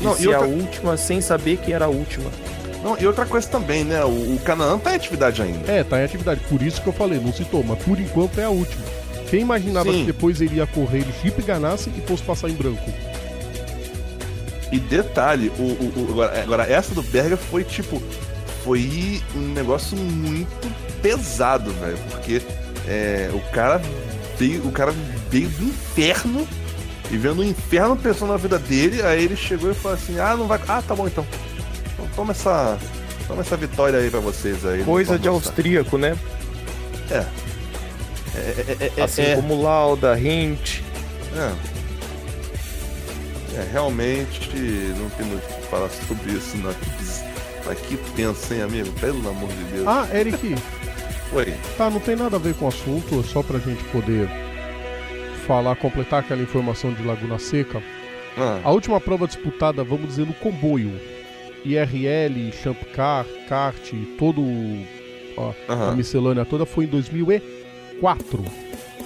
[0.00, 2.28] Não, e ser outra- a última sem saber que era a última.
[2.86, 4.04] Não, e outra coisa também, né?
[4.04, 5.70] O, o Canaã tá em atividade ainda.
[5.72, 6.40] É, tá em atividade.
[6.48, 8.84] Por isso que eu falei, não citou, mas por enquanto é a última.
[9.28, 10.00] Quem imaginava Sim.
[10.00, 12.88] que depois ele ia correr, ele chip ganasse e fosse passar em branco?
[14.70, 18.00] E detalhe, o, o- o- agora, agora, essa do Berger foi tipo.
[18.64, 20.68] foi um negócio muito
[21.02, 21.98] pesado, velho.
[22.10, 22.40] Porque
[22.86, 23.80] é, o cara
[24.38, 24.64] veio.
[24.66, 24.92] O cara
[25.30, 26.46] veio do inferno
[27.10, 30.36] e vendo o inferno pensando na vida dele, aí ele chegou e falou assim, ah,
[30.36, 30.60] não vai.
[30.68, 31.26] Ah, tá bom então.
[32.16, 32.78] Toma essa.
[33.28, 34.82] Toma essa vitória aí pra vocês aí.
[34.82, 36.16] Coisa de austríaco, né?
[37.10, 37.24] É.
[38.34, 40.80] É, é, é, assim é, como Lauda, Hint.
[41.36, 41.76] É.
[43.58, 44.50] É, realmente
[44.98, 46.74] não tem muito o que falar sobre isso, não.
[47.64, 48.92] Mas que tenso, hein, amigo?
[49.00, 49.86] Pelo amor de Deus.
[49.86, 50.54] Ah, Eric.
[51.32, 51.54] Oi.
[51.76, 54.28] Tá, não tem nada a ver com o assunto, é só pra gente poder
[55.46, 57.82] falar, completar aquela informação de Laguna Seca.
[58.36, 60.92] Ah, A última prova disputada, vamos dizer, no comboio.
[61.72, 64.42] IRL, Champ Car, Kart, todo
[65.36, 68.44] ó, a miscelânea toda foi em 2004.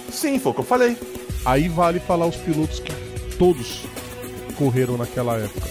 [0.09, 0.97] Sim, foi o que eu falei.
[1.45, 2.91] Aí vale falar os pilotos que
[3.37, 3.85] todos
[4.57, 5.67] correram naquela época.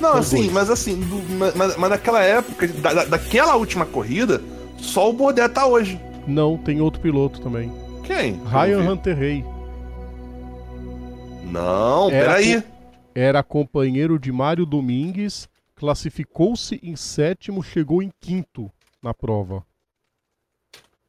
[0.00, 0.52] Não, assim, dois.
[0.52, 4.40] mas assim, do- mas, mas- naquela época, da, da- daquela última corrida,
[4.78, 6.00] só o Bordet tá hoje.
[6.26, 7.70] Não, tem outro piloto também.
[8.04, 8.40] Quem?
[8.46, 8.90] Ryan.
[8.92, 9.44] Hunter Rey.
[11.44, 12.62] Não, Era peraí.
[13.14, 15.48] Era companheiro de Mário Domingues,
[15.82, 18.70] classificou-se em sétimo, chegou em quinto
[19.02, 19.66] na prova.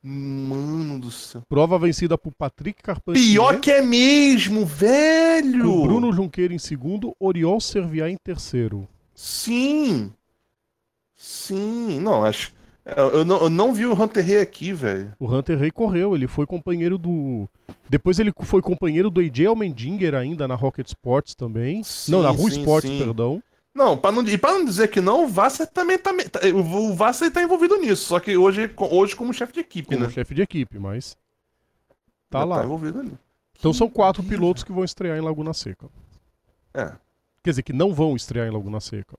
[0.01, 1.43] Mano do céu.
[1.47, 3.23] Prova vencida por Patrick Carpentier.
[3.23, 5.83] Pior que é mesmo, velho!
[5.83, 8.87] Bruno Junqueira em segundo, Oriol Serviá em terceiro.
[9.13, 10.11] Sim.
[11.15, 11.99] Sim.
[11.99, 12.51] Não, acho.
[12.83, 15.13] Eu não, eu não vi o Hunter Rey aqui, velho.
[15.19, 17.47] O Hunter Rey correu, ele foi companheiro do.
[17.87, 21.83] Depois ele foi companheiro do AJ Almendinger ainda na Rocket Sports também.
[21.83, 22.97] Sim, não, na sim, Sports, sim.
[22.97, 23.41] perdão.
[23.73, 26.11] Não, pra não, e pra não dizer que não, o Vasser também tá.
[26.31, 30.05] tá- O Vasser tá envolvido nisso, só que hoje, hoje como chefe de equipe, Como
[30.07, 30.11] né?
[30.13, 31.17] chefe de equipe, mas.
[32.29, 32.57] Tá Já lá.
[32.59, 33.17] Tá envolvido ali.
[33.57, 35.87] Então são quatro pilotos que vão estrear em Laguna Seca.
[36.73, 36.91] É.
[37.43, 39.17] Quer dizer, que não vão estrear em Laguna Seca.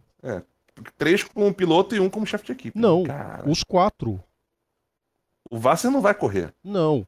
[0.99, 2.79] Três como piloto e um como chefe de equipe.
[2.79, 4.23] Não, Cara, os quatro.
[5.51, 6.53] o Vasser não vai correr.
[6.63, 7.07] Não.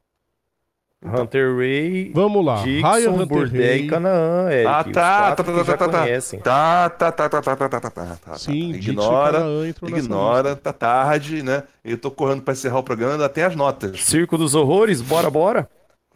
[1.05, 2.63] Hunter Ray, Vamos lá.
[2.63, 3.85] Ryan Dixon, Hunter Burdé Rey.
[3.85, 4.67] e Canaã, Eric.
[4.67, 6.05] Ah, tá, tá, tá, já tá, tá.
[6.43, 8.37] Tá, tá, tá, tá, tá, tá, tá, tá, tá, tá.
[8.37, 9.45] Sim, e ignora,
[9.83, 11.63] ignora, tá tarde, né?
[11.85, 14.03] Eu tô correndo pra encerrar o programa, ainda tem as notas.
[14.03, 15.69] Circo dos Horrores, bora, bora.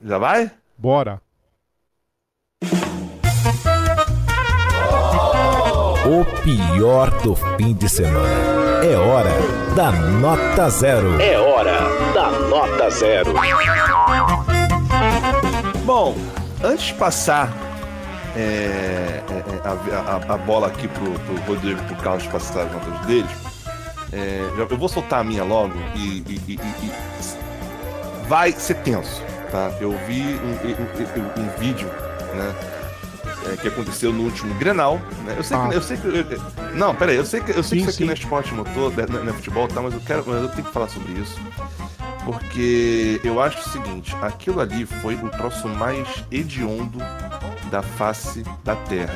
[0.03, 0.49] Já vai?
[0.77, 1.21] Bora.
[6.03, 8.51] O pior do fim de semana.
[8.83, 9.29] É hora
[9.75, 11.21] da nota zero.
[11.21, 11.77] É hora
[12.13, 13.31] da nota zero.
[15.85, 16.15] Bom,
[16.63, 17.51] antes de passar
[18.35, 22.63] é, é, é, a, a- a bola aqui pro, pro Rodrigo e pro Carlos passar
[22.67, 23.31] as notas deles,
[24.13, 26.91] é, eu vou soltar a minha logo e, e- e- e- e
[28.27, 29.21] vai ser tenso,
[29.51, 29.71] tá?
[29.81, 31.87] Eu vi um, um- um- um vídeo,
[32.33, 32.55] né?
[33.51, 35.35] É, que aconteceu no último Grenal, né?
[35.37, 35.69] Eu sei que, Ah.
[35.73, 37.97] eu sei que eu- não, peraí, eu sei que eu sei Sim, que isso aqui
[37.97, 38.03] sim.
[38.05, 39.81] não é esporte motor, né, não é futebol, tá?
[39.81, 41.39] Mas eu quero, mas eu tenho que falar sobre isso.
[42.25, 46.99] Porque eu acho o seguinte, aquilo ali foi o troço mais hediondo
[47.71, 49.15] da face da Terra.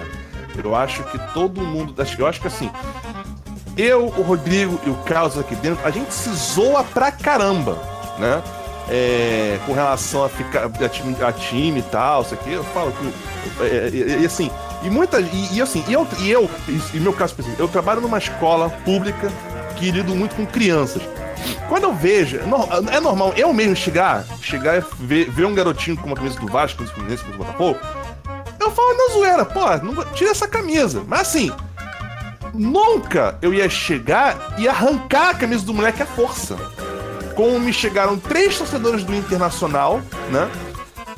[0.64, 1.94] Eu acho que todo mundo.
[2.18, 2.72] Eu acho que assim.
[3.78, 7.78] Eu, o Rodrigo e o Carlos aqui dentro, a gente se zoa pra caramba,
[8.18, 8.42] né?
[8.88, 12.92] É, com relação a ficar a time, a time e tal, isso aqui, eu falo
[12.92, 13.64] que.
[13.64, 14.52] é, e, e assim,
[14.84, 15.20] e muita.
[15.20, 16.50] E, e assim, e eu, e eu,
[16.94, 19.32] e meu caso específico, eu trabalho numa escola pública
[19.76, 21.02] que lido muito com crianças.
[21.68, 25.98] Quando eu vejo, é é normal eu mesmo chegar, chegar e ver, ver um garotinho
[25.98, 27.80] com uma camisa do Vasco, com Fluminense, com o Botafogo,
[28.60, 31.04] eu falo na zoeira, pô, não, tira essa camisa.
[31.08, 31.52] Mas assim,
[32.54, 36.56] nunca eu ia chegar e arrancar a camisa do moleque à força.
[37.36, 40.02] Como me chegaram três torcedores do Internacional,
[40.32, 40.50] né?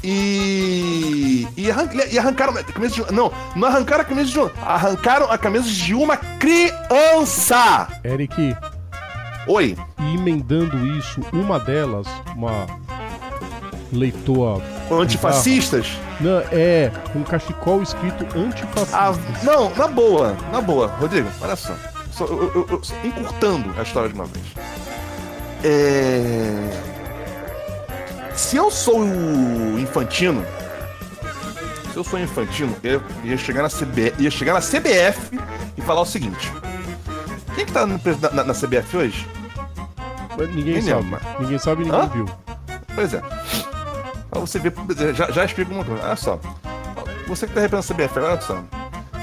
[0.03, 1.47] E.
[1.55, 3.11] E, arran- e arrancaram a camisa de.
[3.13, 4.51] Não, não arrancaram a camisa de.
[4.65, 7.87] Arrancaram a camisa de uma criança!
[8.03, 8.55] Eric,
[9.47, 9.77] Oi.
[9.99, 12.65] e emendando isso, uma delas, uma
[13.91, 14.63] leitora.
[14.91, 15.87] Antifascistas?
[16.21, 18.97] Não, é um cachecol escrito antifascista.
[18.97, 19.13] Ah,
[19.43, 20.87] não, na boa, na boa.
[20.87, 21.73] Rodrigo, olha só.
[22.11, 24.45] Só- eu- eu- eu- só encurtando a história de uma vez.
[25.63, 26.97] É...
[28.35, 30.45] Se eu sou o Infantino,
[31.91, 35.39] se eu sou o Infantino, eu ia chegar na, CB, ia chegar na CBF
[35.75, 36.51] e falar o seguinte.
[37.55, 37.99] Quem que tá no
[38.33, 39.27] na, na CBF hoje?
[40.53, 41.03] Ninguém sabe.
[41.03, 41.19] lembro.
[41.39, 42.07] Ninguém sabe, ninguém Hã?
[42.07, 42.25] viu.
[42.93, 43.21] Pois é.
[44.29, 44.73] Pra você ver,
[45.15, 46.03] já, já explico uma coisa.
[46.03, 46.39] Olha só.
[47.27, 48.63] Você que tá representando a CBF, olha só.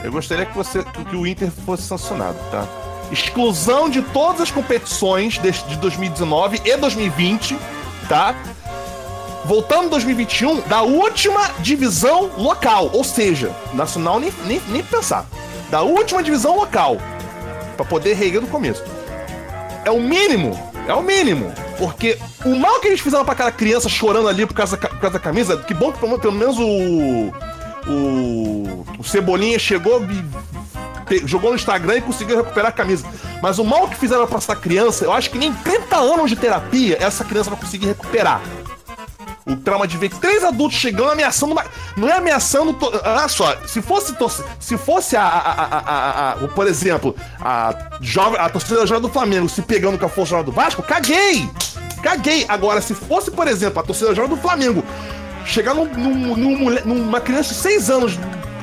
[0.02, 2.66] Eu gostaria que, você, que o Inter fosse sancionado, tá?
[3.10, 7.56] Exclusão de todas as competições de, de 2019 e 2020,
[8.08, 8.34] tá?
[9.44, 12.90] Voltando em 2021, da última divisão local.
[12.92, 15.26] Ou seja, nacional nem, nem, nem pensar.
[15.70, 16.96] Da última divisão local.
[17.76, 18.82] Pra poder reerguer do começo.
[19.84, 20.58] é o mínimo.
[20.86, 21.52] É o mínimo.
[21.78, 25.18] Porque o mal que eles fizeram pra aquela criança chorando ali por causa, por causa
[25.18, 27.32] da camisa, que bom que pelo menos o.
[27.86, 30.24] O, o Cebolinha chegou e
[31.04, 33.06] pe- jogou no Instagram e conseguiu recuperar a camisa.
[33.42, 36.36] Mas o mal que fizeram pra essa criança, eu acho que nem 30 anos de
[36.36, 38.40] terapia essa criança vai conseguir recuperar.
[39.46, 41.64] O trauma de ver três adultos chegando ameaçando uma...
[41.98, 42.72] Não é ameaçando.
[42.72, 44.14] to- Olha só, se fosse.
[44.14, 45.22] torce- Se fosse a.
[45.22, 50.06] a- a- a- por exemplo, a, jovem, a torcida jovem do Flamengo se pegando com
[50.06, 51.46] a força jovem do Vasco, caguei!
[52.02, 52.46] Caguei!
[52.48, 54.82] Agora, se fosse, por exemplo, a torcida jovem do Flamengo
[55.44, 58.18] chegar num, num- num numa criança de seis anos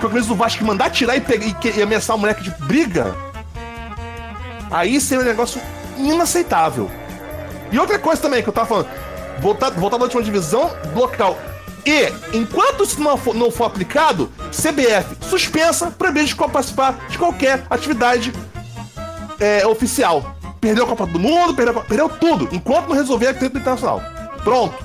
[0.08, 2.52] a camisa do Vasco mandar tirar e, pegar, e, que- e ameaçar o moleque de
[2.66, 3.16] briga,
[4.70, 5.62] aí seria um negócio
[5.98, 6.90] inaceitável.
[7.72, 8.88] E outra coisa também que eu tava falando,
[9.40, 11.38] voltar, voltar da última divisão local.
[11.86, 17.64] E, enquanto isso não for, não for aplicado, CBF suspensa, proibido de participar de qualquer
[17.70, 18.32] atividade
[19.40, 20.36] é, oficial.
[20.60, 24.00] Perdeu a Copa do Mundo, perdeu, perdeu tudo, enquanto não resolver a treta internacional.
[24.44, 24.76] Pronto.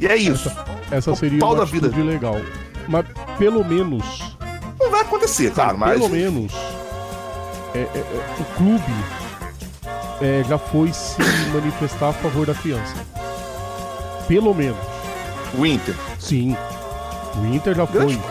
[0.00, 0.50] E é isso.
[0.90, 1.88] Essa O seria uma da vida.
[1.96, 2.40] legal.
[2.88, 3.06] Mas
[3.38, 4.36] pelo menos,
[4.92, 5.92] vai acontecer, claro, mas.
[5.98, 6.52] pelo menos,
[7.74, 8.04] é, é, é,
[8.40, 8.94] o clube
[10.20, 11.16] é, já foi se
[11.52, 12.94] manifestar a favor da criança.
[14.28, 14.78] Pelo menos.
[15.58, 15.94] O Inter.
[16.18, 16.56] Sim.
[17.36, 17.98] O Inter já foi.
[18.06, 18.22] Grande-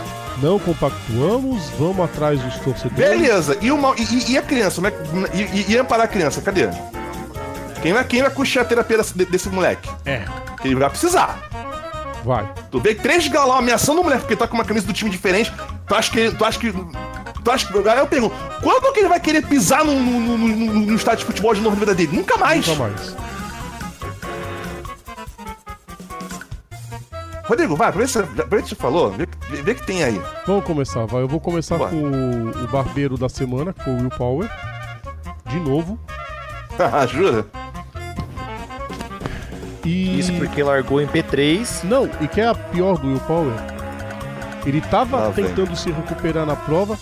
[0.41, 2.95] Não compactuamos, vamos atrás dos torcedores.
[2.95, 4.75] Beleza, e, o mal- e- e- a criança?
[4.81, 4.87] Como
[5.27, 6.41] é E, e, e amparar a criança?
[6.41, 6.69] Cadê?
[7.81, 9.89] Quem vai, quem vai custear a terapia desse, desse moleque?
[10.05, 10.23] É,
[10.63, 11.37] Ele vai precisar.
[12.23, 12.49] Vai.
[12.69, 15.51] Tu vê três galão ameaçando o moleque porque tá com uma camisa do time diferente.
[15.87, 16.31] Tu acha que.
[16.31, 16.71] Tu acha que.
[17.43, 17.89] Tu acha que.
[17.89, 21.19] Aí eu pergunto, quando que ele vai querer pisar no, no, no, no- no estádio
[21.19, 22.15] de futebol de novo na vida dele?
[22.15, 22.65] Nunca mais.
[22.67, 23.15] Nunca mais.
[27.45, 29.27] Rodrigo, vai, aproveita que você- aproveita que você falou, vê,
[29.61, 30.21] vê que tem aí.
[30.47, 31.21] Vamos começar, vai.
[31.21, 31.89] Eu vou começar Vai.
[31.89, 34.49] com o, o barbeiro da semana, que foi o Will Power.
[35.47, 35.99] De novo.
[37.11, 37.45] Jura?
[39.85, 40.19] E.
[40.19, 41.83] Isso porque largou em P3.
[41.83, 43.53] Não, e que é a pior do Will Power?
[44.65, 46.97] Ele tava Ah, tentando se recuperar na prova,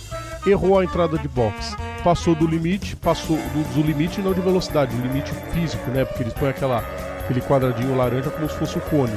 [0.46, 1.76] errou a entrada de box.
[2.02, 6.04] Passou do limite, passou do, do limite não de velocidade, do limite físico, né?
[6.06, 6.78] Porque eles põem aquela,
[7.22, 9.12] aquele quadradinho laranja como se fosse o cone.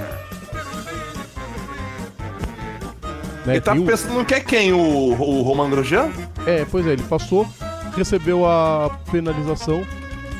[3.46, 3.54] Né?
[3.54, 4.74] Ele tá o- pensando no que é quem?
[4.74, 6.10] O, o Roman Grosjean?
[6.46, 7.48] É, pois é, ele passou,
[7.96, 9.84] recebeu a penalização,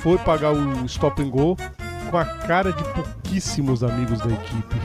[0.02, 1.58] foi pagar o stop and go
[2.14, 4.76] com a cara de pouquíssimos amigos da equipe.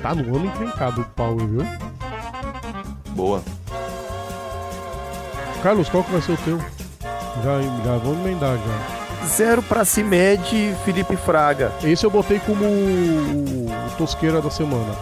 [0.00, 1.66] Tá no ano encrencado o Power, viu?
[3.10, 3.42] Boa.
[5.62, 6.58] Carlos, qual que vai ser o teu?
[7.44, 9.26] Já, já vamos emendar já.
[9.26, 11.70] Zero pra Cimed, Felipe Fraga.
[11.84, 14.94] Esse eu botei como o, o tosqueira da semana.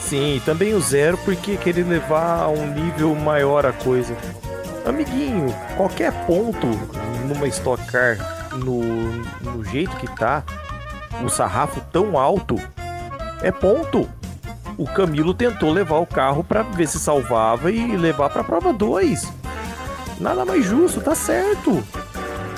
[0.00, 4.16] Sim, também o zero porque querer levar a um nível maior a coisa.
[4.84, 6.66] Amiguinho, qualquer ponto
[7.28, 8.82] numa Stock Car, no,
[9.40, 10.42] no jeito que tá,
[11.24, 12.56] o sarrafo tão alto,
[13.42, 14.08] é ponto.
[14.76, 19.32] O Camilo tentou levar o carro pra ver se salvava e levar pra prova 2.
[20.20, 21.82] Nada mais justo, tá certo.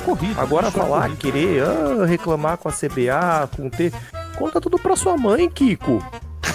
[0.04, 0.40] Corrida.
[0.40, 1.16] Agora falar, corrida.
[1.16, 3.92] querer ah, reclamar com a CBA, com o T.
[4.36, 6.04] Conta tudo pra sua mãe, Kiko.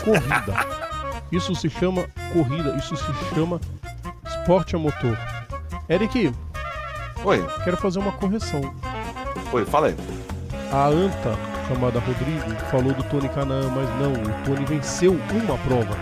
[0.03, 0.85] corrida.
[1.31, 3.59] Isso se chama corrida, isso se chama
[4.23, 5.17] esporte a motor.
[5.89, 6.31] Eric,
[7.25, 8.61] Oi, quero fazer uma correção.
[9.55, 9.95] Oi, fala aí.
[10.71, 11.33] A anta,
[11.67, 15.95] chamada Rodrigo, falou do Tony Canaan, mas não, o Tony venceu uma prova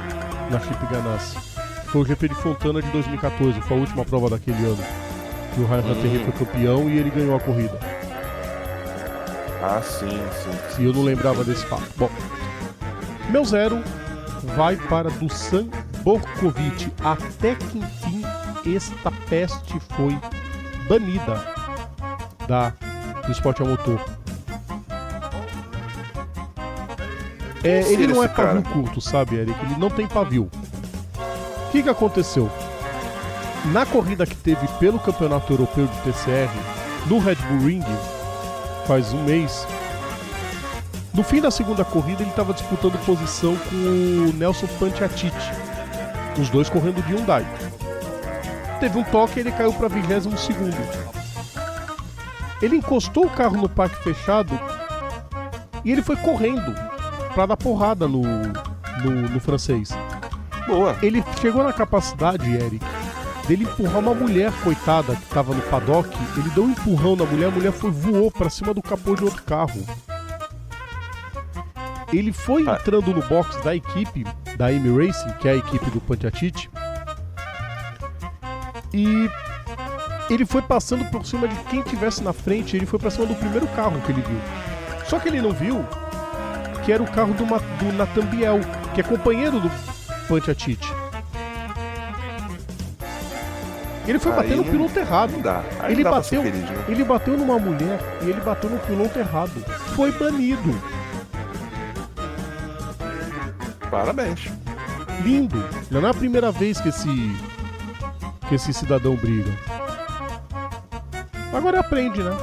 [0.49, 1.37] na Chip Ganassi.
[1.85, 4.83] Foi o GP de Fontana de 2014, foi a última prova daquele ano.
[5.53, 7.79] Que o Ryan Hunter foi campeão e ele ganhou a corrida.
[9.61, 10.81] Ah, sim, sim.
[10.81, 11.83] E eu não lembrava desse fato.
[11.95, 12.09] Bom,
[13.29, 13.83] meu zero
[14.55, 15.67] vai para Dusan
[16.03, 16.91] Borkovic.
[17.03, 18.23] Até que enfim
[18.75, 20.17] esta peste foi
[20.87, 21.53] banida
[22.47, 22.73] da,
[23.25, 23.99] do esporte a motor.
[27.63, 28.55] É, ele não é esse cara?
[28.55, 29.57] pavio curto, sabe, Eric?
[29.65, 30.49] Ele não tem pavio.
[31.67, 32.51] O que, que aconteceu?
[33.71, 36.51] Na corrida que teve pelo Campeonato Europeu de TCR,
[37.07, 37.83] no Red Bull Ring,
[38.85, 39.65] faz um mês,
[41.13, 45.51] no fim da segunda corrida ele estava disputando posição com o Nelson Pantiatiti,
[46.39, 47.45] os dois correndo de Hyundai.
[48.79, 51.22] Teve um toque e ele caiu para 22 segundo.
[52.63, 54.57] Ele encostou o carro no parque fechado
[55.83, 56.73] e ele foi correndo
[57.35, 59.89] para dar porrada no, no, no francês.
[60.65, 60.95] Boa.
[61.01, 62.79] Ele chegou na capacidade, Eric,
[63.45, 66.07] dele empurrar uma mulher, coitada, que tava no paddock.
[66.37, 69.25] Ele deu um empurrão na mulher, a mulher foi voou pra cima do capô de
[69.25, 69.85] outro carro.
[72.13, 72.77] Ele foi Ah.
[72.79, 74.23] entrando no box da equipe
[74.55, 76.69] da M Racing, que é a equipe do Pantiatite,
[78.93, 79.29] e
[80.29, 83.35] ele foi passando por cima de quem tivesse na frente, ele foi pra cima do
[83.35, 84.39] primeiro carro que ele viu.
[85.05, 85.85] Só que ele não viu
[86.83, 88.59] que era o carro do, Ma- do Nathan Biel,
[88.93, 89.71] que é companheiro do
[90.27, 90.91] Pantiatite.
[94.05, 95.31] Ele foi bater no piloto errado.
[95.87, 96.85] Ele bateu, feliz, né?
[96.89, 99.63] ele bateu numa mulher e ele bateu no piloto errado.
[99.95, 100.75] Foi banido.
[103.89, 104.49] Parabéns.
[105.23, 105.63] Lindo.
[105.89, 107.31] Já não é a primeira vez que esse
[108.49, 109.51] que esse cidadão briga.
[111.53, 112.35] Agora aprende, né?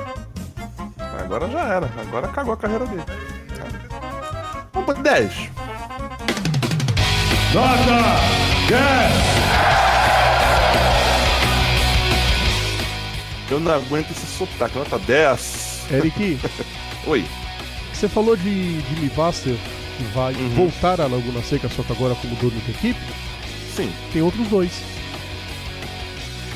[1.22, 1.90] Agora já era.
[2.00, 3.02] Agora cagou a carreira dele.
[4.72, 5.50] Vamos pra 10.
[13.50, 14.78] Eu não aguento esse sotaque.
[14.78, 15.86] Nota 10.
[15.90, 16.38] Eric,
[17.06, 17.24] Oi.
[17.92, 19.56] você falou de Jimmy Vaster
[19.96, 20.48] que vai Uhum.
[20.50, 23.00] voltar à Laguna Seca, só que agora como dono da equipe.
[23.74, 23.92] Sim.
[24.12, 24.70] Tem outros dois,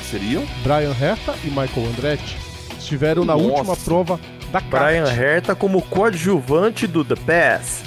[0.09, 0.45] Seriam?
[0.63, 2.37] Brian Herta e Michael Andretti.
[2.85, 3.45] Estiveram na Nossa.
[3.47, 4.19] última prova
[4.51, 4.59] da.
[4.61, 7.83] Brian Herta como coadjuvante do The Pass.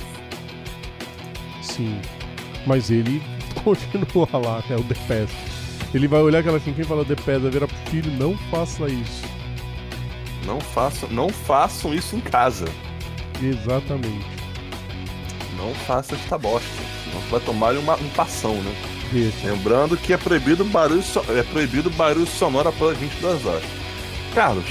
[1.63, 2.01] Sim.
[2.67, 3.23] Mas ele
[3.63, 5.31] continua lá, é o The Pass.
[5.95, 8.87] Ele vai olhar aquela assim, quem fala The Pass, vai virar pro filho, não faça
[8.89, 9.23] isso.
[10.45, 12.67] Não façam, não façam isso em casa.
[13.41, 14.27] Exatamente.
[15.57, 16.67] Não faça esta bosta.
[17.05, 18.75] Senão vai tomar uma, um passão, né?
[19.13, 19.47] Deixa.
[19.47, 23.63] Lembrando que é proibido barulho, so- é proibido barulho sonoro após 22 horas.
[24.35, 24.65] Carlos,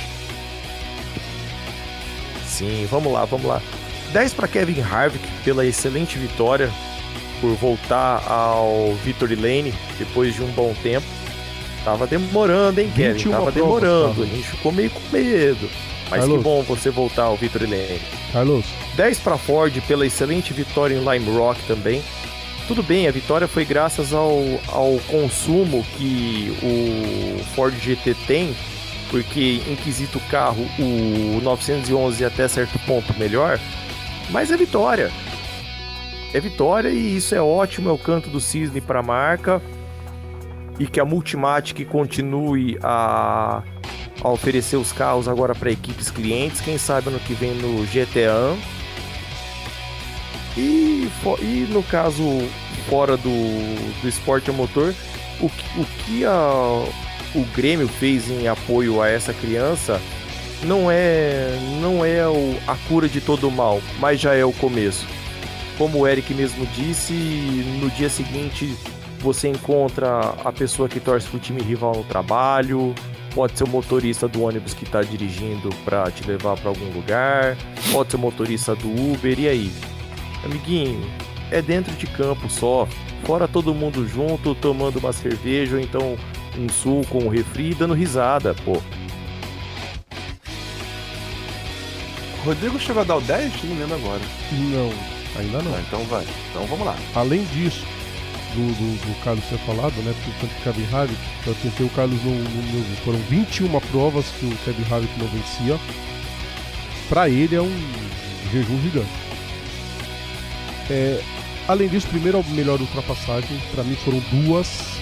[2.57, 3.61] Sim, vamos lá, vamos lá.
[4.13, 6.71] 10 para Kevin Harvick pela excelente vitória
[7.39, 11.05] por voltar ao Victory Lane depois de um bom tempo.
[11.85, 13.13] Tava demorando, hein, Kevin?
[13.13, 14.23] 21 Tava provas, demorando.
[14.23, 15.69] A gente ficou meio com medo.
[16.09, 16.37] Mas Carlos.
[16.37, 18.01] que bom você voltar ao Victory Lane.
[18.33, 18.65] Carlos,
[18.95, 22.01] 10 para Ford pela excelente vitória em Lime Rock também.
[22.67, 28.55] Tudo bem, a vitória foi graças ao, ao consumo que o Ford GT tem,
[29.09, 33.59] porque em quesito carro o 911 é até certo ponto melhor,
[34.29, 35.11] mas é vitória.
[36.33, 39.61] É vitória e isso é ótimo, é o canto do cisne para a marca
[40.79, 43.63] e que a Multimatic continue a,
[44.21, 48.55] a oferecer os carros agora para equipes clientes, quem sabe ano que vem no GTA.
[50.55, 51.07] E,
[51.39, 52.23] e no caso
[52.89, 54.93] fora do, do esporte a motor,
[55.39, 56.83] o, o que a,
[57.39, 60.01] o Grêmio fez em apoio a essa criança
[60.63, 64.51] não é não é o- a cura de todo o mal, mas já é o
[64.51, 65.05] começo.
[65.77, 67.13] Como o Eric mesmo disse,
[67.79, 68.75] no dia seguinte
[69.19, 72.93] você encontra a pessoa que torce pro time rival no trabalho,
[73.35, 77.55] pode ser o motorista do ônibus que está dirigindo para te levar para algum lugar,
[77.91, 79.71] pode ser o motorista do Uber, e aí?
[80.43, 81.05] Amiguinho,
[81.51, 82.87] é dentro de campo só,
[83.23, 86.15] fora todo mundo junto, tomando uma cerveja ou então
[86.57, 88.81] um suco, um refri, e dando risada, pô.
[92.43, 93.63] Rodrigo chegou a dar o 10?
[93.63, 94.21] Não lembro agora.
[94.51, 94.93] não,
[95.41, 95.75] ainda não.
[95.75, 96.25] Ah, então vai.
[96.49, 96.95] Então vamos lá.
[97.15, 97.83] Além disso,
[98.53, 100.13] do, do, do Carlos ter falado, né?
[100.23, 102.43] Porque tanto que Kevin Harvick, eu tentei o Carlos no, no,
[102.89, 105.77] no- Foram 21 provas que o Kevin Harvick não vencia.
[107.09, 107.71] Pra ele é um
[108.51, 109.09] jejum gigante.
[110.89, 111.21] É,
[111.67, 114.96] além disso, primeiro a melhor ultrapassagem, pra mim foram duas.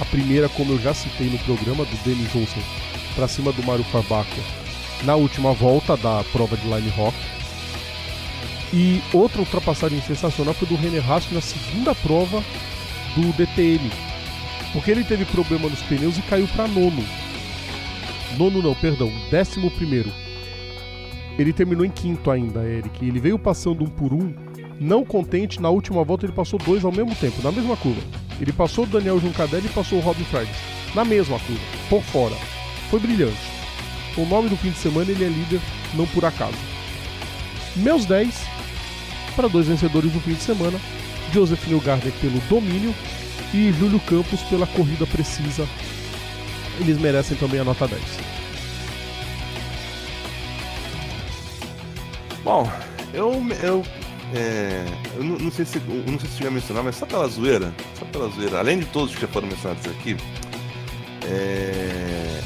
[0.00, 2.62] A primeira, como eu já citei no programa, do Denis Olsen
[3.14, 4.42] pra cima do Mário Farbacher
[5.04, 7.16] na última volta da prova de Line Rock.
[8.72, 12.42] E outra ultrapassagem sensacional foi do René Rast na segunda prova
[13.14, 13.90] do DTM.
[14.72, 17.04] Porque ele teve problema nos pneus e caiu para nono.
[18.38, 20.12] Nono não, perdão, décimo primeiro.
[21.36, 23.04] Ele terminou em quinto ainda, Eric.
[23.04, 24.32] Ele veio passando um por um.
[24.80, 28.00] Não contente, na última volta ele passou dois ao mesmo tempo, na mesma curva.
[28.40, 30.56] Ele passou o Daniel Juncadelli e passou o Robin Frags.
[30.94, 32.34] Na mesma curva, por fora.
[32.88, 33.36] Foi brilhante.
[34.16, 35.60] O nome do fim de semana ele é líder,
[35.92, 36.56] não por acaso.
[37.76, 38.34] Meus 10
[39.36, 40.80] para dois vencedores do fim de semana:
[41.30, 42.94] Joseph Newgarden pelo domínio
[43.52, 45.68] e Júlio Campos pela corrida precisa.
[46.80, 48.02] Eles merecem também a nota 10.
[52.42, 52.66] Bom,
[53.12, 53.34] eu.
[53.62, 53.84] eu
[54.34, 54.84] é,
[55.16, 57.26] eu não, não sei se eu não sei se cheguei a mencionar, mas só pela
[57.28, 60.16] zoeira, só pela zoeira, além de todos que já foram mencionados aqui,
[61.24, 62.40] é,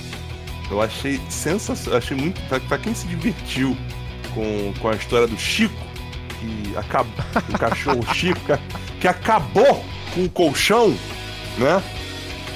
[0.71, 3.77] eu achei sensacional, achei muito pra quem se divertiu
[4.35, 5.75] com, com a história do Chico,
[6.41, 7.13] que acabou,
[7.49, 8.41] o cachorro Chico,
[9.01, 9.85] que, acabou
[10.15, 10.97] com o colchão,
[11.59, 11.83] né?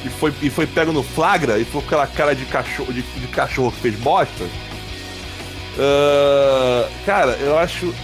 [0.05, 3.03] E foi, e foi pego no flagra e foi com aquela cara de cachorro, de,
[3.03, 4.45] de cachorro que fez bosta.
[5.79, 7.95] Uh, cara, eu acho.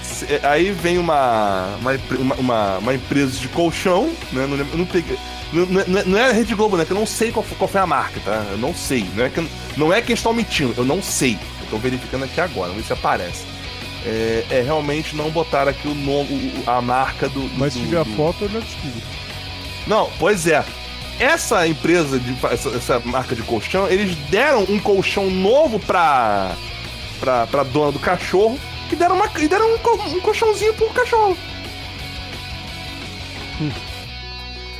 [0.44, 4.46] Aí vem uma, uma, uma, uma, empresa de colchão, né?
[4.46, 5.18] Não, não, peguei,
[5.52, 5.66] não,
[6.06, 6.84] não, é a Rede Globo, né?
[6.84, 8.46] Que eu não sei qual, qual foi a marca, tá?
[8.52, 9.04] Eu não sei.
[9.16, 11.36] Não é que, não é que estão mentindo, eu não sei.
[11.62, 13.44] Eu tô verificando aqui agora, vamos ver se aparece.
[14.06, 17.40] É, é realmente não botar aqui o nome, a marca do.
[17.40, 19.02] do Mas se tiver a foto, eu já descubro.
[19.88, 20.64] Não, pois é.
[21.18, 26.56] Essa empresa, de, essa, essa marca de colchão, eles deram um colchão novo pra
[27.20, 28.58] pra, pra dona do cachorro
[28.88, 31.36] que deram, uma, e deram um, um colchãozinho pro cachorro.
[33.60, 33.70] Hum.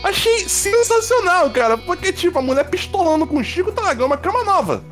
[0.02, 4.44] Achei sensacional, cara, porque, tipo, a mulher pistolando com o Chico tá largando uma cama
[4.44, 4.84] nova.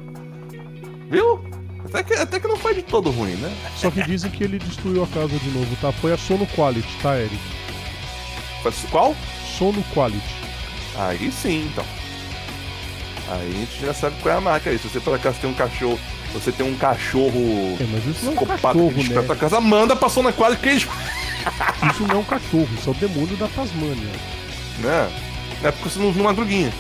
[1.11, 1.45] Viu?
[1.85, 3.55] Até que, até que não foi de todo ruim, né?
[3.77, 5.93] Só que dizem que ele destruiu a casa de novo, tá?
[5.93, 7.39] Foi a Sono Quality, tá, Eric?
[8.63, 9.15] Foi qual?
[9.59, 10.35] Sono Quality.
[10.97, 11.85] Aí sim, então.
[13.29, 14.79] Aí a gente já sabe qual é a marca aí.
[14.79, 15.99] Se você por acaso tem um cachorro
[16.33, 17.77] você tem um cachorro.
[17.81, 19.23] É, mas isso não é um cachorro, né?
[19.23, 19.59] Tua casa.
[19.59, 20.71] Amanda passou na quadra que
[21.91, 24.09] Isso não é um cachorro, isso é o demônio da Tasmânia.
[24.79, 25.11] Né?
[25.61, 26.73] Não é porque você não viu Madruguinha.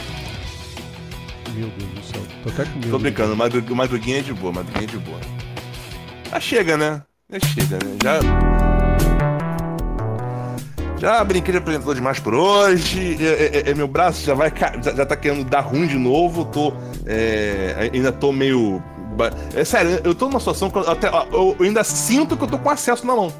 [1.55, 2.91] Meu Deus do céu, tô até com medo.
[2.91, 3.77] Tô brincando, Madru...
[3.77, 5.20] Madruguinha é de boa, Madruguinha é de boa.
[6.31, 7.03] Já chega, né?
[7.31, 7.97] Já chega, né?
[8.03, 8.20] Já.
[10.99, 13.19] Já brinquei de apresentador demais por hoje.
[13.20, 14.53] É, é, é, meu braço já vai.
[14.55, 16.45] Já, já tá querendo dar ruim de novo.
[16.45, 16.73] Tô.
[17.05, 18.81] É, ainda tô meio
[19.55, 22.59] é sério, eu tô numa situação que eu, até, eu, ainda sinto que eu tô
[22.59, 23.32] com acesso na mão.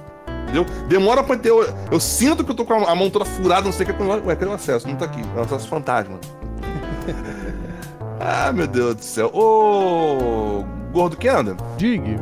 [0.43, 0.67] Entendeu?
[0.87, 1.49] Demora pra ter.
[1.49, 4.03] Eu, eu sinto que eu tô com a mão toda furada, não sei o que.
[4.03, 4.87] Ué, cadê o acesso?
[4.87, 5.23] Não tá aqui.
[5.35, 6.19] É um acesso fantasma.
[8.21, 9.31] ah, meu Deus do céu.
[9.33, 10.65] Ô.
[10.93, 11.57] Gordo que anda?
[11.79, 12.17] Digue.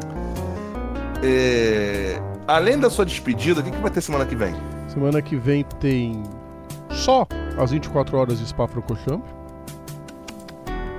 [1.23, 4.55] É, além da sua despedida, o que, que vai ter semana que vem?
[4.89, 6.23] Semana que vem tem
[6.91, 7.27] só
[7.59, 9.23] as 24 horas de Spa Francochamp,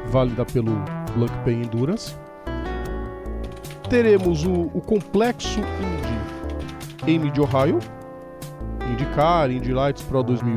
[0.09, 0.71] válida pelo
[1.15, 2.13] Blank Pen Endurance
[3.91, 7.77] teremos o, o Complexo Indy em Mid Ohio,
[8.89, 10.55] IndyCar, Indy Lights Pro 2000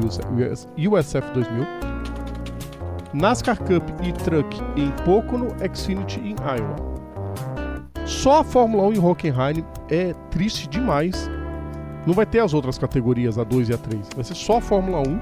[0.78, 1.66] USF 2000,
[3.12, 6.76] NASCAR Cup e Truck em Pocono, Xfinity em Iowa.
[8.06, 11.28] Só a Fórmula 1 em Hockenheim é triste demais.
[12.06, 14.10] Não vai ter as outras categorias, a 2 e a 3.
[14.14, 15.20] Vai ser só a Fórmula 1.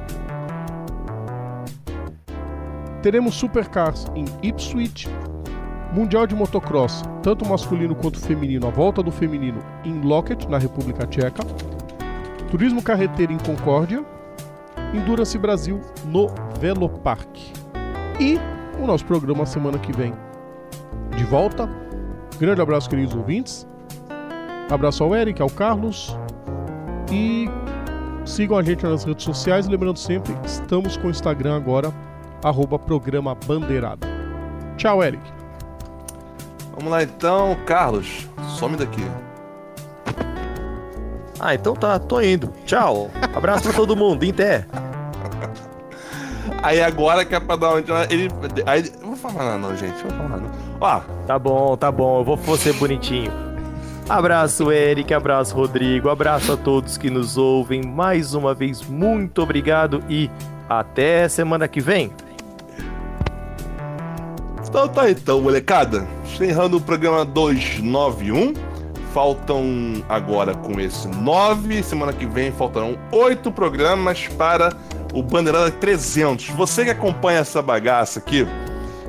[3.00, 5.08] Teremos Supercars em Ipswich,
[5.92, 11.06] Mundial de Motocross, tanto masculino quanto feminino, a volta do feminino em Loket, na República
[11.06, 11.44] Tcheca.
[12.50, 14.02] Turismo carreteiro em Concórdia.
[14.94, 16.28] Endurance Brasil no
[16.58, 17.28] Velopark.
[18.18, 18.38] E
[18.78, 20.14] o nosso programa semana que vem.
[21.16, 21.68] De volta.
[22.38, 23.66] Grande abraço, queridos ouvintes.
[24.70, 26.16] Abraço ao Eric, ao Carlos.
[27.10, 27.50] E
[28.24, 29.68] sigam a gente nas redes sociais.
[29.68, 31.92] Lembrando sempre, estamos com o Instagram agora,
[32.42, 34.06] arroba programa Bandeirada.
[34.78, 35.41] Tchau, Eric.
[36.74, 38.28] Vamos lá então, Carlos,
[38.58, 39.02] some daqui.
[41.38, 42.52] Ah, então tá, tô indo.
[42.64, 43.10] Tchau.
[43.34, 44.64] Abraço pra todo mundo, até.
[46.62, 48.28] Aí agora que é pra dar onde ele.
[48.66, 48.90] Aí.
[49.00, 50.04] Não vou falar não, gente.
[50.04, 50.50] Não vou falar não.
[50.80, 51.00] Ó.
[51.26, 52.20] Tá bom, tá bom.
[52.20, 53.32] Eu vou, vou ser bonitinho.
[54.08, 55.12] Abraço, Eric.
[55.12, 56.08] Abraço, Rodrigo.
[56.08, 57.82] Abraço a todos que nos ouvem.
[57.82, 60.30] Mais uma vez, muito obrigado e
[60.68, 62.12] até semana que vem.
[64.72, 66.08] Então tá então, molecada.
[66.24, 68.54] Encerrando o programa 291.
[69.12, 71.82] Faltam agora com esse 9.
[71.82, 74.74] Semana que vem faltarão 8 programas para
[75.12, 76.48] o Bandeirada 300.
[76.48, 78.48] Você que acompanha essa bagaça aqui,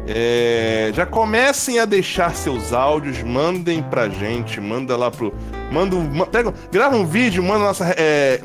[0.06, 5.34] é, já comecem a deixar seus áudios, mandem pra gente, manda lá pro.
[5.72, 5.96] Manda,
[6.30, 7.86] pega, grava um vídeo, manda nossa.
[7.98, 8.42] É,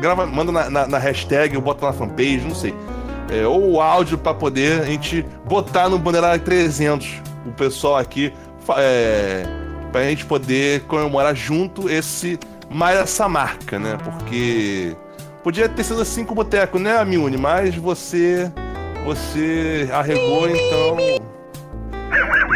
[0.00, 2.74] grava, manda na, na, na hashtag, ou bota na fanpage, não sei
[3.34, 7.22] é, ou o áudio para poder a gente botar no Bandeirada 300.
[7.46, 8.32] O pessoal aqui,
[8.76, 9.44] é,
[9.90, 12.38] para a gente poder comemorar junto esse
[12.70, 13.98] mais essa marca, né?
[14.02, 14.96] Porque
[15.42, 17.36] podia ter sido assim com o Boteco, né, Amiune?
[17.36, 18.50] Mas você,
[19.04, 20.96] você arregou, então.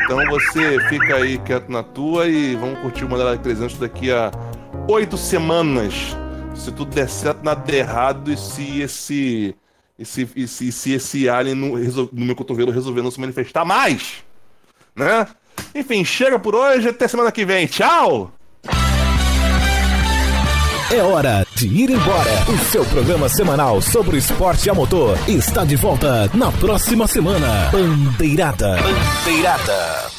[0.05, 4.31] Então você fica aí quieto na tua e vamos curtir o Bandeirada 300 daqui a
[4.89, 6.17] oito semanas.
[6.55, 9.55] Se tudo der certo, nada der errado e se esse
[9.99, 13.65] e se, e se, se esse alien no, no, meu cotovelo resolver não se manifestar
[13.65, 14.23] mais,
[14.95, 15.27] né?
[15.75, 17.67] Enfim, chega por hoje, até semana que vem.
[17.67, 18.33] Tchau!
[20.91, 22.31] É hora de ir embora.
[22.49, 27.69] O seu programa semanal sobre o esporte a motor está de volta na próxima semana.
[27.71, 28.79] Bandeirada.
[28.81, 30.18] Bandeirada.